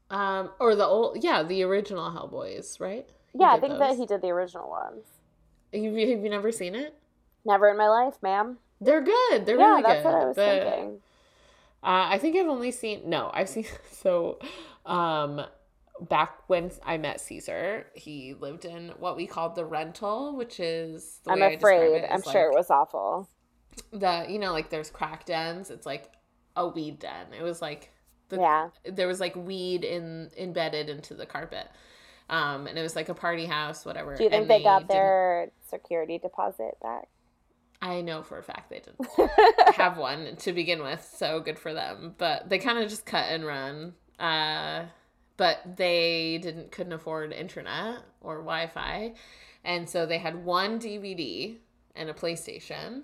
Um, 0.10 0.49
or 0.60 0.76
the 0.76 0.86
old, 0.86 1.24
yeah, 1.24 1.43
the 1.43 1.64
original 1.64 2.10
Hellboys, 2.12 2.80
right? 2.80 3.07
He 3.32 3.39
yeah. 3.39 3.51
I 3.51 3.60
think 3.60 3.78
that 3.78 3.95
he 3.95 4.05
did 4.05 4.22
the 4.22 4.30
original 4.30 4.70
ones. 4.70 5.05
Have 5.74 5.84
you, 5.84 5.91
have 5.91 6.24
you 6.24 6.30
never 6.30 6.51
seen 6.51 6.74
it? 6.74 6.95
Never 7.45 7.70
in 7.70 7.78
my 7.78 7.88
life, 7.88 8.16
ma'am. 8.22 8.57
They're 8.82 9.01
good. 9.01 9.45
They're 9.45 9.60
yeah, 9.60 9.70
really 9.70 9.82
that's 9.84 10.03
good. 10.03 10.05
what 10.05 10.22
I 10.22 10.26
was 10.26 10.36
but, 10.36 10.64
thinking. 10.64 10.99
Uh, 11.84 12.07
I 12.10 12.18
think 12.18 12.36
I've 12.36 12.47
only 12.47 12.72
seen 12.72 13.10
no. 13.10 13.30
I've 13.34 13.49
seen 13.49 13.66
so. 13.91 14.39
Um, 14.86 15.41
back 16.01 16.47
when 16.47 16.72
I 16.86 16.97
met 16.97 17.20
Caesar, 17.22 17.88
he 17.93 18.34
lived 18.34 18.66
in 18.66 18.89
what 18.99 19.18
we 19.18 19.28
called 19.28 19.55
the 19.55 19.66
rental, 19.66 20.36
which 20.36 20.60
is 20.60 21.20
the 21.26 21.32
I'm 21.32 21.41
afraid. 21.41 22.05
I'm 22.10 22.20
is, 22.20 22.32
sure 22.32 22.49
it 22.49 22.55
was 22.55 22.70
awful. 22.70 23.30
the 23.91 24.26
you 24.30 24.39
know 24.39 24.51
like 24.51 24.70
there's 24.70 24.89
crack 24.89 25.26
dens. 25.26 25.70
It's 25.70 25.86
like 25.86 26.12
a 26.55 26.68
weed 26.68 26.99
den. 26.99 27.28
It 27.38 27.43
was 27.43 27.62
like 27.62 27.91
the 28.30 28.38
yeah. 28.38 28.70
there 28.86 29.08
was 29.08 29.20
like 29.20 29.36
weed 29.36 29.84
in 29.84 30.32
embedded 30.38 30.90
into 30.90 31.14
the 31.14 31.26
carpet. 31.26 31.68
Um, 32.30 32.68
and 32.68 32.78
it 32.78 32.82
was 32.84 32.96
like 32.96 33.10
a 33.10 33.16
party 33.16 33.46
house, 33.46 33.86
whatever. 33.86 34.16
Do 34.16 34.24
you 34.24 34.30
think 34.30 34.44
and 34.44 34.50
they 34.50 34.62
got 34.62 34.88
their 34.88 35.50
security 35.68 36.20
deposit 36.20 36.78
back? 36.82 37.08
I 37.82 38.02
know 38.02 38.24
for 38.24 38.38
a 38.38 38.44
fact 38.44 38.70
they 38.70 38.82
didn't 38.82 39.76
have 39.76 39.98
one 39.98 40.36
to 40.36 40.54
begin 40.54 40.84
with, 40.84 41.10
so 41.18 41.40
good 41.40 41.58
for 41.58 41.74
them. 41.74 42.16
But 42.18 42.50
they 42.50 42.60
kind 42.60 42.78
of 42.78 42.90
just 42.90 43.06
cut 43.06 43.26
and 43.30 43.46
run. 43.46 43.94
Uh, 44.20 44.86
but 45.38 45.78
they 45.78 46.40
didn't 46.42 46.72
couldn't 46.72 46.94
afford 46.94 47.32
internet 47.32 48.00
or 48.22 48.40
Wi-Fi, 48.40 49.14
and 49.64 49.90
so 49.90 50.06
they 50.06 50.18
had 50.18 50.44
one 50.44 50.80
DVD 50.80 51.56
and 51.96 52.10
a 52.10 52.14
PlayStation, 52.14 53.04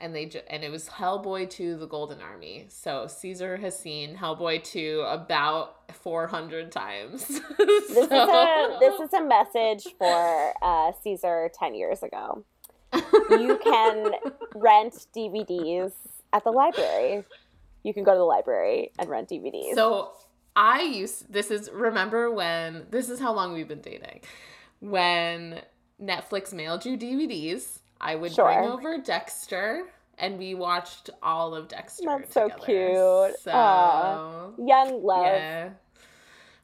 and 0.00 0.14
they 0.14 0.26
ju- 0.26 0.40
and 0.48 0.64
it 0.64 0.70
was 0.70 0.88
Hellboy 0.88 1.50
2: 1.50 1.76
The 1.76 1.86
Golden 1.86 2.20
Army. 2.20 2.66
So 2.68 3.06
Caesar 3.06 3.56
has 3.58 3.78
seen 3.78 4.16
Hellboy 4.16 4.64
2 4.64 5.04
about 5.06 5.92
400 5.94 6.72
times. 6.72 7.24
This 7.58 7.90
is 7.90 8.10
a 8.10 8.76
this 8.80 9.00
is 9.00 9.12
a 9.12 9.22
message 9.22 9.86
for 9.98 10.52
uh, 10.62 10.92
Caesar 11.02 11.50
ten 11.52 11.74
years 11.74 12.02
ago. 12.02 12.44
You 13.30 13.58
can 13.62 14.12
rent 14.54 15.06
DVDs 15.14 15.92
at 16.32 16.44
the 16.44 16.50
library. 16.50 17.24
You 17.82 17.92
can 17.94 18.04
go 18.04 18.12
to 18.12 18.18
the 18.18 18.24
library 18.24 18.92
and 18.98 19.08
rent 19.08 19.28
DVDs. 19.28 19.74
So 19.74 20.12
I 20.56 20.82
used 20.82 21.32
this 21.32 21.50
is 21.50 21.70
remember 21.70 22.30
when 22.30 22.86
this 22.90 23.10
is 23.10 23.20
how 23.20 23.32
long 23.34 23.52
we've 23.52 23.68
been 23.68 23.80
dating. 23.80 24.20
When 24.80 25.60
Netflix 26.02 26.52
mailed 26.52 26.86
you 26.86 26.96
DVDs, 26.96 27.79
I 28.00 28.14
would 28.14 28.34
bring 28.34 28.58
over 28.58 28.98
Dexter 28.98 29.84
and 30.18 30.38
we 30.38 30.54
watched 30.54 31.10
all 31.22 31.54
of 31.54 31.68
Dexter. 31.68 32.04
That's 32.06 32.32
so 32.32 32.48
cute. 32.48 33.38
So 33.40 33.50
Aw. 33.52 34.50
Young 34.58 35.02
love. 35.02 35.26
yeah. 35.26 35.70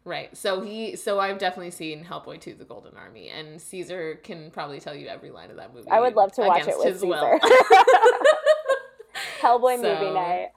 Right. 0.04 0.36
So 0.36 0.60
he 0.60 0.96
so 0.96 1.18
I've 1.18 1.38
definitely 1.38 1.72
seen 1.72 2.04
Hellboy 2.04 2.40
2 2.40 2.54
The 2.54 2.64
Golden 2.64 2.96
Army 2.96 3.28
and 3.28 3.60
Caesar 3.60 4.16
can 4.22 4.50
probably 4.50 4.78
tell 4.80 4.94
you 4.94 5.08
every 5.08 5.30
line 5.30 5.50
of 5.50 5.56
that 5.56 5.74
movie. 5.74 5.90
I 5.90 6.00
would 6.00 6.14
love 6.14 6.32
to 6.32 6.42
watch 6.42 6.66
it 6.68 6.76
with 6.78 6.86
his 6.86 7.00
Caesar. 7.00 7.06
will. 7.08 7.38
Hellboy 9.40 9.80
So- 9.80 9.94
movie 10.00 10.12
night. 10.14 10.48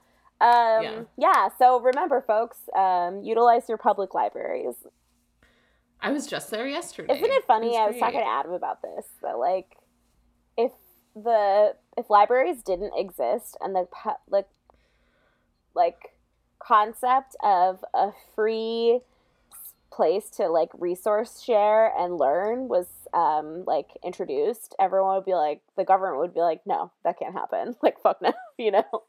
Um, 0.42 0.82
Yeah. 0.82 1.00
yeah. 1.18 1.48
So 1.58 1.80
remember, 1.80 2.22
folks, 2.26 2.58
um, 2.76 3.22
utilize 3.22 3.68
your 3.68 3.76
public 3.78 4.14
libraries. 4.14 4.74
I 6.00 6.12
was 6.12 6.26
just 6.26 6.50
there 6.50 6.66
yesterday. 6.66 7.12
Isn't 7.14 7.30
it 7.30 7.44
funny? 7.46 7.76
I 7.76 7.88
was 7.88 7.98
talking 7.98 8.20
to 8.20 8.26
Adam 8.26 8.52
about 8.52 8.80
this. 8.80 9.04
That 9.22 9.38
like, 9.38 9.76
the 11.14 11.74
if 11.96 12.10
libraries 12.10 12.62
didn't 12.62 12.92
exist 12.96 13.56
and 13.60 13.74
the 13.74 13.86
like, 14.28 14.48
like 15.74 16.14
concept 16.58 17.36
of 17.42 17.84
a 17.94 18.12
free 18.34 19.00
place 19.90 20.30
to 20.30 20.48
like 20.48 20.70
resource 20.78 21.42
share 21.42 21.92
and 21.98 22.16
learn 22.16 22.68
was 22.68 22.86
um 23.12 23.64
like 23.66 23.88
introduced, 24.04 24.74
everyone 24.78 25.16
would 25.16 25.24
be 25.24 25.34
like, 25.34 25.62
the 25.76 25.84
government 25.84 26.20
would 26.20 26.34
be 26.34 26.40
like, 26.40 26.60
no, 26.66 26.90
that 27.04 27.18
can't 27.18 27.34
happen. 27.34 27.74
Like, 27.82 28.00
fuck 28.00 28.22
no, 28.22 28.32
you 28.58 28.70
know. 28.70 29.04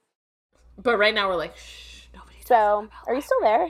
But 0.78 0.98
right 0.98 1.14
now 1.14 1.30
we're 1.30 1.36
like, 1.36 1.56
shh, 1.58 2.06
nobody. 2.14 2.38
So, 2.46 2.88
are 3.08 3.16
you 3.16 3.22
still 3.22 3.42
there? 3.42 3.70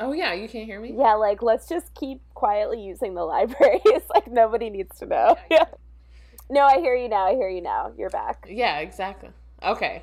Oh 0.00 0.12
yeah, 0.12 0.32
you 0.32 0.48
can't 0.48 0.66
hear 0.66 0.80
me. 0.80 0.94
Yeah, 0.96 1.14
like 1.14 1.42
let's 1.42 1.68
just 1.68 1.94
keep 1.94 2.20
quietly 2.34 2.80
using 2.80 3.14
the 3.14 3.24
libraries 3.24 4.02
like 4.10 4.30
nobody 4.30 4.70
needs 4.70 4.98
to 4.98 5.06
know. 5.06 5.36
Yeah. 5.50 5.64
No, 6.50 6.62
I 6.62 6.78
hear 6.78 6.94
you 6.94 7.08
now. 7.08 7.26
I 7.26 7.34
hear 7.34 7.48
you 7.48 7.60
now. 7.60 7.92
You're 7.96 8.10
back. 8.10 8.46
Yeah, 8.48 8.78
exactly. 8.78 9.30
Okay. 9.62 10.02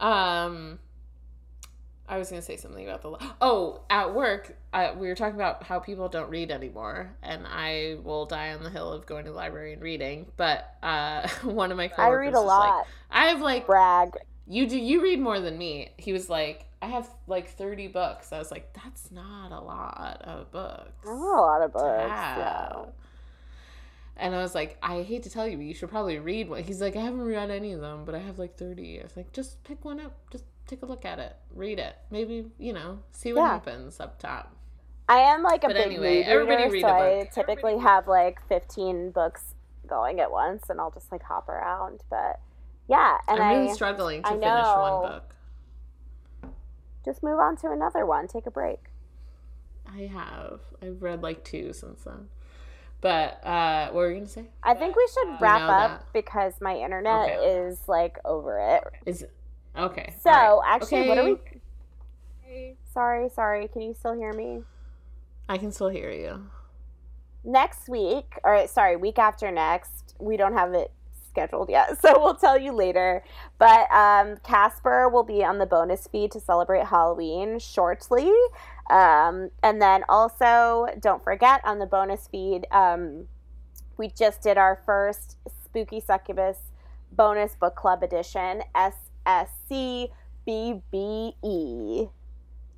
Um, 0.00 0.78
I 2.08 2.18
was 2.18 2.30
gonna 2.30 2.42
say 2.42 2.56
something 2.56 2.88
about 2.88 3.02
the. 3.02 3.34
Oh, 3.42 3.82
at 3.90 4.14
work, 4.14 4.56
uh, 4.72 4.94
we 4.96 5.08
were 5.08 5.14
talking 5.14 5.34
about 5.34 5.62
how 5.62 5.78
people 5.78 6.08
don't 6.08 6.30
read 6.30 6.50
anymore, 6.50 7.14
and 7.22 7.46
I 7.46 7.98
will 8.02 8.24
die 8.24 8.54
on 8.54 8.62
the 8.62 8.70
hill 8.70 8.90
of 8.92 9.04
going 9.04 9.24
to 9.26 9.30
the 9.30 9.36
library 9.36 9.74
and 9.74 9.82
reading. 9.82 10.26
But 10.36 10.74
uh, 10.82 11.28
one 11.42 11.70
of 11.70 11.76
my 11.76 11.88
coworkers 11.88 12.12
I 12.12 12.18
read 12.18 12.34
a 12.34 12.40
lot. 12.40 12.78
Like, 12.78 12.86
I 13.10 13.26
have 13.26 13.42
like 13.42 13.66
Brag. 13.66 14.16
you 14.46 14.66
do. 14.66 14.78
You 14.78 15.02
read 15.02 15.20
more 15.20 15.38
than 15.40 15.58
me. 15.58 15.90
He 15.98 16.14
was 16.14 16.30
like, 16.30 16.64
I 16.80 16.86
have 16.86 17.10
like 17.26 17.50
thirty 17.50 17.88
books. 17.88 18.32
I 18.32 18.38
was 18.38 18.50
like, 18.50 18.72
that's 18.72 19.10
not 19.10 19.52
a 19.52 19.60
lot 19.60 20.22
of 20.24 20.50
books. 20.50 21.04
Have 21.04 21.12
a 21.12 21.20
lot 21.20 21.62
of 21.62 21.72
to 21.72 21.78
books. 21.78 22.08
Yeah. 22.08 22.84
Have." 24.18 24.26
And 24.26 24.34
I 24.34 24.38
was 24.38 24.54
like, 24.54 24.76
I 24.82 25.02
hate 25.02 25.22
to 25.24 25.30
tell 25.30 25.46
you, 25.48 25.56
but 25.56 25.66
you 25.66 25.74
should 25.74 25.90
probably 25.90 26.18
read 26.18 26.48
one. 26.48 26.62
He's 26.62 26.80
like, 26.80 26.96
I 26.96 27.00
haven't 27.00 27.22
read 27.22 27.50
any 27.50 27.72
of 27.72 27.80
them, 27.80 28.04
but 28.04 28.14
I 28.14 28.18
have 28.18 28.38
like 28.38 28.56
30. 28.56 29.00
I 29.00 29.02
was 29.04 29.16
like, 29.16 29.32
just 29.32 29.62
pick 29.64 29.84
one 29.84 30.00
up. 30.00 30.16
Just 30.30 30.44
take 30.66 30.82
a 30.82 30.86
look 30.86 31.04
at 31.04 31.18
it. 31.18 31.36
Read 31.54 31.78
it. 31.78 31.96
Maybe, 32.10 32.46
you 32.58 32.72
know, 32.72 33.00
see 33.12 33.32
what 33.32 33.42
Yeah. 33.42 33.48
happens 33.50 34.00
up 34.00 34.18
top. 34.18 34.54
I 35.08 35.18
am 35.20 35.42
like 35.42 35.64
a 35.64 35.68
But 35.68 35.76
big 35.76 35.86
anyway, 35.86 36.18
reader, 36.18 36.30
everybody 36.30 36.68
read 36.68 36.80
so 36.82 36.88
I 36.88 37.28
typically 37.34 37.78
have 37.78 38.06
like 38.06 38.46
15 38.48 39.10
books 39.12 39.54
going 39.86 40.20
at 40.20 40.30
once, 40.30 40.68
and 40.68 40.78
I'll 40.80 40.90
just 40.90 41.10
like 41.10 41.22
hop 41.22 41.48
around. 41.48 42.02
But 42.10 42.40
yeah, 42.88 43.16
and 43.26 43.40
I'm 43.40 43.48
I 43.50 43.54
really 43.60 43.74
struggling 43.74 44.22
to 44.24 44.28
I 44.28 44.32
finish 44.32 44.44
know. 44.44 45.00
one 45.00 45.12
book. 45.12 45.34
just 47.04 47.22
move 47.22 47.38
on 47.38 47.56
to 47.58 47.70
another 47.70 48.04
one. 48.04 48.28
Take 48.28 48.46
a 48.46 48.50
break. 48.50 48.90
I 49.90 50.02
have. 50.02 50.60
I've 50.82 51.02
read 51.02 51.22
like 51.22 51.42
two 51.44 51.72
since 51.72 52.02
then. 52.04 52.28
But 53.00 53.44
uh 53.46 53.86
what 53.86 53.94
were 53.94 54.08
you 54.10 54.16
gonna 54.16 54.28
say? 54.28 54.46
I 54.62 54.74
think 54.74 54.96
we 54.96 55.08
should 55.14 55.40
wrap 55.40 55.62
up 55.62 56.00
that. 56.00 56.12
because 56.12 56.54
my 56.60 56.76
internet 56.76 57.30
Okay. 57.30 57.58
is 57.60 57.80
like 57.88 58.18
over 58.24 58.58
it. 58.58 58.84
Is 59.06 59.24
okay. 59.76 60.14
So 60.20 60.30
right. 60.30 60.60
actually, 60.66 61.08
what 61.08 61.18
are 61.18 61.24
we? 61.24 61.36
Okay. 62.44 62.76
Sorry, 62.92 63.28
sorry. 63.28 63.68
Can 63.68 63.82
you 63.82 63.94
still 63.94 64.14
hear 64.14 64.32
me? 64.32 64.62
I 65.48 65.58
can 65.58 65.70
still 65.70 65.88
hear 65.88 66.10
you. 66.10 66.42
Next 67.44 67.88
week, 67.88 68.34
or 68.44 68.66
sorry, 68.66 68.96
week 68.96 69.18
after 69.18 69.50
next, 69.50 70.14
we 70.18 70.36
don't 70.36 70.54
have 70.54 70.74
it 70.74 70.90
scheduled 71.30 71.70
yet, 71.70 71.98
so 72.02 72.18
we'll 72.20 72.34
tell 72.34 72.58
you 72.58 72.72
later. 72.72 73.22
But 73.58 73.90
um, 73.92 74.38
Casper 74.42 75.08
will 75.08 75.22
be 75.22 75.44
on 75.44 75.58
the 75.58 75.66
bonus 75.66 76.08
feed 76.08 76.32
to 76.32 76.40
celebrate 76.40 76.84
Halloween 76.86 77.58
shortly. 77.60 78.30
Um, 78.90 79.50
and 79.62 79.80
then 79.82 80.04
also, 80.08 80.86
don't 81.00 81.22
forget 81.22 81.60
on 81.64 81.78
the 81.78 81.86
bonus 81.86 82.26
feed, 82.28 82.66
um, 82.70 83.28
we 83.96 84.08
just 84.08 84.42
did 84.42 84.56
our 84.56 84.80
first 84.86 85.36
Spooky 85.64 86.00
Succubus 86.00 86.56
bonus 87.12 87.54
book 87.54 87.74
club 87.74 88.02
edition, 88.02 88.62
SSCBBE. 88.74 90.10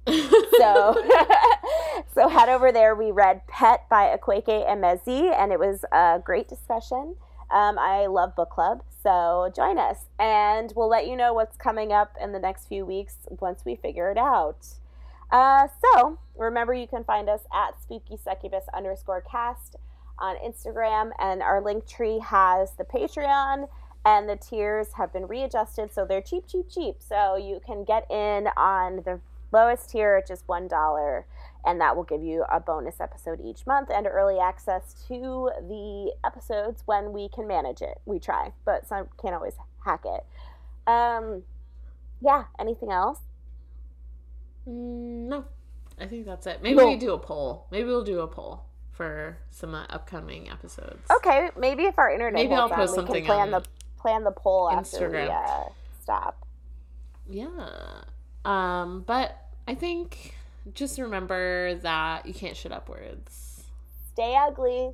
So, 0.58 0.94
so 2.14 2.28
head 2.28 2.48
over 2.48 2.72
there. 2.72 2.94
We 2.94 3.10
read 3.12 3.46
Pet 3.46 3.88
by 3.88 4.14
Akwaeke 4.16 4.68
Emezi, 4.68 5.32
and 5.34 5.52
it 5.52 5.58
was 5.58 5.84
a 5.92 6.20
great 6.22 6.48
discussion. 6.48 7.16
Um, 7.50 7.78
I 7.78 8.06
love 8.06 8.34
book 8.36 8.50
club, 8.50 8.82
so 9.02 9.50
join 9.54 9.78
us, 9.78 10.06
and 10.18 10.72
we'll 10.76 10.88
let 10.88 11.06
you 11.06 11.16
know 11.16 11.32
what's 11.32 11.56
coming 11.56 11.92
up 11.92 12.16
in 12.20 12.32
the 12.32 12.38
next 12.38 12.66
few 12.66 12.84
weeks 12.84 13.16
once 13.28 13.64
we 13.64 13.74
figure 13.76 14.10
it 14.10 14.18
out. 14.18 14.66
Uh, 15.32 15.68
so 15.80 16.18
remember, 16.36 16.74
you 16.74 16.86
can 16.86 17.04
find 17.04 17.28
us 17.28 17.42
at 17.52 17.80
spooky 17.80 18.16
succubus 18.16 18.64
underscore 18.74 19.20
cast 19.20 19.76
on 20.18 20.36
Instagram, 20.36 21.12
and 21.18 21.42
our 21.42 21.62
link 21.62 21.86
tree 21.86 22.18
has 22.18 22.72
the 22.72 22.84
Patreon, 22.84 23.68
and 24.04 24.28
the 24.28 24.36
tiers 24.36 24.88
have 24.94 25.12
been 25.12 25.26
readjusted, 25.26 25.92
so 25.92 26.04
they're 26.04 26.20
cheap, 26.20 26.46
cheap, 26.46 26.68
cheap. 26.68 26.96
So 26.98 27.36
you 27.36 27.60
can 27.64 27.84
get 27.84 28.10
in 28.10 28.48
on 28.56 29.02
the 29.04 29.20
lowest 29.52 29.90
tier 29.90 30.16
at 30.16 30.26
just 30.26 30.46
one 30.46 30.68
dollar, 30.68 31.26
and 31.64 31.80
that 31.80 31.96
will 31.96 32.04
give 32.04 32.22
you 32.22 32.44
a 32.50 32.60
bonus 32.60 33.00
episode 33.00 33.40
each 33.44 33.66
month 33.66 33.90
and 33.90 34.06
early 34.06 34.38
access 34.38 34.94
to 35.08 35.50
the 35.68 36.12
episodes 36.24 36.82
when 36.86 37.12
we 37.12 37.28
can 37.28 37.46
manage 37.46 37.82
it. 37.82 38.00
We 38.04 38.18
try, 38.18 38.52
but 38.64 38.86
some 38.86 39.08
can't 39.20 39.34
always 39.34 39.54
hack 39.84 40.04
it. 40.04 40.24
Um, 40.90 41.42
yeah. 42.20 42.44
Anything 42.58 42.90
else? 42.90 43.20
Mm, 44.68 45.28
no. 45.28 45.44
I 45.98 46.06
think 46.06 46.24
that's 46.26 46.46
it. 46.46 46.62
Maybe 46.62 46.76
No. 46.76 46.86
we 46.86 46.96
do 46.96 47.12
a 47.12 47.18
poll. 47.18 47.66
Maybe 47.70 47.84
we'll 47.86 48.04
do 48.04 48.20
a 48.20 48.26
poll 48.26 48.62
for 48.90 49.36
some 49.50 49.74
uh, 49.74 49.84
upcoming 49.90 50.48
episodes. 50.50 51.00
Okay, 51.18 51.50
maybe 51.58 51.84
if 51.84 51.98
our 51.98 52.10
internet 52.10 52.34
Maybe 52.42 52.54
I'll 52.54 52.64
on, 52.64 52.70
post 52.70 52.94
something 52.94 53.24
plan 53.24 53.40
on 53.40 53.50
the 53.62 53.68
plan 53.98 54.24
the 54.24 54.30
poll 54.30 54.70
after 54.70 55.10
we 55.10 55.18
uh, 55.18 55.64
stop. 56.02 56.46
Yeah. 57.28 57.48
Um, 58.44 59.04
but 59.06 59.36
I 59.68 59.74
think 59.74 60.34
just 60.74 60.98
remember 60.98 61.74
that 61.76 62.26
you 62.26 62.32
can't 62.34 62.56
shit 62.56 62.72
upwards. 62.72 63.62
Stay 64.12 64.34
ugly. 64.36 64.92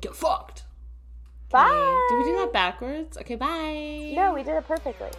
Get 0.00 0.14
fucked. 0.14 0.64
Bye. 1.50 1.68
Okay, 1.70 2.16
Did 2.16 2.18
we 2.18 2.32
do 2.32 2.38
that 2.38 2.52
backwards? 2.52 3.16
Okay, 3.16 3.36
bye. 3.36 4.12
No, 4.14 4.32
we 4.34 4.42
did 4.42 4.56
it 4.56 4.66
perfectly. 4.66 5.10